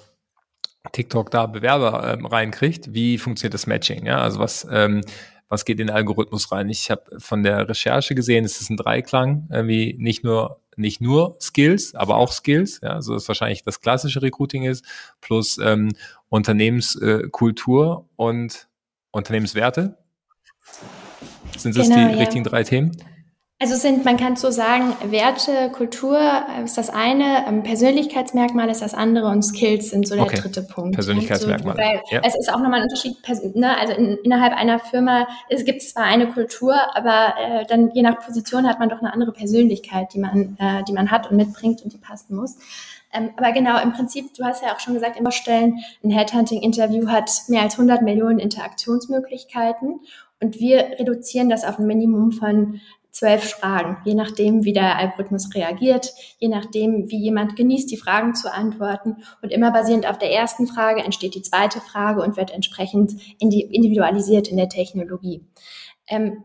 TikTok 0.91 1.31
da 1.31 1.45
Bewerber 1.45 2.13
ähm, 2.13 2.25
reinkriegt. 2.25 2.93
Wie 2.93 3.17
funktioniert 3.17 3.53
das 3.53 3.67
Matching? 3.67 4.05
Ja, 4.05 4.19
also 4.19 4.39
was, 4.39 4.67
ähm, 4.69 5.01
was 5.47 5.65
geht 5.65 5.79
in 5.79 5.87
den 5.87 5.95
Algorithmus 5.95 6.51
rein? 6.51 6.69
Ich 6.69 6.89
habe 6.91 7.19
von 7.19 7.43
der 7.43 7.69
Recherche 7.69 8.15
gesehen, 8.15 8.43
es 8.43 8.59
ist 8.59 8.69
ein 8.69 8.77
Dreiklang, 8.77 9.47
irgendwie 9.51 9.95
nicht 9.97 10.23
nur 10.23 10.59
nicht 10.75 11.01
nur 11.01 11.37
Skills, 11.39 11.93
aber 11.95 12.15
auch 12.15 12.31
Skills, 12.31 12.79
ja, 12.81 13.01
so 13.01 13.15
ist 13.15 13.27
wahrscheinlich 13.27 13.63
das 13.63 13.81
klassische 13.81 14.21
Recruiting 14.21 14.63
ist, 14.63 14.83
plus 15.21 15.57
ähm, 15.59 15.93
Unternehmenskultur 16.29 18.09
und 18.15 18.67
Unternehmenswerte. 19.11 19.97
Sind 21.57 21.77
das 21.77 21.87
genau, 21.87 22.07
die 22.07 22.13
ja. 22.13 22.19
richtigen 22.19 22.43
drei 22.43 22.63
Themen? 22.63 22.91
Also 23.63 23.75
sind, 23.75 24.03
man 24.03 24.17
kann 24.17 24.35
so 24.35 24.51
sagen, 24.51 24.93
Werte, 25.09 25.69
Kultur 25.71 26.19
ist 26.65 26.77
das 26.77 26.89
eine, 26.89 27.47
ähm, 27.47 27.63
Persönlichkeitsmerkmal 27.63 28.69
ist 28.69 28.81
das 28.81 28.93
andere 28.93 29.27
und 29.27 29.41
Skills 29.41 29.91
sind 29.91 30.05
so 30.05 30.15
der 30.15 30.25
okay. 30.25 30.41
dritte 30.41 30.63
Punkt. 30.63 30.95
Persönlichkeitsmerkmal. 30.95 31.77
So, 31.77 32.15
ja. 32.15 32.21
Es 32.25 32.35
ist 32.35 32.53
auch 32.53 32.59
nochmal 32.59 32.81
ein 32.81 32.83
Unterschied, 32.83 33.15
ne? 33.55 33.77
also 33.77 33.93
in, 33.93 34.17
innerhalb 34.23 34.53
einer 34.53 34.79
Firma, 34.79 35.27
es 35.47 35.63
gibt 35.63 35.81
zwar 35.81 36.03
eine 36.03 36.27
Kultur, 36.27 36.75
aber 36.93 37.35
äh, 37.39 37.65
dann 37.65 37.91
je 37.91 38.01
nach 38.01 38.19
Position 38.19 38.67
hat 38.67 38.79
man 38.79 38.89
doch 38.89 38.99
eine 38.99 39.13
andere 39.13 39.31
Persönlichkeit, 39.31 40.13
die 40.13 40.19
man, 40.19 40.57
äh, 40.59 40.83
die 40.83 40.93
man 40.93 41.09
hat 41.09 41.31
und 41.31 41.37
mitbringt 41.37 41.83
und 41.83 41.93
die 41.93 41.99
passen 41.99 42.35
muss. 42.35 42.57
Ähm, 43.13 43.29
aber 43.37 43.53
genau, 43.53 43.81
im 43.81 43.93
Prinzip, 43.93 44.33
du 44.33 44.43
hast 44.43 44.61
ja 44.61 44.73
auch 44.73 44.79
schon 44.81 44.95
gesagt, 44.95 45.17
immer 45.17 45.31
stellen, 45.31 45.79
ein 46.03 46.09
Headhunting-Interview 46.09 47.07
hat 47.07 47.31
mehr 47.47 47.61
als 47.61 47.75
100 47.75 48.01
Millionen 48.01 48.39
Interaktionsmöglichkeiten 48.39 50.01
und 50.43 50.59
wir 50.59 50.99
reduzieren 50.99 51.49
das 51.49 51.63
auf 51.63 51.79
ein 51.79 51.87
Minimum 51.87 52.33
von 52.33 52.81
zwölf 53.11 53.43
Fragen, 53.43 53.97
je 54.05 54.15
nachdem, 54.15 54.63
wie 54.63 54.73
der 54.73 54.97
Algorithmus 54.97 55.53
reagiert, 55.53 56.11
je 56.39 56.47
nachdem, 56.47 57.09
wie 57.09 57.19
jemand 57.19 57.55
genießt, 57.55 57.89
die 57.89 57.97
Fragen 57.97 58.33
zu 58.33 58.51
antworten. 58.51 59.17
Und 59.41 59.51
immer 59.51 59.71
basierend 59.71 60.09
auf 60.09 60.17
der 60.17 60.31
ersten 60.31 60.67
Frage 60.67 61.03
entsteht 61.03 61.35
die 61.35 61.43
zweite 61.43 61.79
Frage 61.79 62.21
und 62.21 62.37
wird 62.37 62.51
entsprechend 62.51 63.13
individualisiert 63.39 64.47
in 64.47 64.57
der 64.57 64.67
Technologie. 64.67 65.45
Ähm, 66.07 66.43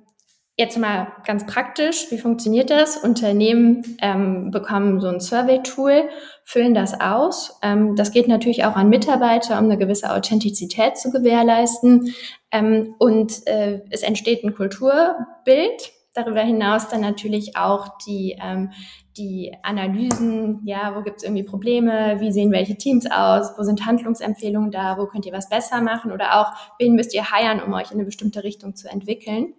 Jetzt 0.60 0.76
mal 0.76 1.12
ganz 1.24 1.46
praktisch, 1.46 2.10
wie 2.10 2.18
funktioniert 2.18 2.70
das? 2.70 2.96
Unternehmen 2.96 3.96
ähm, 4.02 4.50
bekommen 4.50 5.00
so 5.00 5.06
ein 5.06 5.20
Survey-Tool, 5.20 6.08
füllen 6.42 6.74
das 6.74 7.00
aus. 7.00 7.60
Ähm, 7.62 7.94
das 7.94 8.10
geht 8.10 8.26
natürlich 8.26 8.64
auch 8.64 8.74
an 8.74 8.88
Mitarbeiter, 8.88 9.56
um 9.60 9.66
eine 9.66 9.78
gewisse 9.78 10.12
Authentizität 10.12 10.98
zu 10.98 11.12
gewährleisten. 11.12 12.12
Ähm, 12.50 12.96
und 12.98 13.46
äh, 13.46 13.82
es 13.90 14.02
entsteht 14.02 14.42
ein 14.42 14.52
Kulturbild. 14.52 15.92
Darüber 16.12 16.40
hinaus 16.40 16.88
dann 16.88 17.02
natürlich 17.02 17.56
auch 17.56 17.96
die, 18.04 18.36
ähm, 18.42 18.72
die 19.16 19.54
Analysen, 19.62 20.62
ja, 20.64 20.96
wo 20.96 21.02
gibt 21.02 21.18
es 21.18 21.22
irgendwie 21.22 21.44
Probleme, 21.44 22.16
wie 22.18 22.32
sehen 22.32 22.50
welche 22.50 22.76
Teams 22.76 23.08
aus, 23.08 23.52
wo 23.56 23.62
sind 23.62 23.86
Handlungsempfehlungen 23.86 24.72
da, 24.72 24.98
wo 24.98 25.06
könnt 25.06 25.24
ihr 25.24 25.32
was 25.32 25.48
besser 25.48 25.80
machen 25.82 26.10
oder 26.10 26.40
auch, 26.40 26.50
wen 26.80 26.96
müsst 26.96 27.14
ihr 27.14 27.30
heiern, 27.30 27.62
um 27.62 27.72
euch 27.74 27.92
in 27.92 27.98
eine 27.98 28.06
bestimmte 28.06 28.42
Richtung 28.42 28.74
zu 28.74 28.88
entwickeln. 28.88 29.54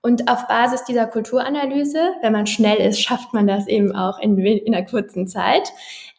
Und 0.00 0.30
auf 0.30 0.46
Basis 0.46 0.84
dieser 0.84 1.06
Kulturanalyse, 1.06 2.14
wenn 2.22 2.32
man 2.32 2.46
schnell 2.46 2.78
ist, 2.78 3.00
schafft 3.00 3.34
man 3.34 3.46
das 3.46 3.66
eben 3.66 3.94
auch 3.94 4.18
in, 4.18 4.38
in 4.38 4.74
einer 4.74 4.86
kurzen 4.86 5.26
Zeit, 5.26 5.72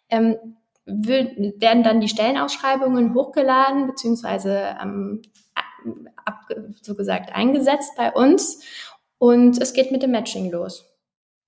ähm, 0.09 0.37
werden 0.85 1.83
dann 1.83 2.01
die 2.01 2.09
Stellenausschreibungen 2.09 3.13
hochgeladen 3.13 3.87
beziehungsweise 3.87 4.75
ähm, 4.81 5.21
so 6.81 6.95
gesagt 6.95 7.33
eingesetzt 7.33 7.93
bei 7.95 8.11
uns 8.11 8.63
und 9.17 9.61
es 9.61 9.73
geht 9.73 9.91
mit 9.91 10.03
dem 10.03 10.11
Matching 10.11 10.51
los. 10.51 10.85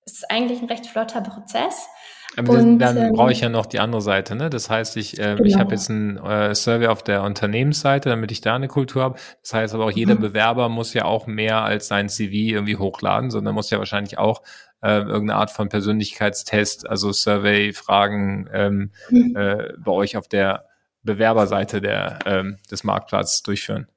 Es 0.04 0.14
ist 0.14 0.30
eigentlich 0.30 0.60
ein 0.60 0.68
recht 0.68 0.86
flotter 0.86 1.20
Prozess. 1.20 1.88
Aber 2.36 2.54
und, 2.54 2.78
dann 2.78 2.96
ähm, 2.96 3.12
brauche 3.12 3.32
ich 3.32 3.40
ja 3.40 3.48
noch 3.48 3.66
die 3.66 3.80
andere 3.80 4.00
Seite, 4.00 4.34
ne? 4.34 4.48
Das 4.48 4.70
heißt, 4.70 4.96
ich, 4.96 5.18
äh, 5.18 5.34
genau. 5.36 5.44
ich 5.44 5.56
habe 5.56 5.72
jetzt 5.74 5.90
ein 5.90 6.16
äh, 6.18 6.54
Survey 6.54 6.86
auf 6.86 7.02
der 7.02 7.22
Unternehmensseite, 7.22 8.08
damit 8.08 8.32
ich 8.32 8.40
da 8.40 8.54
eine 8.54 8.68
Kultur 8.68 9.02
habe. 9.02 9.18
Das 9.42 9.52
heißt 9.52 9.74
aber 9.74 9.84
auch, 9.84 9.90
jeder 9.90 10.14
mhm. 10.14 10.20
Bewerber 10.20 10.68
muss 10.68 10.94
ja 10.94 11.04
auch 11.04 11.26
mehr 11.26 11.62
als 11.62 11.88
sein 11.88 12.08
CV 12.08 12.54
irgendwie 12.54 12.76
hochladen, 12.76 13.30
sondern 13.30 13.54
muss 13.54 13.70
ja 13.70 13.78
wahrscheinlich 13.78 14.18
auch 14.18 14.42
äh, 14.82 14.98
irgendeine 14.98 15.36
Art 15.36 15.50
von 15.50 15.68
Persönlichkeitstest, 15.68 16.88
also 16.88 17.12
Survey, 17.12 17.72
Fragen 17.72 18.48
ähm, 18.52 18.90
mhm. 19.10 19.36
äh, 19.36 19.72
bei 19.78 19.92
euch 19.92 20.16
auf 20.16 20.28
der 20.28 20.66
Bewerberseite 21.02 21.80
der, 21.80 22.18
ähm, 22.26 22.58
des 22.70 22.84
Marktplatzes 22.84 23.42
durchführen. 23.42 23.88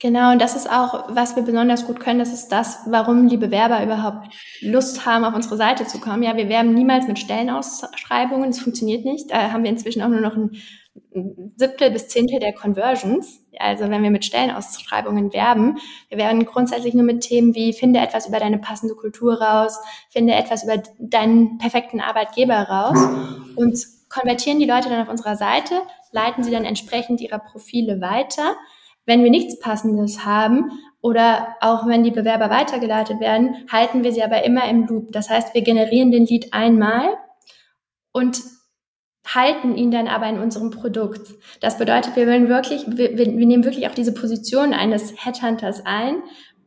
Genau, 0.00 0.30
und 0.30 0.40
das 0.40 0.54
ist 0.54 0.70
auch, 0.70 1.06
was 1.08 1.34
wir 1.34 1.42
besonders 1.42 1.84
gut 1.84 1.98
können, 1.98 2.20
das 2.20 2.32
ist 2.32 2.50
das, 2.50 2.78
warum 2.86 3.28
die 3.28 3.36
Bewerber 3.36 3.82
überhaupt 3.82 4.32
Lust 4.60 5.04
haben, 5.04 5.24
auf 5.24 5.34
unsere 5.34 5.56
Seite 5.56 5.86
zu 5.86 5.98
kommen. 5.98 6.22
Ja, 6.22 6.36
wir 6.36 6.48
werben 6.48 6.72
niemals 6.72 7.08
mit 7.08 7.18
Stellenausschreibungen, 7.18 8.50
das 8.50 8.60
funktioniert 8.60 9.04
nicht. 9.04 9.32
Da 9.32 9.50
haben 9.50 9.64
wir 9.64 9.70
inzwischen 9.70 10.02
auch 10.02 10.08
nur 10.08 10.20
noch 10.20 10.36
ein 10.36 10.52
Siebtel 11.56 11.90
bis 11.90 12.08
Zehntel 12.08 12.38
der 12.38 12.52
Conversions. 12.52 13.40
Also 13.58 13.90
wenn 13.90 14.04
wir 14.04 14.10
mit 14.10 14.24
Stellenausschreibungen 14.24 15.32
werben, 15.32 15.78
wir 16.08 16.18
werden 16.18 16.44
grundsätzlich 16.44 16.94
nur 16.94 17.04
mit 17.04 17.22
Themen 17.22 17.56
wie 17.56 17.72
finde 17.72 17.98
etwas 17.98 18.28
über 18.28 18.38
deine 18.38 18.58
passende 18.58 18.94
Kultur 18.94 19.42
raus, 19.42 19.78
finde 20.10 20.34
etwas 20.34 20.62
über 20.62 20.80
deinen 21.00 21.58
perfekten 21.58 22.00
Arbeitgeber 22.00 22.54
raus 22.54 22.98
und 23.56 23.76
konvertieren 24.08 24.60
die 24.60 24.66
Leute 24.66 24.90
dann 24.90 25.02
auf 25.02 25.08
unserer 25.08 25.34
Seite, 25.34 25.74
leiten 26.12 26.44
sie 26.44 26.52
dann 26.52 26.64
entsprechend 26.64 27.20
ihrer 27.20 27.40
Profile 27.40 28.00
weiter 28.00 28.54
wenn 29.08 29.24
wir 29.24 29.30
nichts 29.30 29.58
Passendes 29.58 30.26
haben 30.26 30.70
oder 31.00 31.56
auch 31.60 31.86
wenn 31.86 32.04
die 32.04 32.10
Bewerber 32.10 32.50
weitergeleitet 32.50 33.20
werden, 33.20 33.56
halten 33.72 34.04
wir 34.04 34.12
sie 34.12 34.22
aber 34.22 34.44
immer 34.44 34.68
im 34.68 34.86
Loop. 34.86 35.12
Das 35.12 35.30
heißt, 35.30 35.54
wir 35.54 35.62
generieren 35.62 36.10
den 36.10 36.26
Lead 36.26 36.52
einmal 36.52 37.16
und 38.12 38.42
halten 39.26 39.76
ihn 39.76 39.90
dann 39.90 40.08
aber 40.08 40.28
in 40.28 40.38
unserem 40.38 40.70
Produkt. 40.70 41.34
Das 41.60 41.78
bedeutet, 41.78 42.16
wir 42.16 42.26
wollen 42.26 42.48
wirklich, 42.48 42.84
wir, 42.86 43.16
wir 43.16 43.26
nehmen 43.26 43.64
wirklich 43.64 43.88
auch 43.88 43.94
diese 43.94 44.12
Position 44.12 44.74
eines 44.74 45.14
Headhunters 45.24 45.86
ein, 45.86 46.16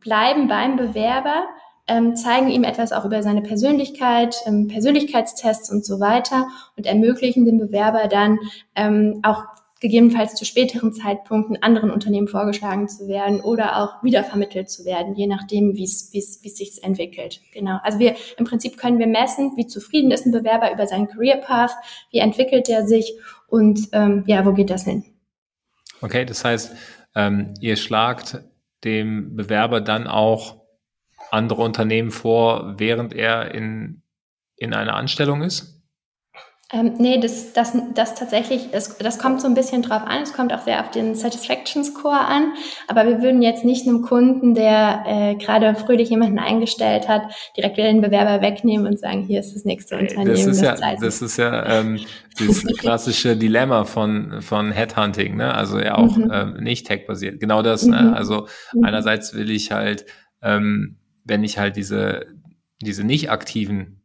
bleiben 0.00 0.48
beim 0.48 0.76
Bewerber, 0.76 1.44
ähm, 1.86 2.16
zeigen 2.16 2.48
ihm 2.48 2.64
etwas 2.64 2.92
auch 2.92 3.04
über 3.04 3.22
seine 3.22 3.42
Persönlichkeit, 3.42 4.36
ähm, 4.46 4.66
Persönlichkeitstests 4.66 5.70
und 5.70 5.84
so 5.84 6.00
weiter 6.00 6.48
und 6.76 6.86
ermöglichen 6.86 7.44
dem 7.44 7.58
Bewerber 7.58 8.08
dann 8.08 8.38
ähm, 8.74 9.20
auch 9.22 9.44
gegebenenfalls 9.82 10.36
zu 10.36 10.44
späteren 10.44 10.92
Zeitpunkten 10.92 11.60
anderen 11.60 11.90
Unternehmen 11.90 12.28
vorgeschlagen 12.28 12.88
zu 12.88 13.08
werden 13.08 13.40
oder 13.40 13.82
auch 13.82 14.02
wiedervermittelt 14.04 14.70
zu 14.70 14.84
werden, 14.84 15.16
je 15.16 15.26
nachdem, 15.26 15.76
wie 15.76 15.82
es, 15.82 16.10
sich 16.40 16.84
entwickelt. 16.84 17.40
Genau. 17.52 17.78
Also 17.82 17.98
wir, 17.98 18.14
im 18.38 18.44
Prinzip 18.44 18.76
können 18.76 19.00
wir 19.00 19.08
messen, 19.08 19.52
wie 19.56 19.66
zufrieden 19.66 20.12
ist 20.12 20.24
ein 20.24 20.30
Bewerber 20.30 20.72
über 20.72 20.86
seinen 20.86 21.08
Career 21.08 21.38
Path, 21.38 21.72
wie 22.12 22.18
entwickelt 22.18 22.68
er 22.68 22.86
sich 22.86 23.12
und 23.48 23.88
ähm, 23.90 24.22
ja, 24.26 24.46
wo 24.46 24.52
geht 24.52 24.70
das 24.70 24.84
hin? 24.84 25.04
Okay, 26.00 26.24
das 26.24 26.44
heißt, 26.44 26.74
ähm, 27.16 27.54
ihr 27.60 27.76
schlagt 27.76 28.40
dem 28.84 29.34
Bewerber 29.34 29.80
dann 29.80 30.06
auch 30.06 30.62
andere 31.32 31.62
Unternehmen 31.62 32.12
vor, 32.12 32.74
während 32.78 33.14
er 33.14 33.52
in, 33.52 34.02
in 34.56 34.74
einer 34.74 34.94
Anstellung 34.94 35.42
ist? 35.42 35.81
Ähm, 36.74 36.94
nee, 36.96 37.20
das, 37.20 37.52
das, 37.52 37.76
das 37.94 38.14
tatsächlich, 38.14 38.70
das, 38.70 38.96
das 38.96 39.18
kommt 39.18 39.42
so 39.42 39.46
ein 39.46 39.52
bisschen 39.52 39.82
drauf 39.82 40.02
an. 40.06 40.22
Es 40.22 40.32
kommt 40.32 40.54
auch 40.54 40.62
sehr 40.62 40.80
auf 40.80 40.90
den 40.90 41.14
Satisfaction 41.14 41.84
Score 41.84 42.18
an. 42.18 42.54
Aber 42.88 43.06
wir 43.06 43.20
würden 43.20 43.42
jetzt 43.42 43.62
nicht 43.62 43.86
einem 43.86 44.00
Kunden, 44.00 44.54
der 44.54 45.04
äh, 45.06 45.34
gerade 45.34 45.74
fröhlich 45.74 46.08
jemanden 46.08 46.38
eingestellt 46.38 47.08
hat, 47.08 47.22
direkt 47.58 47.76
wieder 47.76 47.88
den 47.88 48.00
Bewerber 48.00 48.40
wegnehmen 48.40 48.86
und 48.86 48.98
sagen, 48.98 49.22
hier 49.22 49.40
ist 49.40 49.54
das 49.54 49.66
nächste 49.66 49.98
Unternehmen. 49.98 50.30
Das 50.30 50.46
ist 50.46 50.62
das 50.62 50.80
ja, 50.80 50.96
das 50.96 51.20
ist 51.20 51.36
ja 51.36 51.80
ähm, 51.80 52.00
das 52.38 52.64
klassische 52.78 53.36
Dilemma 53.36 53.84
von, 53.84 54.40
von 54.40 54.72
Headhunting, 54.72 55.36
ne? 55.36 55.52
Also 55.52 55.78
ja 55.78 55.98
auch 55.98 56.16
mhm. 56.16 56.30
ähm, 56.32 56.54
nicht 56.54 56.86
tech-basiert. 56.86 57.38
Genau 57.38 57.60
das, 57.60 57.84
ne? 57.84 58.00
Mhm. 58.00 58.14
Also 58.14 58.46
mhm. 58.72 58.84
einerseits 58.84 59.34
will 59.34 59.50
ich 59.50 59.72
halt, 59.72 60.06
ähm, 60.40 60.96
wenn 61.24 61.44
ich 61.44 61.58
halt 61.58 61.76
diese, 61.76 62.24
diese 62.80 63.04
nicht 63.04 63.30
aktiven 63.30 64.01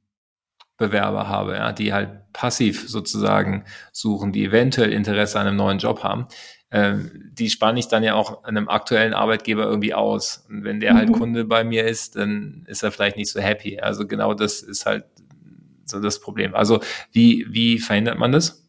Bewerber 0.77 1.27
habe, 1.27 1.55
ja, 1.55 1.71
die 1.71 1.93
halt 1.93 2.31
passiv 2.33 2.87
sozusagen 2.87 3.65
suchen, 3.91 4.31
die 4.31 4.45
eventuell 4.45 4.93
Interesse 4.93 5.39
an 5.39 5.47
einem 5.47 5.57
neuen 5.57 5.79
Job 5.79 6.03
haben, 6.03 6.27
ähm, 6.69 7.31
die 7.33 7.49
spanne 7.49 7.79
ich 7.79 7.87
dann 7.87 8.03
ja 8.03 8.15
auch 8.15 8.43
einem 8.43 8.67
aktuellen 8.69 9.13
Arbeitgeber 9.13 9.63
irgendwie 9.63 9.93
aus. 9.93 10.45
Und 10.49 10.63
wenn 10.63 10.79
der 10.79 10.93
halt 10.93 11.09
mhm. 11.09 11.13
halt 11.13 11.19
Kunde 11.19 11.45
bei 11.45 11.63
mir 11.63 11.85
ist, 11.85 12.15
dann 12.15 12.65
ist 12.67 12.83
er 12.83 12.91
vielleicht 12.91 13.17
nicht 13.17 13.31
so 13.31 13.39
happy. 13.39 13.79
Also 13.79 14.05
genau 14.05 14.33
das 14.33 14.61
ist 14.61 14.85
halt 14.85 15.05
so 15.85 15.99
das 15.99 16.19
Problem. 16.19 16.55
Also 16.55 16.79
wie, 17.11 17.45
wie 17.49 17.79
verhindert 17.79 18.19
man 18.19 18.33
das? 18.33 18.63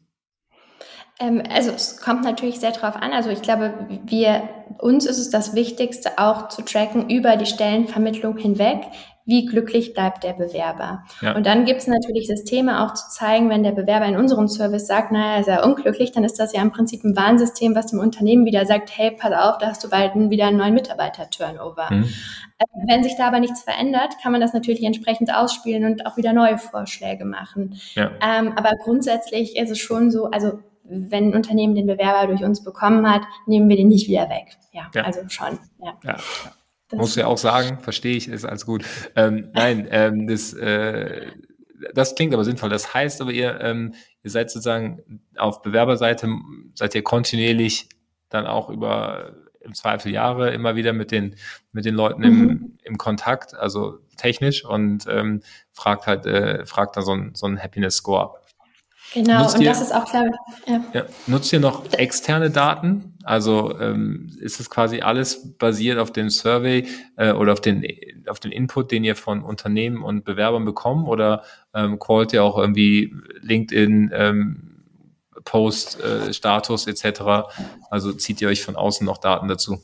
Ähm, 1.20 1.42
also 1.50 1.72
es 1.72 2.00
kommt 2.00 2.22
natürlich 2.22 2.60
sehr 2.60 2.70
drauf 2.70 2.94
an. 2.96 3.12
Also 3.12 3.30
ich 3.30 3.42
glaube, 3.42 3.74
wir, 4.04 4.48
uns 4.78 5.04
ist 5.04 5.18
es 5.18 5.30
das 5.30 5.54
Wichtigste 5.54 6.18
auch 6.18 6.48
zu 6.48 6.62
tracken 6.62 7.10
über 7.10 7.36
die 7.36 7.46
Stellenvermittlung 7.46 8.36
hinweg 8.36 8.82
wie 9.28 9.44
glücklich 9.44 9.92
bleibt 9.92 10.24
der 10.24 10.32
Bewerber. 10.32 11.04
Ja. 11.20 11.36
Und 11.36 11.44
dann 11.44 11.66
gibt 11.66 11.82
es 11.82 11.86
natürlich 11.86 12.28
das 12.28 12.44
Thema 12.44 12.86
auch 12.86 12.94
zu 12.94 13.10
zeigen, 13.10 13.50
wenn 13.50 13.62
der 13.62 13.72
Bewerber 13.72 14.06
in 14.06 14.16
unserem 14.16 14.48
Service 14.48 14.86
sagt, 14.86 15.12
naja, 15.12 15.38
ist 15.38 15.48
er 15.48 15.66
unglücklich, 15.66 16.12
dann 16.12 16.24
ist 16.24 16.40
das 16.40 16.54
ja 16.54 16.62
im 16.62 16.72
Prinzip 16.72 17.04
ein 17.04 17.14
Warnsystem, 17.14 17.74
was 17.74 17.88
dem 17.88 17.98
Unternehmen 17.98 18.46
wieder 18.46 18.64
sagt, 18.64 18.90
hey, 18.96 19.10
pass 19.10 19.32
auf, 19.32 19.58
da 19.58 19.66
hast 19.66 19.84
du 19.84 19.90
bald 19.90 20.14
wieder 20.14 20.46
einen 20.46 20.56
neuen 20.56 20.72
Mitarbeiter-Turnover. 20.72 21.88
Mhm. 21.90 22.04
Äh, 22.56 22.64
wenn 22.86 23.02
sich 23.02 23.16
da 23.18 23.26
aber 23.26 23.38
nichts 23.38 23.62
verändert, 23.62 24.14
kann 24.22 24.32
man 24.32 24.40
das 24.40 24.54
natürlich 24.54 24.82
entsprechend 24.82 25.30
ausspielen 25.34 25.84
und 25.84 26.06
auch 26.06 26.16
wieder 26.16 26.32
neue 26.32 26.56
Vorschläge 26.56 27.26
machen. 27.26 27.78
Ja. 27.96 28.10
Ähm, 28.22 28.54
aber 28.56 28.70
grundsätzlich 28.82 29.58
ist 29.58 29.70
es 29.70 29.78
schon 29.78 30.10
so, 30.10 30.30
also 30.30 30.60
wenn 30.84 31.32
ein 31.32 31.34
Unternehmen 31.34 31.74
den 31.74 31.86
Bewerber 31.86 32.28
durch 32.28 32.42
uns 32.42 32.64
bekommen 32.64 33.06
hat, 33.12 33.20
nehmen 33.44 33.68
wir 33.68 33.76
den 33.76 33.88
nicht 33.88 34.08
wieder 34.08 34.30
weg. 34.30 34.56
Ja, 34.72 34.90
ja. 34.94 35.02
also 35.02 35.20
schon. 35.28 35.58
Ja. 35.82 35.98
ja. 36.02 36.16
Das 36.88 36.98
Muss 36.98 37.16
ja 37.16 37.26
auch 37.26 37.38
sagen, 37.38 37.80
verstehe 37.80 38.16
ich, 38.16 38.28
ist 38.28 38.44
alles 38.44 38.64
gut. 38.64 38.84
Ähm, 39.14 39.50
nein, 39.52 39.86
ähm, 39.90 40.26
das, 40.26 40.54
äh, 40.54 41.26
das 41.92 42.14
klingt 42.14 42.32
aber 42.32 42.44
sinnvoll. 42.44 42.70
Das 42.70 42.94
heißt 42.94 43.20
aber, 43.20 43.30
ihr, 43.30 43.60
ähm, 43.60 43.94
ihr 44.22 44.30
seid 44.30 44.50
sozusagen 44.50 45.20
auf 45.36 45.60
Bewerberseite, 45.62 46.28
seid 46.74 46.94
ihr 46.94 47.02
kontinuierlich 47.02 47.88
dann 48.30 48.46
auch 48.46 48.70
über 48.70 49.34
im 49.60 49.74
Zweifel 49.74 50.12
Jahre 50.12 50.50
immer 50.52 50.76
wieder 50.76 50.92
mit 50.94 51.10
den, 51.10 51.36
mit 51.72 51.84
den 51.84 51.94
Leuten 51.94 52.22
im, 52.22 52.38
mhm. 52.38 52.78
im 52.82 52.96
Kontakt, 52.96 53.54
also 53.54 53.98
technisch 54.16 54.64
und 54.64 55.06
ähm, 55.08 55.42
fragt 55.72 56.06
halt, 56.06 56.24
äh, 56.24 56.64
fragt 56.64 56.96
dann 56.96 57.04
so 57.04 57.12
ein, 57.12 57.34
so 57.34 57.46
ein 57.46 57.62
Happiness 57.62 57.96
Score 57.96 58.22
ab. 58.22 58.47
Genau, 59.14 59.42
nutzt 59.42 59.54
und 59.56 59.62
ihr, 59.62 59.70
das 59.70 59.80
ist 59.80 59.94
auch 59.94 60.04
klar. 60.04 60.26
Ja. 60.66 60.84
Ja, 60.92 61.04
nutzt 61.26 61.52
ihr 61.52 61.60
noch 61.60 61.90
externe 61.92 62.50
Daten? 62.50 63.14
Also 63.24 63.78
ähm, 63.80 64.30
ist 64.40 64.60
es 64.60 64.68
quasi 64.68 65.00
alles 65.00 65.56
basiert 65.56 65.98
auf 65.98 66.12
dem 66.12 66.30
Survey 66.30 66.86
äh, 67.16 67.32
oder 67.32 67.52
auf 67.52 67.60
den, 67.60 67.86
auf 68.28 68.40
den 68.40 68.52
Input, 68.52 68.90
den 68.90 69.04
ihr 69.04 69.16
von 69.16 69.42
Unternehmen 69.42 70.02
und 70.02 70.24
Bewerbern 70.24 70.64
bekommt? 70.64 71.08
Oder 71.08 71.42
ähm, 71.74 71.98
callt 71.98 72.32
ihr 72.32 72.44
auch 72.44 72.58
irgendwie 72.58 73.14
LinkedIn, 73.40 74.10
ähm, 74.12 74.84
Post, 75.44 76.00
äh, 76.02 76.32
Status 76.32 76.86
etc.? 76.86 77.48
Also 77.90 78.12
zieht 78.12 78.40
ihr 78.42 78.48
euch 78.48 78.62
von 78.62 78.76
außen 78.76 79.06
noch 79.06 79.18
Daten 79.18 79.48
dazu? 79.48 79.78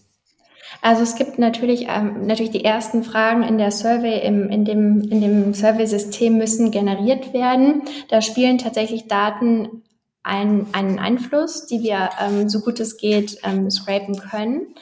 Also 0.82 1.02
es 1.02 1.16
gibt 1.16 1.38
natürlich, 1.38 1.86
ähm, 1.88 2.26
natürlich 2.26 2.52
die 2.52 2.64
ersten 2.64 3.02
Fragen 3.02 3.42
in 3.42 3.58
der 3.58 3.70
Survey, 3.70 4.20
im, 4.26 4.50
in 4.50 4.64
dem, 4.64 5.00
in 5.02 5.20
dem 5.20 5.54
Survey-System 5.54 6.36
müssen 6.36 6.70
generiert 6.70 7.32
werden. 7.32 7.82
Da 8.08 8.20
spielen 8.20 8.58
tatsächlich 8.58 9.08
Daten 9.08 9.82
ein, 10.22 10.66
einen 10.72 10.98
Einfluss, 10.98 11.66
die 11.66 11.82
wir 11.82 12.10
ähm, 12.20 12.48
so 12.48 12.60
gut 12.60 12.80
es 12.80 12.96
geht 12.96 13.38
ähm, 13.44 13.70
scrapen 13.70 14.18
können. 14.18 14.74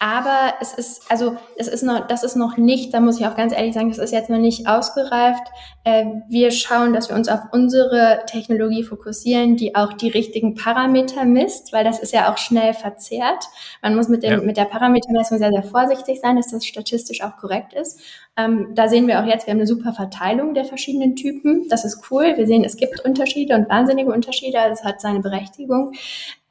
Aber 0.00 0.54
es 0.60 0.74
ist, 0.74 1.10
also 1.10 1.36
es 1.56 1.66
ist 1.66 1.82
noch, 1.82 2.06
das 2.06 2.22
ist 2.22 2.36
noch 2.36 2.56
nicht, 2.56 2.94
da 2.94 3.00
muss 3.00 3.18
ich 3.18 3.26
auch 3.26 3.36
ganz 3.36 3.52
ehrlich 3.52 3.74
sagen, 3.74 3.88
das 3.88 3.98
ist 3.98 4.12
jetzt 4.12 4.30
noch 4.30 4.38
nicht 4.38 4.68
ausgereift. 4.68 5.42
Äh, 5.82 6.04
wir 6.28 6.52
schauen, 6.52 6.92
dass 6.92 7.08
wir 7.08 7.16
uns 7.16 7.28
auf 7.28 7.40
unsere 7.52 8.20
Technologie 8.26 8.84
fokussieren, 8.84 9.56
die 9.56 9.74
auch 9.74 9.92
die 9.92 10.08
richtigen 10.08 10.54
Parameter 10.54 11.24
misst, 11.24 11.72
weil 11.72 11.84
das 11.84 11.98
ist 11.98 12.12
ja 12.12 12.32
auch 12.32 12.38
schnell 12.38 12.74
verzerrt. 12.74 13.44
Man 13.82 13.96
muss 13.96 14.08
mit, 14.08 14.22
dem, 14.22 14.30
ja. 14.30 14.40
mit 14.40 14.56
der 14.56 14.66
Parametermessung 14.66 15.38
sehr, 15.38 15.50
sehr 15.50 15.64
vorsichtig 15.64 16.20
sein, 16.20 16.36
dass 16.36 16.48
das 16.48 16.64
statistisch 16.64 17.22
auch 17.22 17.36
korrekt 17.36 17.72
ist. 17.72 18.00
Ähm, 18.38 18.68
da 18.74 18.86
sehen 18.86 19.08
wir 19.08 19.20
auch 19.20 19.26
jetzt, 19.26 19.46
wir 19.46 19.50
haben 19.50 19.58
eine 19.58 19.66
super 19.66 19.92
Verteilung 19.92 20.54
der 20.54 20.64
verschiedenen 20.64 21.16
Typen. 21.16 21.68
Das 21.68 21.84
ist 21.84 22.08
cool. 22.10 22.34
Wir 22.36 22.46
sehen, 22.46 22.62
es 22.62 22.76
gibt 22.76 23.04
Unterschiede 23.04 23.56
und 23.56 23.68
wahnsinnige 23.68 24.12
Unterschiede. 24.12 24.58
Das 24.68 24.84
hat 24.84 25.00
seine 25.00 25.18
Berechtigung. 25.18 25.92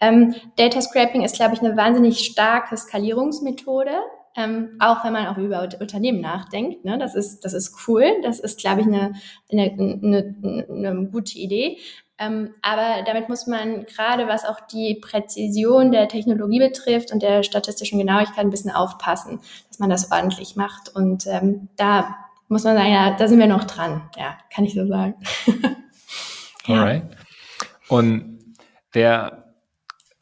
Ähm, 0.01 0.35
Data 0.57 0.81
Scraping 0.81 1.23
ist, 1.23 1.37
glaube 1.37 1.53
ich, 1.53 1.61
eine 1.61 1.77
wahnsinnig 1.77 2.19
starke 2.19 2.75
Skalierungsmethode. 2.75 3.91
Ähm, 4.35 4.75
auch 4.79 5.03
wenn 5.03 5.13
man 5.13 5.27
auch 5.27 5.37
über 5.37 5.67
Unternehmen 5.79 6.19
nachdenkt. 6.19 6.83
Ne? 6.83 6.97
Das, 6.99 7.15
ist, 7.15 7.45
das 7.45 7.53
ist 7.53 7.73
cool. 7.87 8.03
Das 8.21 8.39
ist, 8.39 8.59
glaube 8.59 8.81
ich, 8.81 8.87
eine, 8.87 9.13
eine, 9.49 9.71
eine, 9.71 10.65
eine 10.69 11.07
gute 11.07 11.39
Idee. 11.39 11.77
Ähm, 12.19 12.55
aber 12.61 13.03
damit 13.05 13.29
muss 13.29 13.45
man 13.47 13.85
gerade, 13.85 14.27
was 14.27 14.45
auch 14.45 14.59
die 14.61 14.99
Präzision 15.01 15.91
der 15.91 16.07
Technologie 16.07 16.59
betrifft 16.59 17.11
und 17.11 17.21
der 17.21 17.43
statistischen 17.43 17.99
Genauigkeit 17.99 18.39
ein 18.39 18.49
bisschen 18.49 18.71
aufpassen, 18.71 19.39
dass 19.67 19.79
man 19.79 19.89
das 19.89 20.11
ordentlich 20.11 20.55
macht. 20.55 20.89
Und 20.93 21.27
ähm, 21.27 21.69
da 21.77 22.15
muss 22.47 22.63
man 22.63 22.75
sagen, 22.75 22.91
ja, 22.91 23.15
da 23.15 23.27
sind 23.27 23.39
wir 23.39 23.47
noch 23.47 23.65
dran. 23.65 24.09
Ja, 24.17 24.37
kann 24.53 24.65
ich 24.65 24.73
so 24.73 24.87
sagen. 24.87 25.15
Alright. 26.67 27.03
Und 27.87 28.55
wer 28.91 29.43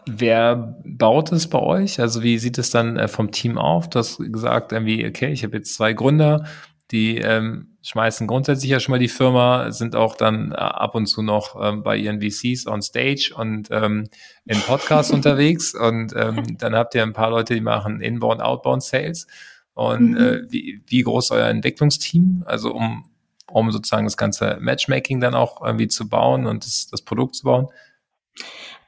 Wer 0.07 0.77
baut 0.85 1.31
es 1.31 1.49
bei 1.49 1.59
euch? 1.59 1.99
Also 1.99 2.21
wie 2.21 2.37
sieht 2.37 2.59
es 2.59 2.69
dann 2.69 2.97
äh, 2.97 3.07
vom 3.07 3.31
Team 3.31 3.57
auf? 3.57 3.89
Du 3.89 3.99
hast 3.99 4.19
gesagt, 4.19 4.71
irgendwie, 4.71 5.05
okay, 5.07 5.31
ich 5.31 5.43
habe 5.43 5.57
jetzt 5.57 5.73
zwei 5.73 5.93
Gründer, 5.93 6.45
Die 6.91 7.17
ähm, 7.17 7.77
schmeißen 7.81 8.27
grundsätzlich 8.27 8.69
ja 8.69 8.79
schon 8.79 8.91
mal 8.91 8.99
die 8.99 9.07
Firma, 9.07 9.71
sind 9.71 9.95
auch 9.95 10.15
dann 10.15 10.51
äh, 10.51 10.55
ab 10.55 10.95
und 10.95 11.07
zu 11.07 11.21
noch 11.21 11.55
ähm, 11.59 11.83
bei 11.83 11.97
ihren 11.97 12.21
VCs 12.21 12.67
on 12.67 12.81
Stage 12.81 13.33
und 13.35 13.69
ähm, 13.71 14.07
in 14.45 14.59
Podcasts 14.59 15.11
unterwegs. 15.13 15.73
Und 15.73 16.13
ähm, 16.15 16.57
dann 16.57 16.75
habt 16.75 16.93
ihr 16.95 17.03
ein 17.03 17.13
paar 17.13 17.31
Leute, 17.31 17.55
die 17.55 17.61
machen 17.61 18.01
Inbound, 18.01 18.41
Outbound 18.41 18.83
Sales. 18.83 19.27
Und 19.73 20.11
mhm. 20.11 20.17
äh, 20.17 20.51
wie, 20.51 20.83
wie 20.87 21.01
groß 21.01 21.25
ist 21.25 21.31
euer 21.31 21.47
Entwicklungsteam? 21.47 22.43
Also 22.45 22.73
um, 22.73 23.09
um 23.47 23.71
sozusagen 23.71 24.05
das 24.05 24.17
ganze 24.17 24.57
Matchmaking 24.59 25.19
dann 25.19 25.35
auch 25.35 25.63
irgendwie 25.63 25.87
zu 25.87 26.07
bauen 26.07 26.45
und 26.45 26.65
das, 26.65 26.87
das 26.87 27.01
Produkt 27.01 27.35
zu 27.35 27.43
bauen? 27.43 27.67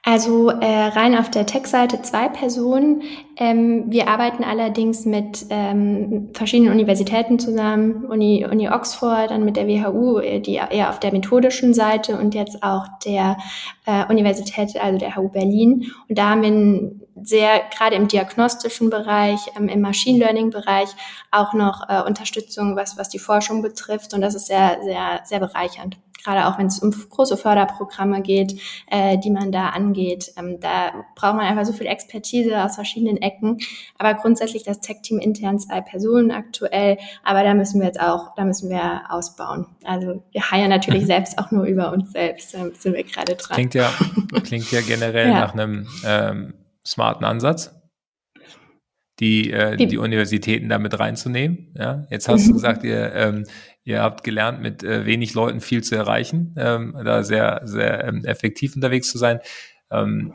Also 0.04 0.50
äh, 0.50 0.86
rein 0.88 1.18
auf 1.18 1.30
der 1.30 1.46
Tech-Seite 1.46 2.02
zwei 2.02 2.30
Personen. 2.30 3.02
Ähm, 3.36 3.86
wir 3.88 4.08
arbeiten 4.08 4.44
allerdings 4.44 5.06
mit 5.06 5.46
ähm, 5.50 6.30
verschiedenen 6.34 6.72
Universitäten 6.72 7.40
zusammen, 7.40 8.06
Uni, 8.06 8.46
Uni 8.50 8.70
Oxford, 8.70 9.32
dann 9.32 9.44
mit 9.44 9.58
der 9.58 9.68
WHU, 9.68 10.20
äh, 10.20 10.40
die 10.40 10.56
eher 10.56 10.90
auf 10.90 11.02
der 11.02 11.12
methodischen 11.12 11.74
Seite 11.74 12.18
und 12.18 12.36
jetzt 12.36 12.64
auch 12.64 12.88
der 13.06 13.38
äh, 13.86 14.06
Universität, 14.10 14.80
also 14.82 14.98
der 14.98 15.18
HU 15.18 15.28
Berlin. 15.28 15.92
Und 16.08 16.18
da 16.18 16.30
haben 16.30 16.42
wir 16.42 16.52
ein 16.52 17.02
sehr, 17.22 17.64
gerade 17.76 17.96
im 17.98 18.08
diagnostischen 18.08 18.90
Bereich, 18.90 19.40
ähm, 19.58 19.68
im 19.68 19.82
Machine 19.82 20.20
Learning 20.20 20.52
Bereich 20.52 20.90
auch 21.32 21.54
noch 21.54 21.90
äh, 21.90 22.02
Unterstützung, 22.04 22.76
was, 22.76 22.98
was 22.98 23.10
die 23.10 23.20
Forschung 23.20 23.62
betrifft. 23.62 24.14
Und 24.14 24.22
das 24.22 24.36
ist 24.36 24.48
sehr, 24.48 24.78
sehr, 24.84 25.22
sehr 25.26 25.40
bereichernd 25.40 25.98
gerade 26.28 26.48
auch 26.48 26.60
wenn 26.60 26.68
es 26.68 26.80
um 26.80 26.92
große 26.92 27.38
Förderprogramme 27.38 28.22
geht, 28.22 28.60
äh, 28.88 29.18
die 29.18 29.32
man 29.32 29.52
da 29.52 29.70
angeht. 29.70 30.34
Ähm, 30.38 30.60
da 30.60 31.06
braucht 31.16 31.36
man 31.36 31.46
einfach 31.46 31.66
so 31.66 31.74
viel 31.74 31.88
Expertise 31.88 32.62
aus 32.64 32.76
verschiedenen 32.76 33.18
Ecken. 33.18 33.60
Aber 33.98 34.14
grundsätzlich 34.16 34.64
das 34.64 34.82
Tech-Team 34.82 35.20
intern 35.20 35.60
zwei 35.60 35.82
Personen 35.82 36.32
aktuell, 36.32 36.98
aber 37.24 37.44
da 37.44 37.54
müssen 37.54 37.80
wir 37.80 37.88
jetzt 37.88 38.00
auch, 38.00 38.36
da 38.36 38.44
müssen 38.44 38.70
wir 38.70 39.04
ausbauen. 39.10 39.68
Also 39.84 40.24
wir 40.32 40.52
heiern 40.52 40.70
natürlich 40.70 41.06
selbst 41.08 41.40
auch 41.40 41.52
nur 41.52 41.64
über 41.66 41.92
uns 41.94 42.12
selbst, 42.12 42.54
da 42.54 42.66
sind 42.78 42.96
wir 42.96 43.04
gerade 43.04 43.36
dran. 43.36 43.56
Klingt 43.56 43.74
ja, 43.74 43.92
klingt 44.44 44.72
ja 44.72 44.82
generell 44.82 45.28
ja. 45.30 45.40
nach 45.40 45.54
einem 45.54 45.88
ähm, 46.06 46.54
smarten 46.86 47.26
Ansatz 47.26 47.74
die, 49.20 49.52
äh, 49.52 49.76
die 49.78 49.98
Universitäten 49.98 50.70
damit 50.70 51.00
reinzunehmen. 51.00 51.74
Ja, 51.76 52.06
jetzt 52.12 52.30
hast 52.30 52.46
du 52.46 52.52
mhm. 52.52 52.54
gesagt, 52.54 52.84
ihr, 52.84 53.14
ähm, 53.16 53.46
ihr 53.88 54.02
habt 54.02 54.26
gelernt, 54.26 54.62
mit 54.62 54.84
äh, 54.84 55.06
wenig 55.06 55.34
Leuten 55.34 55.62
viel 55.62 55.82
zu 55.82 55.96
erreichen, 55.96 56.54
ähm, 56.58 56.94
da 57.06 57.24
sehr, 57.24 57.62
sehr 57.64 58.04
ähm, 58.04 58.26
effektiv 58.26 58.76
unterwegs 58.76 59.10
zu 59.10 59.18
sein. 59.18 59.40
Ähm, 59.90 60.34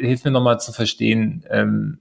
hilf 0.00 0.24
mir 0.24 0.30
nochmal 0.30 0.60
zu 0.60 0.70
verstehen, 0.72 1.46
ähm, 1.48 1.98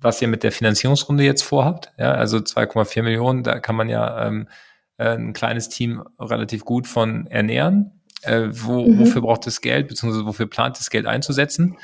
was 0.00 0.22
ihr 0.22 0.28
mit 0.28 0.44
der 0.44 0.52
Finanzierungsrunde 0.52 1.24
jetzt 1.24 1.42
vorhabt. 1.42 1.92
Ja, 1.98 2.12
also 2.12 2.38
2,4 2.38 3.02
Millionen, 3.02 3.42
da 3.42 3.58
kann 3.58 3.74
man 3.74 3.88
ja 3.88 4.26
ähm, 4.28 4.48
äh, 4.96 5.16
ein 5.16 5.32
kleines 5.32 5.68
Team 5.68 6.04
relativ 6.20 6.64
gut 6.64 6.86
von 6.86 7.26
ernähren. 7.26 8.00
Äh, 8.22 8.48
wo, 8.52 8.86
mhm. 8.86 9.00
Wofür 9.00 9.22
braucht 9.22 9.48
es 9.48 9.60
Geld, 9.60 9.88
beziehungsweise 9.88 10.24
wofür 10.24 10.46
plant 10.46 10.78
es 10.78 10.90
Geld 10.90 11.06
einzusetzen? 11.06 11.76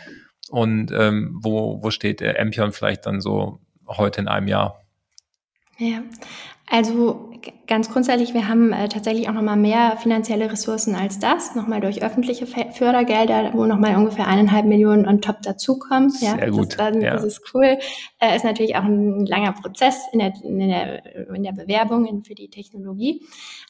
Und 0.49 0.93
ähm, 0.93 1.41
wo, 1.43 1.83
wo 1.83 1.91
steht 1.91 2.21
der 2.21 2.41
Ampion 2.41 2.71
vielleicht 2.71 3.05
dann 3.05 3.21
so 3.21 3.59
heute 3.89 4.21
in 4.21 4.29
einem 4.29 4.47
Jahr? 4.47 4.81
Ja, 5.79 6.03
also 6.69 7.26
ganz 7.67 7.91
grundsätzlich, 7.91 8.35
wir 8.35 8.49
haben 8.49 8.73
äh, 8.73 8.89
tatsächlich 8.89 9.29
auch 9.29 9.33
nochmal 9.33 9.57
mehr 9.57 9.97
finanzielle 9.97 10.51
Ressourcen 10.51 10.95
als 10.95 11.19
das, 11.19 11.55
nochmal 11.55 11.81
durch 11.81 12.03
öffentliche 12.03 12.47
Fördergelder, 12.47 13.53
wo 13.55 13.65
nochmal 13.67 13.97
ungefähr 13.97 14.27
eineinhalb 14.27 14.67
Millionen 14.67 15.07
on 15.07 15.21
top 15.21 15.43
dazukommen. 15.43 16.13
Ja, 16.21 16.37
Sehr 16.37 16.51
gut. 16.51 16.79
Das, 16.79 16.97
ja. 16.97 17.15
das 17.15 17.25
ist 17.25 17.43
cool. 17.55 17.79
Äh, 18.19 18.37
ist 18.37 18.45
natürlich 18.45 18.77
auch 18.77 18.85
ein 18.85 19.27
langer 19.27 19.53
Prozess 19.53 20.03
in 20.13 20.19
der, 20.19 20.33
in 20.43 20.59
der, 20.59 21.35
in 21.35 21.43
der 21.43 21.53
Bewerbung 21.53 22.25
für 22.25 22.35
die 22.35 22.49
Technologie. 22.49 23.23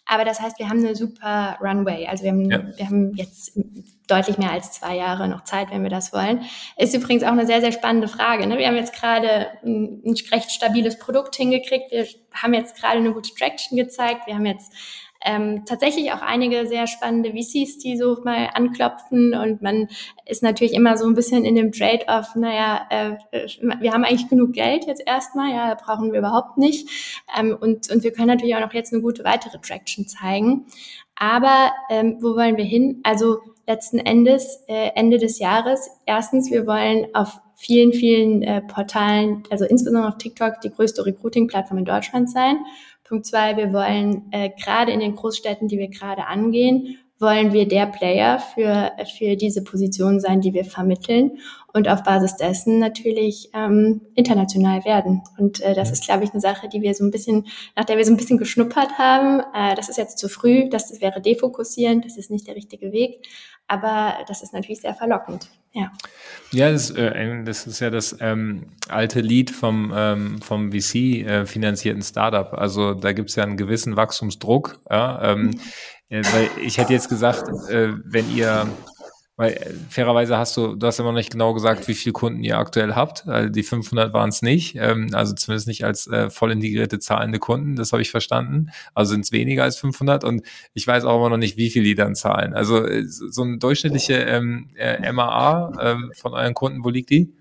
Aber 0.07 0.25
das 0.25 0.41
heißt, 0.41 0.59
wir 0.59 0.69
haben 0.69 0.79
eine 0.79 0.95
super 0.95 1.59
Runway. 1.61 2.07
Also 2.07 2.25
wir 2.25 2.31
haben, 2.31 2.51
ja. 2.51 2.63
wir 2.77 2.87
haben 2.87 3.13
jetzt 3.15 3.59
deutlich 4.07 4.39
mehr 4.39 4.53
als 4.53 4.73
zwei 4.73 4.97
Jahre 4.97 5.29
noch 5.29 5.45
Zeit, 5.45 5.71
wenn 5.71 5.83
wir 5.83 5.91
das 5.91 6.13
wollen. 6.13 6.43
Ist 6.77 6.95
übrigens 6.95 7.23
auch 7.23 7.33
eine 7.33 7.47
sehr, 7.47 7.61
sehr 7.61 7.73
spannende 7.73 8.09
Frage. 8.09 8.47
Ne? 8.47 8.59
Wir 8.59 8.69
haben 8.69 8.77
jetzt 8.77 8.95
gerade 8.95 9.49
ein, 9.65 10.03
ein 10.05 10.15
recht 10.33 10.51
stabiles 10.51 10.99
Produkt 10.99 11.37
hingekriegt. 11.37 11.91
Wir 11.91 12.07
haben 12.33 12.55
jetzt 12.55 12.81
gerade 12.81 12.99
eine 12.99 13.13
gute 13.13 13.35
Traction 13.35 13.77
gezeigt. 13.77 14.27
Wir 14.27 14.35
haben 14.35 14.47
jetzt 14.47 14.73
ähm, 15.25 15.65
tatsächlich 15.65 16.13
auch 16.13 16.23
einige 16.23 16.67
sehr 16.67 16.87
spannende 16.87 17.31
VCs, 17.31 17.79
die 17.79 17.97
so 17.97 18.19
mal 18.25 18.51
anklopfen 18.55 19.35
und 19.35 19.61
man 19.61 19.89
ist 20.25 20.43
natürlich 20.43 20.75
immer 20.75 20.97
so 20.97 21.07
ein 21.07 21.15
bisschen 21.15 21.45
in 21.45 21.57
dem 21.57 21.73
Trade-off, 21.73 22.37
naja, 22.37 22.87
äh, 22.91 23.17
wir 23.81 23.93
haben 23.93 24.05
eigentlich 24.05 24.29
genug 24.29 24.53
Geld 24.53 24.87
jetzt 24.87 25.03
erstmal, 25.05 25.53
ja, 25.53 25.75
brauchen 25.75 26.13
wir 26.13 26.21
überhaupt 26.21 26.59
nicht 26.59 26.89
ähm, 27.37 27.57
und, 27.59 27.91
und 27.91 28.05
wir 28.05 28.13
können 28.13 28.29
natürlich 28.29 28.55
auch 28.55 28.61
noch 28.61 28.73
jetzt 28.73 28.93
eine 28.93 29.03
gute 29.03 29.25
weitere 29.25 29.59
Traction 29.59 30.07
zeigen. 30.07 30.67
Aber 31.17 31.73
ähm, 31.89 32.19
wo 32.21 32.37
wollen 32.37 32.57
wir 32.57 32.65
hin? 32.65 33.01
Also 33.03 33.39
letzten 33.67 33.99
Endes 33.99 34.65
äh, 34.69 34.91
Ende 34.95 35.19
des 35.19 35.39
Jahres. 35.39 35.91
Erstens, 36.07 36.51
wir 36.51 36.67
wollen 36.67 37.07
auf 37.15 37.41
vielen, 37.55 37.93
vielen 37.93 38.43
äh, 38.43 38.61
Portalen, 38.63 39.43
also 39.51 39.65
insbesondere 39.65 40.09
auf 40.09 40.19
TikTok, 40.19 40.61
die 40.61 40.71
größte 40.71 41.05
Recruiting-Plattform 41.05 41.79
in 41.79 41.85
Deutschland 41.85 42.31
sein. 42.31 42.59
Punkt 43.05 43.27
zwei, 43.27 43.57
wir 43.57 43.73
wollen 43.73 44.25
äh, 44.33 44.51
gerade 44.51 44.93
in 44.93 45.01
den 45.01 45.15
Großstädten, 45.17 45.69
die 45.69 45.79
wir 45.79 45.89
gerade 45.89 46.27
angehen, 46.27 46.99
wollen 47.19 47.55
wir 47.55 47.67
der 47.67 47.87
Player 47.87 48.39
für, 48.39 48.93
für 49.17 49.37
diese 49.37 49.65
Position 49.65 50.21
sein, 50.21 50.43
die 50.43 50.53
wir 50.53 50.67
vermitteln 50.67 51.39
und 51.73 51.89
auf 51.89 52.03
Basis 52.03 52.37
dessen 52.37 52.79
natürlich 52.79 53.49
ähm, 53.55 54.03
international 54.15 54.85
werden. 54.85 55.23
Und 55.39 55.63
äh, 55.63 55.75
das 55.75 55.91
ist, 55.91 56.05
glaube 56.05 56.25
ich, 56.25 56.33
eine 56.33 56.41
Sache, 56.43 56.69
die 56.69 56.83
wir 56.83 56.95
so 56.95 57.05
ein 57.05 57.11
bisschen, 57.11 57.47
nach 57.75 57.85
der 57.85 57.97
wir 57.97 58.05
so 58.05 58.13
ein 58.13 58.19
bisschen 58.19 58.37
geschnuppert 58.37 58.99
haben. 58.99 59.41
Äh, 59.55 59.75
das 59.77 59.89
ist 59.89 59.97
jetzt 59.97 60.19
zu 60.19 60.29
früh, 60.29 60.69
das 60.69 61.01
wäre 61.01 61.23
defokussierend, 61.23 62.05
das 62.05 62.19
ist 62.19 62.31
nicht 62.31 62.47
der 62.49 62.57
richtige 62.57 62.93
Weg. 62.93 63.27
Aber 63.69 64.19
das 64.29 64.43
ist 64.43 64.53
natürlich 64.53 64.81
sehr 64.81 64.95
verlockend. 64.95 65.49
Ja, 65.73 65.93
ja 66.53 66.71
das, 66.71 66.91
äh, 66.91 67.43
das 67.45 67.67
ist 67.67 67.81
ja 67.81 67.91
das 67.91 68.17
ähm, 68.21 68.73
alte 68.89 69.21
Lied 69.21 69.51
vom, 69.51 69.93
ähm, 69.95 70.41
vom 70.41 70.73
VC-finanzierten 70.73 72.01
äh, 72.01 72.05
Startup. 72.05 72.53
Also 72.55 72.95
da 72.95 73.13
gibt 73.13 73.31
es 73.31 73.37
ja 73.37 73.43
einen 73.43 73.57
gewissen 73.57 73.97
Wachstumsdruck. 73.97 74.81
Ja, 74.89 75.33
ähm, 75.33 75.43
mhm. 75.43 75.61
äh, 76.09 76.25
weil 76.25 76.51
ich 76.63 76.79
hätte 76.79 76.93
jetzt 76.93 77.09
gesagt, 77.09 77.49
äh, 77.69 77.93
wenn 78.05 78.35
ihr 78.35 78.67
weil 79.37 79.53
äh, 79.53 79.73
fairerweise 79.91 80.39
hast 80.39 80.57
du, 80.57 80.75
du 80.75 80.87
hast 80.87 80.99
immer 80.99 81.11
noch 81.11 81.19
nicht 81.19 81.31
genau 81.31 81.53
gesagt, 81.53 81.87
wie 81.89 81.95
viele 81.95 82.15
Kunden 82.15 82.43
ihr 82.43 82.59
aktuell 82.59 82.95
habt. 82.95 83.29
Also 83.29 83.51
die 83.51 83.63
500 83.63 84.13
waren 84.13 84.31
es 84.31 84.43
nicht, 84.43 84.77
ähm, 84.77 85.11
also 85.13 85.35
zumindest 85.35 85.69
nicht 85.69 85.85
als 85.85 86.07
äh, 86.07 86.31
voll 86.31 86.53
integrierte 86.53 86.99
zahlende 86.99 87.39
Kunden. 87.39 87.77
Das 87.77 87.93
habe 87.93 88.03
ich 88.03 88.11
verstanden. 88.11 88.71
Also 88.95 89.13
sind 89.13 89.25
es 89.25 89.33
weniger 89.33 89.65
als 89.65 89.77
500 89.77 90.25
und 90.25 90.43
ich 90.73 90.87
weiß 90.87 91.05
auch 91.05 91.19
immer 91.19 91.29
noch 91.29 91.37
nicht, 91.37 91.57
wie 91.57 91.71
viel 91.71 91.85
die 91.85 91.95
dann 91.95 92.15
zahlen. 92.15 92.55
Also 92.55 92.85
äh, 92.85 93.05
so 93.07 93.43
eine 93.43 93.59
durchschnittliche 93.59 94.15
ähm, 94.15 94.71
äh, 94.77 95.13
MAA 95.13 95.73
ähm, 95.81 96.13
von 96.17 96.33
euren 96.33 96.55
Kunden, 96.55 96.83
wo 96.83 96.89
liegt 96.89 97.11
die? 97.11 97.35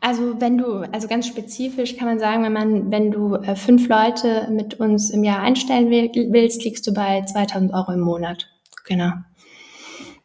Also 0.00 0.40
wenn 0.40 0.58
du, 0.58 0.76
also 0.92 1.08
ganz 1.08 1.26
spezifisch 1.26 1.96
kann 1.96 2.06
man 2.06 2.20
sagen, 2.20 2.44
wenn 2.44 2.52
man, 2.52 2.90
wenn 2.90 3.10
du 3.10 3.34
äh, 3.34 3.56
fünf 3.56 3.88
Leute 3.88 4.48
mit 4.50 4.74
uns 4.74 5.10
im 5.10 5.24
Jahr 5.24 5.40
einstellen 5.40 5.90
willst, 5.90 6.64
liegst 6.64 6.86
du 6.86 6.94
bei 6.94 7.22
2000 7.22 7.74
Euro 7.74 7.92
im 7.92 8.00
Monat. 8.00 8.48
Genau. 8.84 9.12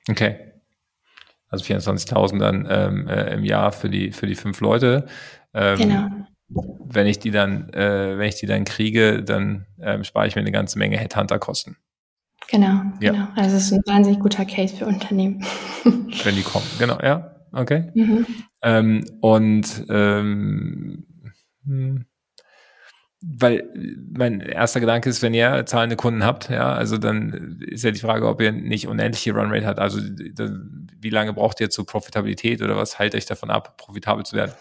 Okay 0.10 0.47
also 1.50 1.66
24.000 1.66 2.40
dann 2.40 2.68
ähm, 2.70 3.08
äh, 3.08 3.34
im 3.34 3.44
Jahr 3.44 3.72
für 3.72 3.90
die 3.90 4.12
für 4.12 4.28
die 4.28 4.36
fünf 4.36 4.60
Leute. 4.62 5.06
Ähm, 5.54 5.78
genau. 5.78 6.08
Wenn 6.50 7.08
ich 7.08 7.20
die 7.20 7.32
dann, 7.32 7.70
äh, 7.74 8.18
wenn 8.18 8.30
ich 8.30 8.36
die 8.36 8.46
dann 8.46 8.64
kriege, 8.64 9.24
dann 9.24 9.66
ähm, 9.82 10.04
spare 10.04 10.28
ich 10.28 10.36
mir 10.36 10.42
eine 10.42 10.52
ganze 10.52 10.80
Menge 10.80 10.98
Headhunter-Kosten. 10.98 11.76
Genau, 12.50 12.82
ja. 13.02 13.12
genau. 13.12 13.28
Also 13.36 13.58
es 13.58 13.64
ist 13.64 13.74
ein 13.74 13.82
wahnsinnig 13.86 14.20
guter 14.20 14.46
Case 14.46 14.76
für 14.76 14.86
Unternehmen. 14.86 15.44
wenn 15.84 16.36
die 16.36 16.44
kommen, 16.44 16.66
genau, 16.80 17.00
ja, 17.02 17.36
okay. 17.52 17.92
Mhm. 17.94 18.26
Ähm, 18.62 19.06
und 19.20 19.86
ähm, 19.90 21.06
hm 21.66 22.06
weil 23.22 23.68
mein 24.12 24.42
erster 24.42 24.80
Gedanke 24.80 25.10
ist, 25.10 25.22
wenn 25.22 25.34
ihr 25.34 25.66
zahlende 25.66 25.96
Kunden 25.96 26.24
habt, 26.24 26.50
ja, 26.50 26.74
also 26.74 26.98
dann 26.98 27.60
ist 27.68 27.84
ja 27.84 27.92
die 27.92 28.00
Frage, 28.00 28.28
ob 28.28 28.42
ihr 28.42 28.52
nicht 28.52 28.88
unendliche 28.88 29.34
Runrate 29.34 29.66
habt. 29.66 29.80
Also 29.80 30.00
wie 31.00 31.10
lange 31.10 31.34
braucht 31.34 31.60
ihr 31.60 31.70
zur 31.70 31.86
Profitabilität 31.86 32.62
oder 32.62 32.76
was 32.76 33.00
hält 33.00 33.16
euch 33.16 33.26
davon 33.26 33.50
ab, 33.50 33.78
profitabel 33.78 34.26
zu 34.26 34.36
werden? 34.36 34.54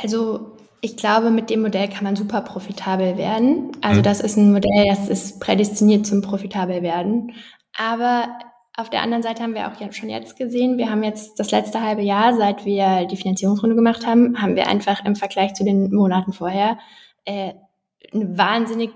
Also 0.00 0.56
ich 0.80 0.96
glaube, 0.96 1.30
mit 1.30 1.50
dem 1.50 1.62
Modell 1.62 1.88
kann 1.88 2.04
man 2.04 2.16
super 2.16 2.42
profitabel 2.42 3.16
werden. 3.16 3.72
Also 3.80 4.00
mhm. 4.00 4.04
das 4.04 4.20
ist 4.20 4.36
ein 4.36 4.52
Modell, 4.52 4.86
das 4.88 5.08
ist 5.08 5.40
prädestiniert 5.40 6.06
zum 6.06 6.20
profitabel 6.20 6.82
werden. 6.82 7.32
Aber 7.76 8.28
auf 8.76 8.90
der 8.90 9.02
anderen 9.02 9.22
Seite 9.22 9.42
haben 9.42 9.54
wir 9.54 9.68
auch 9.68 9.92
schon 9.92 10.10
jetzt 10.10 10.36
gesehen, 10.36 10.78
wir 10.78 10.90
haben 10.90 11.02
jetzt 11.02 11.38
das 11.38 11.52
letzte 11.52 11.80
halbe 11.80 12.02
Jahr, 12.02 12.36
seit 12.36 12.64
wir 12.64 13.06
die 13.06 13.16
Finanzierungsrunde 13.16 13.76
gemacht 13.76 14.06
haben, 14.06 14.42
haben 14.42 14.56
wir 14.56 14.66
einfach 14.66 15.04
im 15.04 15.16
Vergleich 15.16 15.54
zu 15.54 15.64
den 15.64 15.94
Monaten 15.94 16.32
vorher 16.32 16.78
äh, 17.24 17.54
eine 18.12 18.36
wahnsinnig 18.36 18.90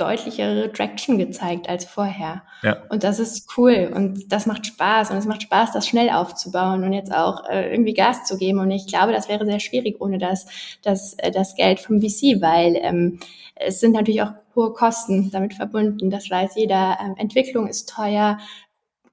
deutlichere 0.00 0.72
Traction 0.72 1.18
gezeigt 1.18 1.68
als 1.68 1.84
vorher. 1.84 2.42
Ja. 2.62 2.82
Und 2.88 3.04
das 3.04 3.18
ist 3.18 3.48
cool 3.56 3.90
und 3.94 4.32
das 4.32 4.46
macht 4.46 4.66
Spaß 4.66 5.10
und 5.10 5.16
es 5.16 5.26
macht 5.26 5.42
Spaß, 5.42 5.72
das 5.72 5.86
schnell 5.86 6.10
aufzubauen 6.10 6.84
und 6.84 6.92
jetzt 6.92 7.14
auch 7.14 7.48
äh, 7.48 7.70
irgendwie 7.70 7.94
Gas 7.94 8.24
zu 8.24 8.36
geben. 8.36 8.58
Und 8.58 8.70
ich 8.70 8.86
glaube, 8.86 9.12
das 9.12 9.28
wäre 9.28 9.44
sehr 9.44 9.60
schwierig 9.60 10.00
ohne 10.00 10.18
das, 10.18 10.46
das, 10.82 11.14
äh, 11.14 11.30
das 11.30 11.54
Geld 11.54 11.80
vom 11.80 12.00
VC, 12.00 12.40
weil 12.40 12.76
ähm, 12.80 13.20
es 13.54 13.80
sind 13.80 13.92
natürlich 13.92 14.22
auch 14.22 14.32
hohe 14.56 14.72
Kosten 14.72 15.30
damit 15.30 15.54
verbunden. 15.54 16.10
Das 16.10 16.30
weiß 16.30 16.56
jeder. 16.56 16.98
Ähm, 17.00 17.14
Entwicklung 17.18 17.68
ist 17.68 17.88
teuer, 17.88 18.38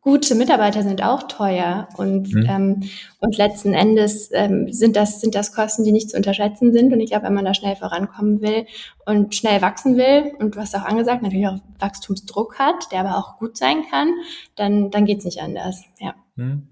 gute 0.07 0.35
Mitarbeiter 0.35 0.83
sind 0.83 1.03
auch 1.03 1.23
teuer 1.23 1.89
und, 1.97 2.33
mhm. 2.33 2.45
ähm, 2.47 2.83
und 3.19 3.37
letzten 3.37 3.73
Endes 3.73 4.29
ähm, 4.31 4.71
sind, 4.71 4.95
das, 4.95 5.19
sind 5.19 5.35
das 5.35 5.51
Kosten, 5.51 5.83
die 5.83 5.91
nicht 5.91 6.09
zu 6.11 6.15
unterschätzen 6.15 6.71
sind. 6.71 6.93
Und 6.93 7.01
ich 7.01 7.09
glaube, 7.09 7.25
wenn 7.25 7.33
man 7.33 7.43
da 7.43 7.53
schnell 7.53 7.75
vorankommen 7.75 8.41
will 8.41 8.65
und 9.05 9.35
schnell 9.35 9.61
wachsen 9.61 9.97
will 9.97 10.31
und 10.39 10.55
du 10.55 10.61
hast 10.61 10.73
auch 10.77 10.85
angesagt, 10.85 11.23
natürlich 11.23 11.49
auch 11.49 11.59
Wachstumsdruck 11.79 12.57
hat, 12.57 12.89
der 12.93 13.01
aber 13.01 13.17
auch 13.17 13.37
gut 13.37 13.57
sein 13.57 13.83
kann, 13.91 14.13
dann, 14.55 14.91
dann 14.91 15.03
geht's 15.03 15.25
nicht 15.25 15.41
anders. 15.41 15.83
Ja, 15.99 16.15
mhm. 16.37 16.69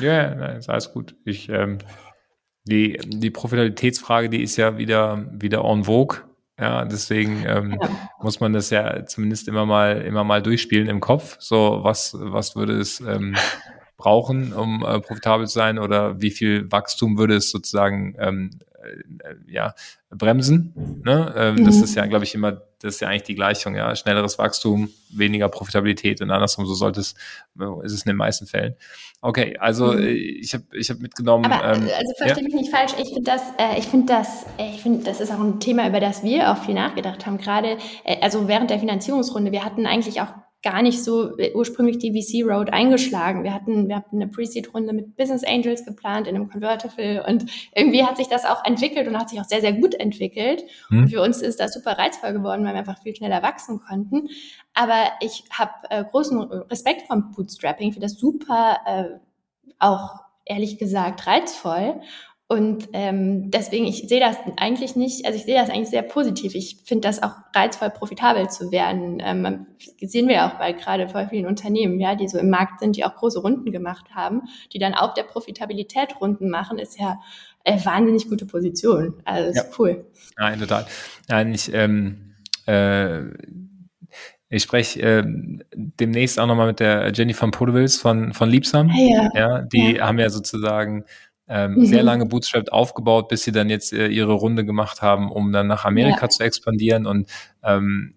ja 0.00 0.46
ist 0.56 0.68
alles 0.68 0.92
gut. 0.92 1.14
Ich, 1.24 1.48
ähm, 1.50 1.78
die, 2.64 2.98
die 3.06 3.30
Profitabilitätsfrage, 3.30 4.30
die 4.30 4.42
ist 4.42 4.56
ja 4.56 4.78
wieder, 4.78 5.28
wieder 5.30 5.64
en 5.64 5.84
vogue 5.84 6.27
ja, 6.58 6.84
deswegen 6.84 7.44
ähm, 7.46 7.78
ja. 7.80 7.88
muss 8.20 8.40
man 8.40 8.52
das 8.52 8.70
ja 8.70 9.06
zumindest 9.06 9.48
immer 9.48 9.64
mal, 9.64 10.02
immer 10.02 10.24
mal 10.24 10.42
durchspielen 10.42 10.88
im 10.88 11.00
Kopf. 11.00 11.36
So, 11.38 11.80
was, 11.82 12.16
was 12.18 12.56
würde 12.56 12.78
es 12.78 13.00
ähm, 13.00 13.36
brauchen, 13.96 14.52
um 14.52 14.84
äh, 14.84 15.00
profitabel 15.00 15.46
zu 15.46 15.54
sein 15.54 15.78
oder 15.78 16.20
wie 16.20 16.30
viel 16.30 16.70
Wachstum 16.70 17.18
würde 17.18 17.36
es 17.36 17.50
sozusagen 17.50 18.16
ähm, 18.18 18.50
äh, 18.82 19.34
ja, 19.46 19.74
bremsen. 20.10 21.00
Ne? 21.04 21.32
Ähm, 21.36 21.54
mhm. 21.56 21.64
Das 21.64 21.80
ist 21.80 21.94
ja, 21.94 22.06
glaube 22.06 22.24
ich, 22.24 22.34
immer, 22.34 22.62
das 22.80 22.94
ist 22.94 23.00
ja 23.00 23.08
eigentlich 23.08 23.24
die 23.24 23.34
Gleichung, 23.34 23.74
ja. 23.74 23.94
Schnelleres 23.96 24.38
Wachstum, 24.38 24.90
weniger 25.10 25.48
Profitabilität 25.48 26.20
und 26.20 26.30
andersrum, 26.30 26.66
so 26.66 26.74
sollte 26.74 27.00
es, 27.00 27.14
äh, 27.58 27.84
ist 27.84 27.92
es 27.92 28.02
in 28.02 28.10
den 28.10 28.16
meisten 28.16 28.46
Fällen. 28.46 28.76
Okay, 29.20 29.56
also 29.58 29.92
mhm. 29.92 30.04
Äh, 30.04 30.12
ich 30.12 30.54
habe 30.54 30.64
ich 30.72 30.90
hab 30.90 30.98
mitgenommen. 30.98 31.50
Aber, 31.50 31.76
ähm, 31.76 31.82
also 31.82 32.12
verstehe 32.16 32.42
ja. 32.42 32.48
mich 32.48 32.54
nicht 32.54 32.70
falsch, 32.70 32.92
ich 33.00 33.08
finde 33.08 33.30
das, 33.30 33.42
äh, 33.58 33.78
ich 33.78 33.86
finde 33.86 34.12
das, 34.12 34.46
ich 34.58 34.80
finde, 34.80 35.04
das 35.04 35.20
ist 35.20 35.32
auch 35.32 35.40
ein 35.40 35.58
Thema, 35.58 35.88
über 35.88 36.00
das 36.00 36.22
wir 36.22 36.52
auch 36.52 36.64
viel 36.64 36.74
nachgedacht 36.74 37.26
haben. 37.26 37.38
Gerade, 37.38 37.78
äh, 38.04 38.20
also 38.20 38.46
während 38.46 38.70
der 38.70 38.78
Finanzierungsrunde, 38.78 39.50
wir 39.50 39.64
hatten 39.64 39.86
eigentlich 39.86 40.20
auch 40.20 40.28
gar 40.62 40.82
nicht 40.82 41.04
so 41.04 41.38
äh, 41.38 41.52
ursprünglich 41.54 41.98
die 41.98 42.10
VC 42.10 42.44
Road 42.44 42.72
eingeschlagen. 42.72 43.44
Wir 43.44 43.54
hatten, 43.54 43.88
wir 43.88 43.96
hatten 43.96 44.16
eine 44.16 44.28
Pre-Seed-Runde 44.28 44.92
mit 44.92 45.16
Business 45.16 45.44
Angels 45.44 45.84
geplant 45.84 46.26
in 46.26 46.34
einem 46.34 46.48
Convertible 46.48 47.24
und 47.26 47.46
irgendwie 47.74 48.04
hat 48.04 48.16
sich 48.16 48.26
das 48.26 48.44
auch 48.44 48.64
entwickelt 48.64 49.06
und 49.06 49.16
hat 49.16 49.28
sich 49.28 49.40
auch 49.40 49.44
sehr, 49.44 49.60
sehr 49.60 49.72
gut 49.72 49.94
entwickelt. 49.94 50.64
Hm. 50.88 50.98
Und 50.98 51.08
für 51.08 51.22
uns 51.22 51.42
ist 51.42 51.60
das 51.60 51.74
super 51.74 51.92
reizvoll 51.92 52.32
geworden, 52.32 52.64
weil 52.64 52.72
wir 52.72 52.80
einfach 52.80 53.00
viel 53.02 53.14
schneller 53.14 53.42
wachsen 53.42 53.80
konnten. 53.80 54.28
Aber 54.74 55.04
ich 55.20 55.44
habe 55.50 55.72
äh, 55.90 56.04
großen 56.04 56.40
Respekt 56.40 57.06
vom 57.06 57.30
Bootstrapping, 57.32 57.92
für 57.92 58.00
das 58.00 58.14
super 58.14 58.78
äh, 58.86 59.04
auch 59.78 60.28
ehrlich 60.44 60.78
gesagt 60.78 61.26
reizvoll. 61.26 62.00
Und 62.50 62.88
ähm, 62.94 63.50
deswegen, 63.50 63.84
ich 63.84 64.08
sehe 64.08 64.20
das 64.20 64.38
eigentlich 64.56 64.96
nicht, 64.96 65.26
also 65.26 65.36
ich 65.36 65.44
sehe 65.44 65.54
das 65.54 65.68
eigentlich 65.68 65.90
sehr 65.90 66.00
positiv. 66.00 66.54
Ich 66.54 66.78
finde 66.82 67.06
das 67.06 67.22
auch 67.22 67.34
reizvoll, 67.54 67.90
profitabel 67.90 68.48
zu 68.48 68.72
werden. 68.72 69.18
Ähm, 69.22 69.66
sehen 70.00 70.28
wir 70.28 70.46
auch 70.46 70.54
bei 70.54 70.72
gerade 70.72 71.10
voll 71.10 71.28
vielen 71.28 71.44
Unternehmen, 71.44 72.00
ja, 72.00 72.14
die 72.14 72.26
so 72.26 72.38
im 72.38 72.48
Markt 72.48 72.80
sind, 72.80 72.96
die 72.96 73.04
auch 73.04 73.14
große 73.14 73.40
Runden 73.40 73.70
gemacht 73.70 74.06
haben, 74.14 74.44
die 74.72 74.78
dann 74.78 74.94
auf 74.94 75.12
der 75.12 75.24
Profitabilität 75.24 76.18
Runden 76.22 76.48
machen, 76.48 76.78
ist 76.78 76.98
ja 76.98 77.20
äh, 77.64 77.78
wahnsinnig 77.84 78.30
gute 78.30 78.46
Position. 78.46 79.20
Also 79.26 79.50
ist 79.50 79.56
ja. 79.56 79.64
cool. 79.78 80.06
Nein, 80.38 80.58
total. 80.58 80.86
Nein, 81.28 81.52
ich, 81.52 81.70
ähm, 81.74 82.34
äh, 82.66 83.24
ich 84.48 84.62
spreche 84.62 85.02
äh, 85.02 85.22
demnächst 85.74 86.40
auch 86.40 86.46
nochmal 86.46 86.68
mit 86.68 86.80
der 86.80 87.12
Jennifer 87.12 87.50
Podewils 87.50 87.98
von, 87.98 88.32
von 88.32 88.48
Liebsam. 88.48 88.88
Ja, 88.88 89.28
ja 89.34 89.60
die 89.60 89.96
ja. 89.96 90.06
haben 90.06 90.18
ja 90.18 90.30
sozusagen 90.30 91.04
ähm, 91.48 91.74
mhm. 91.74 91.86
sehr 91.86 92.02
lange 92.02 92.26
Bootstrapped 92.26 92.72
aufgebaut, 92.72 93.28
bis 93.28 93.42
sie 93.42 93.52
dann 93.52 93.70
jetzt 93.70 93.92
äh, 93.92 94.08
ihre 94.08 94.32
Runde 94.32 94.64
gemacht 94.64 95.02
haben, 95.02 95.30
um 95.30 95.52
dann 95.52 95.66
nach 95.66 95.84
Amerika 95.84 96.22
ja. 96.22 96.28
zu 96.28 96.42
expandieren 96.42 97.06
und 97.06 97.28
ähm, 97.62 98.14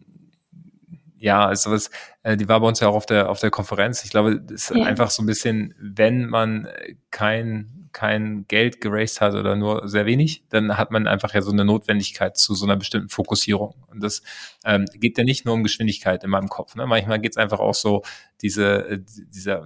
ja, 1.18 1.46
also 1.46 1.72
was, 1.72 1.92
äh, 2.24 2.36
die 2.36 2.50
war 2.50 2.60
bei 2.60 2.68
uns 2.68 2.80
ja 2.80 2.88
auch 2.88 2.96
auf 2.96 3.06
der 3.06 3.30
auf 3.30 3.40
der 3.40 3.52
Konferenz. 3.52 4.04
Ich 4.04 4.10
glaube, 4.10 4.42
es 4.48 4.72
ist 4.72 4.76
ja. 4.76 4.86
einfach 4.86 5.12
so 5.12 5.22
ein 5.22 5.28
bisschen, 5.28 5.76
wenn 5.80 6.26
man 6.26 6.68
kein 7.12 7.81
kein 7.94 8.46
Geld 8.48 8.82
geraced 8.82 9.22
hat 9.22 9.34
oder 9.34 9.56
nur 9.56 9.88
sehr 9.88 10.06
wenig, 10.06 10.44
dann 10.50 10.78
hat 10.78 10.92
man 10.92 11.08
einfach 11.08 11.34
ja 11.34 11.42
so 11.42 11.52
eine 11.52 11.66
Notwendigkeit 11.66 12.38
zu 12.38 12.56
so 12.56 12.66
einer 12.66 12.78
bestimmten 12.78 13.10
Fokussierung. 13.10 13.76
Und 13.88 14.04
das 14.04 14.22
ähm, 14.66 14.86
geht 14.94 15.18
ja 15.18 15.24
nicht 15.24 15.46
nur 15.46 15.54
um 15.54 15.64
Geschwindigkeit 15.64 16.24
in 16.24 16.30
meinem 16.30 16.50
Kopf. 16.50 16.76
Ne? 16.76 16.86
Manchmal 16.88 17.20
geht 17.20 17.32
es 17.32 17.38
einfach 17.38 17.60
auch 17.60 17.74
so, 17.74 18.04
diese, 18.42 18.90
äh, 18.90 19.00
dieser 19.00 19.64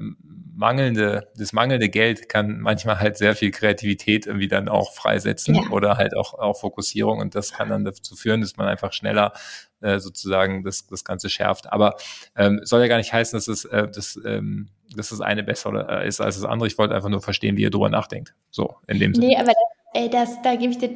mangelnde, 0.53 1.31
das 1.37 1.53
mangelnde 1.53 1.89
Geld 1.89 2.29
kann 2.29 2.59
manchmal 2.59 2.99
halt 2.99 3.17
sehr 3.17 3.35
viel 3.35 3.51
Kreativität 3.51 4.25
irgendwie 4.27 4.47
dann 4.47 4.69
auch 4.69 4.93
freisetzen 4.93 5.55
ja. 5.55 5.69
oder 5.69 5.97
halt 5.97 6.15
auch, 6.15 6.33
auch 6.33 6.59
Fokussierung 6.59 7.19
und 7.19 7.35
das 7.35 7.53
kann 7.53 7.69
dann 7.69 7.85
dazu 7.85 8.15
führen, 8.15 8.41
dass 8.41 8.57
man 8.57 8.67
einfach 8.67 8.93
schneller 8.93 9.33
äh, 9.81 9.99
sozusagen 9.99 10.63
das, 10.63 10.87
das 10.87 11.03
Ganze 11.03 11.29
schärft. 11.29 11.71
Aber 11.71 11.95
ähm, 12.35 12.61
soll 12.63 12.81
ja 12.81 12.87
gar 12.87 12.97
nicht 12.97 13.13
heißen, 13.13 13.37
dass 13.37 13.47
es, 13.47 13.65
äh, 13.65 13.87
dass, 13.87 14.19
ähm, 14.25 14.69
dass 14.95 15.09
das 15.09 15.21
eine 15.21 15.43
besser 15.43 16.01
äh, 16.01 16.07
ist 16.07 16.21
als 16.21 16.39
das 16.39 16.49
andere. 16.49 16.67
Ich 16.67 16.77
wollte 16.77 16.95
einfach 16.95 17.09
nur 17.09 17.21
verstehen, 17.21 17.57
wie 17.57 17.63
ihr 17.63 17.69
drüber 17.69 17.89
nachdenkt. 17.89 18.33
So, 18.51 18.75
in 18.87 18.99
dem 18.99 19.13
Sinne. 19.13 19.27
Nee, 19.27 19.37
aber 19.37 19.53
das, 19.93 20.09
das, 20.11 20.41
da 20.41 20.55
gebe 20.55 20.71
ich 20.71 20.77
dir 20.77 20.89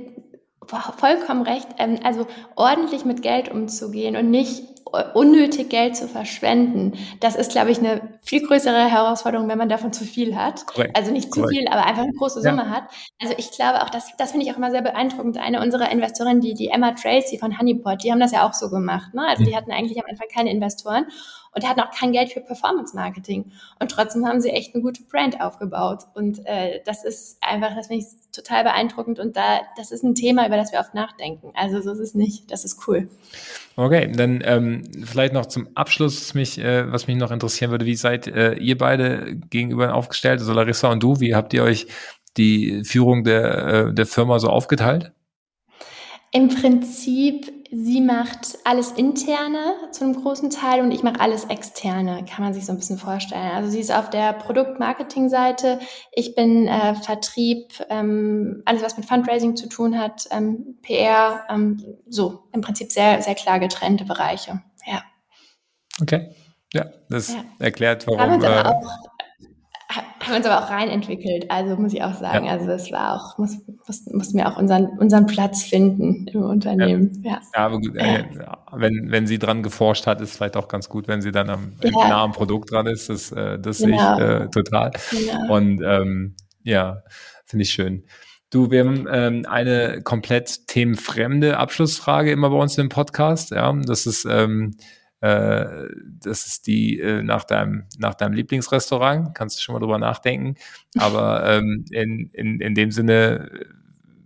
vollkommen 0.98 1.44
recht. 1.44 1.68
Ähm, 1.78 2.00
also 2.04 2.28
ordentlich 2.56 3.06
mit 3.06 3.22
Geld 3.22 3.50
umzugehen 3.50 4.16
und 4.16 4.30
nicht 4.30 4.64
unnötig 5.14 5.70
Geld 5.70 5.96
zu 5.96 6.08
verschwenden, 6.08 6.94
das 7.20 7.36
ist, 7.36 7.52
glaube 7.52 7.72
ich, 7.72 7.80
eine 7.80 8.18
viel 8.22 8.46
größere 8.46 8.90
Herausforderung, 8.90 9.48
wenn 9.48 9.58
man 9.58 9.70
davon 9.70 9.94
zu 9.94 10.04
viel 10.04 10.36
hat. 10.36 10.66
Korrekt. 10.66 10.98
Also 10.98 11.12
nicht 11.12 11.34
zu 11.34 11.42
Korrekt. 11.42 11.60
viel, 11.60 11.68
aber 11.68 11.86
einfach 11.86 12.04
eine 12.04 12.14
große 12.14 12.42
Summe 12.42 12.64
ja. 12.64 12.70
hat. 12.70 12.84
Also 13.22 13.34
ich 13.38 13.52
glaube 13.52 13.84
auch, 13.84 13.90
das, 13.90 14.08
das 14.18 14.32
finde 14.32 14.46
ich 14.46 14.52
auch 14.52 14.58
immer 14.58 14.72
sehr 14.72 14.82
beeindruckend. 14.82 15.38
Eine 15.38 15.62
unserer 15.62 15.92
Investorinnen, 15.92 16.42
die, 16.42 16.54
die 16.54 16.70
Emma 16.70 16.92
Tracy 16.92 17.38
von 17.38 17.58
Honeypot, 17.58 18.04
die 18.04 18.12
haben 18.12 18.20
das 18.20 18.32
ja 18.32 18.48
auch 18.48 18.54
so 18.54 18.70
gemacht. 18.70 19.14
Ne? 19.14 19.26
Also 19.28 19.44
die 19.44 19.52
mhm. 19.52 19.56
hatten 19.56 19.72
eigentlich 19.72 20.00
am 20.00 20.10
Anfang 20.10 20.28
keine 20.34 20.52
Investoren 20.52 21.06
und 21.54 21.68
hatten 21.68 21.80
auch 21.82 21.92
kein 21.92 22.12
Geld 22.12 22.32
für 22.32 22.42
Performance 22.42 22.96
Marketing. 22.96 23.52
Und 23.80 23.92
trotzdem 23.92 24.26
haben 24.26 24.42
sie 24.42 24.50
echt 24.50 24.74
eine 24.74 24.84
gute 24.84 25.04
Brand 25.04 25.42
aufgebaut. 25.42 26.04
Und 26.14 26.46
äh, 26.46 26.82
das 26.86 27.04
ist 27.04 27.38
einfach, 27.42 27.76
das 27.76 27.88
finde 27.88 28.06
ich 28.06 28.32
total 28.32 28.64
beeindruckend. 28.64 29.20
Und 29.20 29.36
da, 29.36 29.62
das 29.78 29.92
ist 29.92 30.04
ein 30.04 30.16
Thema, 30.16 30.46
über 30.48 30.58
das 30.58 30.72
wir 30.72 30.80
oft 30.80 30.94
nachdenken. 30.94 31.52
Also 31.56 31.82
so 31.82 31.92
ist 31.92 32.00
es 32.00 32.16
nicht. 32.16 32.52
Das 32.52 32.66
ist 32.66 32.88
cool. 32.88 33.10
Okay, 33.76 34.12
dann 34.14 34.42
ähm, 34.46 34.84
vielleicht 35.06 35.34
noch 35.34 35.46
zum 35.46 35.70
Abschluss, 35.76 36.22
was 36.22 36.34
mich, 36.34 36.60
äh, 36.60 36.92
was 36.92 37.08
mich 37.08 37.18
noch 37.18 37.32
interessieren 37.32 37.72
würde, 37.72 37.86
wie 37.86 37.96
seid 37.96 38.28
äh, 38.28 38.54
ihr 38.56 38.78
beide 38.78 39.36
gegenüber 39.50 39.94
aufgestellt, 39.94 40.40
also 40.40 40.54
Larissa 40.54 40.92
und 40.92 41.02
du, 41.02 41.20
wie 41.20 41.34
habt 41.34 41.54
ihr 41.54 41.64
euch 41.64 41.88
die 42.38 42.84
Führung 42.84 43.24
der, 43.24 43.68
äh, 43.68 43.94
der 43.94 44.06
Firma 44.06 44.40
so 44.40 44.50
aufgeteilt? 44.50 45.12
Im 46.32 46.50
Prinzip, 46.50 47.52
sie 47.72 48.02
macht 48.02 48.58
alles 48.64 48.92
interne 48.92 49.76
zu 49.92 50.04
einem 50.04 50.16
großen 50.16 50.50
Teil 50.50 50.82
und 50.82 50.92
ich 50.92 51.04
mache 51.04 51.20
alles 51.20 51.46
externe, 51.46 52.26
kann 52.26 52.44
man 52.44 52.54
sich 52.54 52.66
so 52.66 52.72
ein 52.72 52.78
bisschen 52.78 52.98
vorstellen. 52.98 53.52
Also 53.52 53.70
sie 53.70 53.80
ist 53.80 53.92
auf 53.92 54.10
der 54.10 54.34
Produktmarketing-Seite, 54.34 55.80
ich 56.12 56.36
bin 56.36 56.68
äh, 56.68 56.96
Vertrieb, 56.96 57.74
ähm, 57.90 58.64
alles 58.66 58.82
was 58.82 58.98
mit 58.98 59.06
Fundraising 59.06 59.56
zu 59.56 59.70
tun 59.70 60.00
hat, 60.00 60.28
ähm, 60.32 60.78
PR, 60.82 61.46
ähm, 61.50 61.84
so 62.08 62.44
im 62.54 62.62
Prinzip 62.62 62.92
sehr, 62.92 63.22
sehr 63.22 63.36
klar 63.36 63.60
getrennte 63.60 64.06
Bereiche. 64.06 64.62
Ja. 64.86 65.04
Okay. 66.02 66.30
Ja, 66.74 66.86
das 67.10 67.34
ja. 67.34 67.44
erklärt, 67.60 68.06
warum. 68.08 68.42
Äh, 68.44 68.64
auch, 68.64 68.84
haben 69.90 70.36
uns 70.36 70.46
aber 70.46 70.64
auch 70.64 70.70
rein 70.70 70.90
entwickelt, 70.90 71.50
also 71.50 71.76
muss 71.76 71.94
ich 71.94 72.04
auch 72.04 72.14
sagen. 72.14 72.46
Ja. 72.46 72.52
Also 72.52 72.70
es 72.70 72.92
war 72.92 73.16
auch, 73.16 73.38
muss, 73.40 73.58
muss, 73.88 74.06
mussten 74.12 74.38
wir 74.38 74.48
auch 74.48 74.58
unseren, 74.58 74.86
unseren 75.00 75.26
Platz 75.26 75.64
finden 75.64 76.28
im 76.28 76.44
Unternehmen. 76.44 77.22
Ja, 77.24 77.32
ja. 77.32 77.42
ja 77.56 77.66
aber 77.66 77.80
gut, 77.80 77.96
äh, 77.96 78.26
wenn, 78.74 79.08
wenn 79.10 79.26
sie 79.26 79.40
dran 79.40 79.64
geforscht 79.64 80.06
hat, 80.06 80.22
ist 80.22 80.36
vielleicht 80.36 80.58
auch 80.58 80.68
ganz 80.68 80.90
gut, 80.90 81.08
wenn 81.08 81.22
sie 81.22 81.32
dann 81.32 81.50
am 81.50 81.74
nah 81.82 82.24
am 82.24 82.34
Produkt 82.34 82.72
dran 82.72 82.86
ist. 82.86 83.10
Das, 83.10 83.32
äh, 83.32 83.58
das 83.60 83.80
genau. 83.80 83.88
sehe 83.88 83.96
ich 83.96 84.18
genau. 84.18 84.44
äh, 84.44 84.50
total. 84.50 84.92
Genau. 85.10 85.56
Und 85.56 85.82
ähm, 85.84 86.36
ja, 86.62 87.02
finde 87.46 87.64
ich 87.64 87.72
schön. 87.72 88.04
Du, 88.52 88.70
wir 88.70 88.86
haben 88.86 89.08
ähm, 89.12 89.46
eine 89.48 90.02
komplett 90.04 90.68
themenfremde 90.68 91.58
Abschlussfrage 91.58 92.32
immer 92.32 92.50
bei 92.50 92.58
uns 92.58 92.78
im 92.78 92.90
Podcast. 92.90 93.52
Ja, 93.52 93.74
das 93.74 94.06
ist 94.06 94.26
ähm, 94.30 94.76
äh, 95.22 95.88
das 96.20 96.46
ist 96.46 96.68
die 96.68 97.00
äh, 97.00 97.22
nach 97.24 97.44
deinem, 97.44 97.86
nach 97.98 98.16
deinem 98.16 98.34
Lieblingsrestaurant. 98.34 99.36
Kannst 99.36 99.58
du 99.58 99.64
schon 99.64 99.74
mal 99.74 99.80
drüber 99.80 99.98
nachdenken. 99.98 100.56
Aber 100.98 101.46
ähm, 101.46 101.86
in, 101.92 102.30
in, 102.34 102.60
in 102.62 102.76
dem 102.76 102.92
Sinne, 102.92 103.50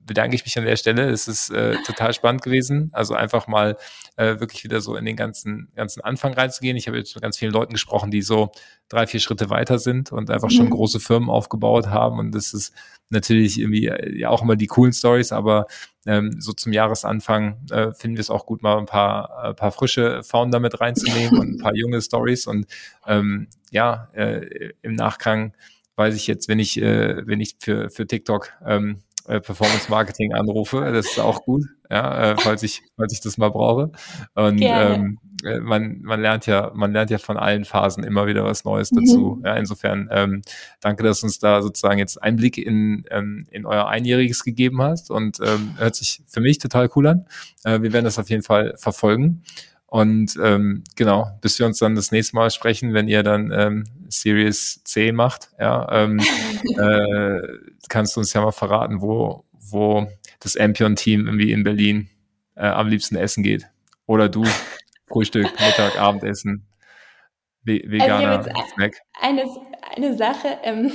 bedanke 0.06 0.36
ich 0.36 0.44
mich 0.44 0.58
an 0.58 0.66
der 0.66 0.76
Stelle. 0.76 1.10
Es 1.10 1.28
ist 1.28 1.50
äh, 1.50 1.76
total 1.86 2.14
spannend 2.14 2.42
gewesen. 2.42 2.90
Also 2.94 3.14
einfach 3.14 3.48
mal 3.48 3.78
äh, 4.16 4.40
wirklich 4.40 4.64
wieder 4.64 4.82
so 4.82 4.96
in 4.96 5.06
den 5.06 5.16
ganzen, 5.16 5.72
ganzen 5.76 6.02
Anfang 6.02 6.34
reinzugehen. 6.34 6.78
Ich 6.78 6.88
habe 6.88 6.98
jetzt 6.98 7.16
mit 7.16 7.22
ganz 7.22 7.38
vielen 7.38 7.52
Leuten 7.52 7.74
gesprochen, 7.74 8.12
die 8.12 8.22
so 8.22 8.52
drei, 8.90 9.08
vier 9.08 9.20
Schritte 9.20 9.50
weiter 9.50 9.80
sind 9.80 10.12
und 10.12 10.30
einfach 10.30 10.52
schon 10.52 10.68
mhm. 10.68 10.72
große 10.72 11.00
Firmen 11.00 11.30
aufgebaut 11.30 11.88
haben. 11.88 12.20
Und 12.20 12.34
das 12.34 12.54
ist 12.54 12.74
natürlich 13.10 13.60
irgendwie 13.60 13.88
äh, 13.88 14.18
ja 14.18 14.30
auch 14.30 14.42
immer 14.42 14.56
die 14.56 14.68
coolen 14.68 14.94
Stories, 14.94 15.32
aber 15.32 15.68
ähm, 16.06 16.40
so 16.40 16.52
zum 16.52 16.74
Jahresanfang 16.74 17.66
äh, 17.72 17.94
finden 17.94 18.18
wir 18.18 18.22
es 18.22 18.30
auch 18.30 18.46
gut, 18.46 18.62
mal 18.62 18.78
ein 18.78 18.86
paar, 18.86 19.50
äh, 19.50 19.54
paar 19.54 19.72
frische 19.72 20.24
Founder 20.24 20.60
mit 20.60 20.82
reinzunehmen 20.82 21.40
und 21.40 21.56
ein 21.56 21.58
paar 21.58 21.76
junge 21.76 22.02
Stories. 22.02 22.48
Und 22.48 22.68
ähm, 23.08 23.48
ja, 23.72 24.10
äh, 24.14 24.72
im 24.82 24.94
Nachgang 24.94 25.54
weiß 25.96 26.16
ich 26.16 26.28
jetzt, 26.28 26.48
wenn 26.48 26.60
ich, 26.60 26.82
äh, 26.82 27.26
wenn 27.26 27.40
ich 27.40 27.56
für, 27.60 27.90
für 27.90 28.06
TikTok 28.06 28.52
ähm, 28.66 29.04
äh, 29.28 29.40
Performance 29.40 29.90
Marketing 29.90 30.34
anrufe. 30.34 30.92
Das 30.92 31.06
ist 31.06 31.20
auch 31.20 31.44
gut, 31.44 31.64
ja, 31.90 32.32
äh, 32.32 32.38
falls 32.38 32.64
ich, 32.64 32.82
falls 32.96 33.14
ich 33.14 33.22
das 33.22 33.38
mal 33.38 33.50
brauche. 33.50 33.92
Und 34.36 34.60
ähm, 34.62 35.20
äh, 35.44 35.60
man, 35.60 36.02
man 36.02 36.22
lernt 36.22 36.46
ja, 36.46 36.72
man 36.74 36.92
lernt 36.92 37.10
ja 37.10 37.18
von 37.18 37.38
allen 37.38 37.66
Phasen 37.66 38.04
immer 38.04 38.28
wieder 38.28 38.44
was 38.44 38.66
Neues 38.66 38.92
mhm. 38.92 38.96
dazu. 38.98 39.42
Ja, 39.44 39.56
insofern 39.56 40.10
ähm, 40.12 40.42
danke, 40.82 41.04
dass 41.04 41.22
du 41.22 41.28
uns 41.28 41.40
da 41.40 41.62
sozusagen 41.62 42.00
jetzt 42.00 42.22
Einblick 42.22 42.58
in, 42.58 43.06
ähm, 43.12 43.48
in 43.52 43.66
euer 43.66 43.88
Einjähriges 43.88 44.44
gegeben 44.44 44.82
hast 44.82 45.12
und 45.12 45.40
ähm, 45.42 45.76
hört 45.78 45.96
sich 45.96 46.22
für 46.28 46.42
mich 46.42 46.58
total 46.58 46.90
cool 46.96 47.08
an. 47.08 47.26
Äh, 47.64 47.82
wir 47.82 47.94
werden 47.94 48.06
das 48.06 48.20
auf 48.20 48.30
jeden 48.30 48.44
Fall 48.44 48.74
verfolgen. 48.78 49.44
Und 49.94 50.40
ähm, 50.42 50.84
genau, 50.96 51.38
bis 51.42 51.60
wir 51.60 51.68
uns 51.68 51.78
dann 51.78 51.94
das 51.94 52.12
nächste 52.12 52.36
Mal 52.36 52.50
sprechen, 52.50 52.96
wenn 52.96 53.08
ihr 53.08 53.22
dann 53.22 53.52
ähm, 53.52 53.84
Series 54.08 54.84
C 54.84 55.12
macht, 55.12 55.52
ja, 55.60 55.88
ähm, 55.92 56.20
äh, 56.80 57.42
kannst 57.90 58.16
du 58.16 58.22
uns 58.22 58.34
ja 58.34 58.42
mal 58.42 58.52
verraten, 58.52 59.02
wo, 59.02 59.46
wo 59.52 60.08
das 60.40 60.58
Ampion-Team 60.58 61.28
irgendwie 61.28 61.52
in 61.52 61.64
Berlin 61.64 62.10
äh, 62.56 62.66
am 62.66 62.88
liebsten 62.88 63.18
essen 63.18 63.44
geht. 63.44 63.68
Oder 64.08 64.30
du, 64.30 64.44
Frühstück, 65.06 65.52
Mittag, 65.60 66.00
Abendessen, 66.00 66.66
veganer 67.64 68.40
also 68.40 68.50
Snack. 68.74 68.96
Eine, 69.22 69.44
eine 69.96 70.16
Sache, 70.16 70.60
ähm, 70.64 70.92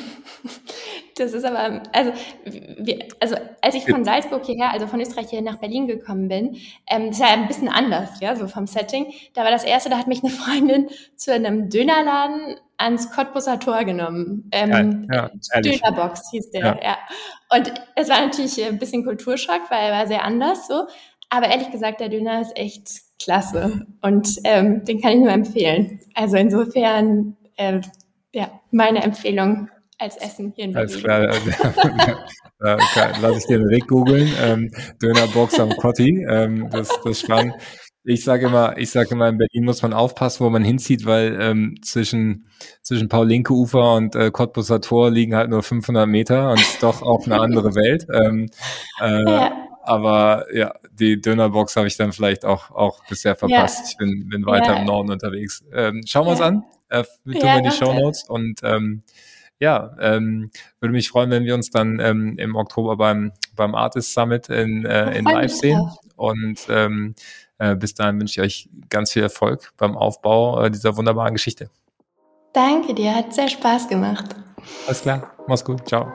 das 1.16 1.32
ist 1.32 1.45
aber, 1.45 1.82
also, 1.93 2.12
wir, 2.45 3.07
also 3.20 3.36
als 3.61 3.74
ich 3.74 3.84
von 3.84 4.05
Salzburg 4.05 4.45
hierher, 4.45 4.72
also 4.72 4.86
von 4.86 5.01
Österreich 5.01 5.30
hier 5.30 5.43
nach 5.43 5.59
Berlin 5.59 5.86
gekommen 5.86 6.28
bin, 6.28 6.57
ähm, 6.86 7.07
das 7.07 7.16
ist 7.16 7.20
ja 7.20 7.32
ein 7.32 7.49
bisschen 7.49 7.68
anders, 7.68 8.20
ja, 8.20 8.36
so 8.36 8.49
vom 8.49 8.66
Setting. 8.66 9.12
Da 9.34 9.45
war 9.45 9.51
das 9.51 9.64
erste, 9.64 9.91
da 9.91 9.99
hat 9.99 10.07
mich 10.07 10.22
eine 10.22 10.32
Freundin 10.32 10.89
zu 11.16 11.32
einem 11.32 11.68
Dönerladen 11.68 12.57
ans 12.76 13.11
Cottbusser 13.11 13.59
Tor 13.59 13.84
genommen. 13.84 14.49
Ähm, 14.53 15.09
ja, 15.12 15.30
ja, 15.55 15.61
Dönerbox 15.61 16.30
hieß 16.30 16.51
der, 16.51 16.61
ja. 16.61 16.78
ja. 16.82 16.99
Und 17.51 17.72
es 17.97 18.09
war 18.09 18.20
natürlich 18.20 18.64
ein 18.64 18.78
bisschen 18.78 19.05
Kulturschock, 19.05 19.62
weil 19.70 19.86
er 19.86 19.93
war 19.93 20.07
sehr 20.07 20.24
anders 20.24 20.68
so. 20.68 20.86
Aber 21.30 21.49
ehrlich 21.49 21.70
gesagt, 21.70 22.01
der 22.01 22.09
Döner 22.09 22.41
ist 22.41 22.57
echt 22.57 22.89
klasse 23.20 23.86
und 24.01 24.28
ähm, 24.45 24.84
den 24.84 25.01
kann 25.01 25.12
ich 25.12 25.18
nur 25.18 25.32
empfehlen. 25.32 26.01
Also 26.14 26.36
insofern, 26.36 27.36
äh, 27.57 27.80
ja, 28.39 28.61
meine 28.70 29.03
Empfehlung 29.03 29.68
als 29.99 30.16
Essen 30.16 30.53
hier 30.55 30.66
in 30.66 30.72
Berlin. 30.72 31.07
Alles 31.07 31.43
klar, 31.43 32.18
da 32.61 32.76
lasse 33.20 33.39
ich 33.39 33.47
den 33.47 33.68
Weg 33.68 33.89
googeln. 33.89 34.32
Ähm, 34.41 34.70
Dönerbox 35.03 35.59
am 35.59 35.70
Cotti, 35.70 36.24
ähm, 36.30 36.70
das, 36.70 36.89
das 36.89 37.05
ist 37.05 37.20
spannend. 37.22 37.55
Ich 38.05 38.22
sage 38.22 38.47
immer, 38.47 38.78
ich 38.78 38.91
sage 38.91 39.11
immer, 39.11 39.28
in 39.28 39.39
Berlin 39.39 39.64
muss 39.64 39.82
man 39.82 39.93
aufpassen, 39.93 40.47
wo 40.47 40.51
man 40.51 40.62
hinzieht, 40.62 41.05
weil 41.05 41.36
ähm, 41.41 41.74
zwischen 41.82 42.47
zwischen 42.82 43.09
Paul-Linke-Ufer 43.09 43.95
und 43.95 44.14
äh, 44.14 44.30
Cottbusser 44.30 44.80
Tor 44.80 45.11
liegen 45.11 45.34
halt 45.34 45.51
nur 45.51 45.64
500 45.64 46.07
Meter 46.07 46.53
und 46.53 46.61
ist 46.61 46.82
doch 46.82 47.03
auch 47.03 47.26
eine 47.26 47.41
andere 47.41 47.74
Welt. 47.74 48.07
Ähm, 48.14 48.47
äh, 49.01 49.30
ja. 49.30 49.53
Aber 49.82 50.47
ja, 50.55 50.74
die 50.93 51.20
Dönerbox 51.20 51.74
habe 51.76 51.89
ich 51.89 51.97
dann 51.97 52.12
vielleicht 52.12 52.45
auch 52.45 52.70
auch 52.70 53.05
bisher 53.09 53.34
verpasst. 53.34 53.80
Ja. 53.80 53.86
Ich 53.91 53.97
bin, 53.97 54.28
bin 54.28 54.47
weiter 54.47 54.74
ja. 54.74 54.80
im 54.80 54.86
Norden 54.86 55.11
unterwegs. 55.11 55.64
Ähm, 55.74 56.03
schauen 56.07 56.26
wir 56.26 56.30
uns 56.30 56.41
an. 56.41 56.62
Äh, 56.89 57.03
tun 57.03 57.34
wir 57.34 57.62
die 57.62 57.70
Show 57.70 57.93
Notes 57.93 58.24
und 58.24 58.61
ähm, 58.62 59.03
ja, 59.61 59.97
ähm, 60.01 60.51
würde 60.80 60.93
mich 60.93 61.09
freuen, 61.09 61.30
wenn 61.30 61.45
wir 61.45 61.55
uns 61.55 61.70
dann 61.70 61.99
ähm, 62.01 62.39
im 62.39 62.55
Oktober 62.55 62.97
beim, 62.97 63.32
beim 63.57 63.74
Artist 63.74 64.14
Summit 64.14 64.49
in, 64.49 64.84
äh, 64.84 65.18
in 65.18 65.24
Live 65.24 65.53
sehen. 65.53 65.91
Und 66.16 66.61
ähm, 66.68 67.14
äh, 67.59 67.74
bis 67.74 67.95
dahin 67.95 68.20
wünsche 68.20 68.41
ich 68.41 68.47
euch 68.47 68.68
ganz 68.89 69.12
viel 69.12 69.22
Erfolg 69.22 69.72
beim 69.76 69.97
Aufbau 69.97 70.62
äh, 70.62 70.70
dieser 70.70 70.97
wunderbaren 70.97 71.34
Geschichte. 71.34 71.70
Danke 72.53 72.95
dir, 72.95 73.14
hat 73.14 73.34
sehr 73.34 73.49
Spaß 73.49 73.89
gemacht. 73.89 74.34
Alles 74.86 75.03
klar, 75.03 75.34
mach's 75.47 75.64
gut, 75.64 75.86
ciao. 75.86 76.12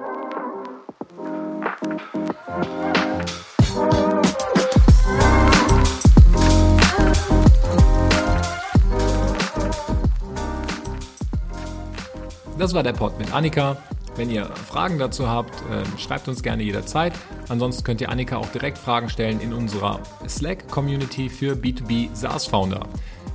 Das 12.64 12.74
war 12.74 12.82
der 12.82 12.94
Pod 12.94 13.20
mit 13.20 13.32
Annika. 13.34 13.76
Wenn 14.16 14.30
ihr 14.30 14.46
Fragen 14.46 14.98
dazu 14.98 15.28
habt, 15.28 15.52
ähm, 15.70 15.84
schreibt 15.98 16.30
uns 16.30 16.42
gerne 16.42 16.64
jederzeit. 16.64 17.12
Ansonsten 17.50 17.84
könnt 17.84 18.00
ihr 18.00 18.08
Annika 18.08 18.38
auch 18.38 18.48
direkt 18.48 18.78
Fragen 18.78 19.10
stellen 19.10 19.42
in 19.42 19.52
unserer 19.52 20.00
Slack-Community 20.30 21.28
für 21.28 21.56
B2B 21.56 22.08
SaaS-Founder. 22.14 22.88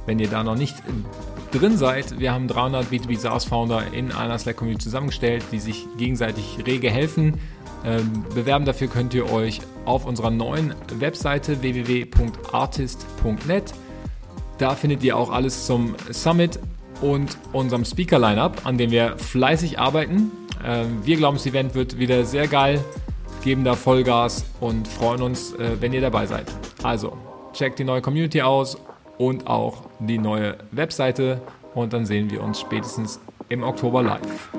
Wenn 0.07 0.19
ihr 0.19 0.29
da 0.29 0.43
noch 0.43 0.55
nicht 0.55 0.77
drin 1.51 1.77
seid, 1.77 2.19
wir 2.19 2.33
haben 2.33 2.49
300 2.49 2.87
B2B 2.87 3.19
SaaS-Founder 3.19 3.93
in 3.93 4.13
einer 4.13 4.39
Slack-Community 4.39 4.85
zusammengestellt, 4.85 5.45
die 5.53 5.59
sich 5.59 5.87
gegenseitig 5.99 6.61
rege 6.67 6.89
helfen. 6.89 7.39
Ähm, 7.85 8.25
bewerben 8.35 8.65
dafür 8.65 8.89
könnt 8.89 9.13
ihr 9.13 9.31
euch 9.31 9.61
auf 9.85 10.07
unserer 10.07 10.31
neuen 10.31 10.75
Webseite 10.95 11.61
www.artist.net. 11.61 13.75
Da 14.57 14.75
findet 14.75 15.05
ihr 15.05 15.19
auch 15.19 15.31
alles 15.31 15.67
zum 15.67 15.97
Summit 16.11 16.59
und 17.01 17.37
unserem 17.53 17.85
Speaker-Lineup, 17.85 18.67
an 18.67 18.79
dem 18.79 18.91
wir 18.91 19.17
fleißig 19.19 19.79
arbeiten. 19.79 20.31
Ähm, 20.65 21.01
wir 21.05 21.17
glauben, 21.17 21.37
das 21.37 21.47
Event 21.47 21.75
wird 21.75 21.99
wieder 21.99 22.25
sehr 22.25 22.49
geil, 22.49 22.85
geben 23.43 23.65
da 23.65 23.75
Vollgas 23.75 24.45
und 24.61 24.89
freuen 24.89 25.23
uns, 25.23 25.53
äh, 25.55 25.81
wenn 25.81 25.93
ihr 25.93 26.01
dabei 26.01 26.27
seid. 26.27 26.47
Also, 26.83 27.17
checkt 27.53 27.79
die 27.79 27.85
neue 27.85 28.03
Community 28.03 28.43
aus 28.43 28.77
und 29.19 29.47
auch 29.47 29.83
die 30.01 30.19
neue 30.19 30.57
Webseite 30.71 31.41
und 31.75 31.93
dann 31.93 32.07
sehen 32.07 32.31
wir 32.31 32.43
uns 32.43 32.61
spätestens 32.61 33.21
im 33.49 33.63
Oktober 33.63 34.03
live. 34.03 34.51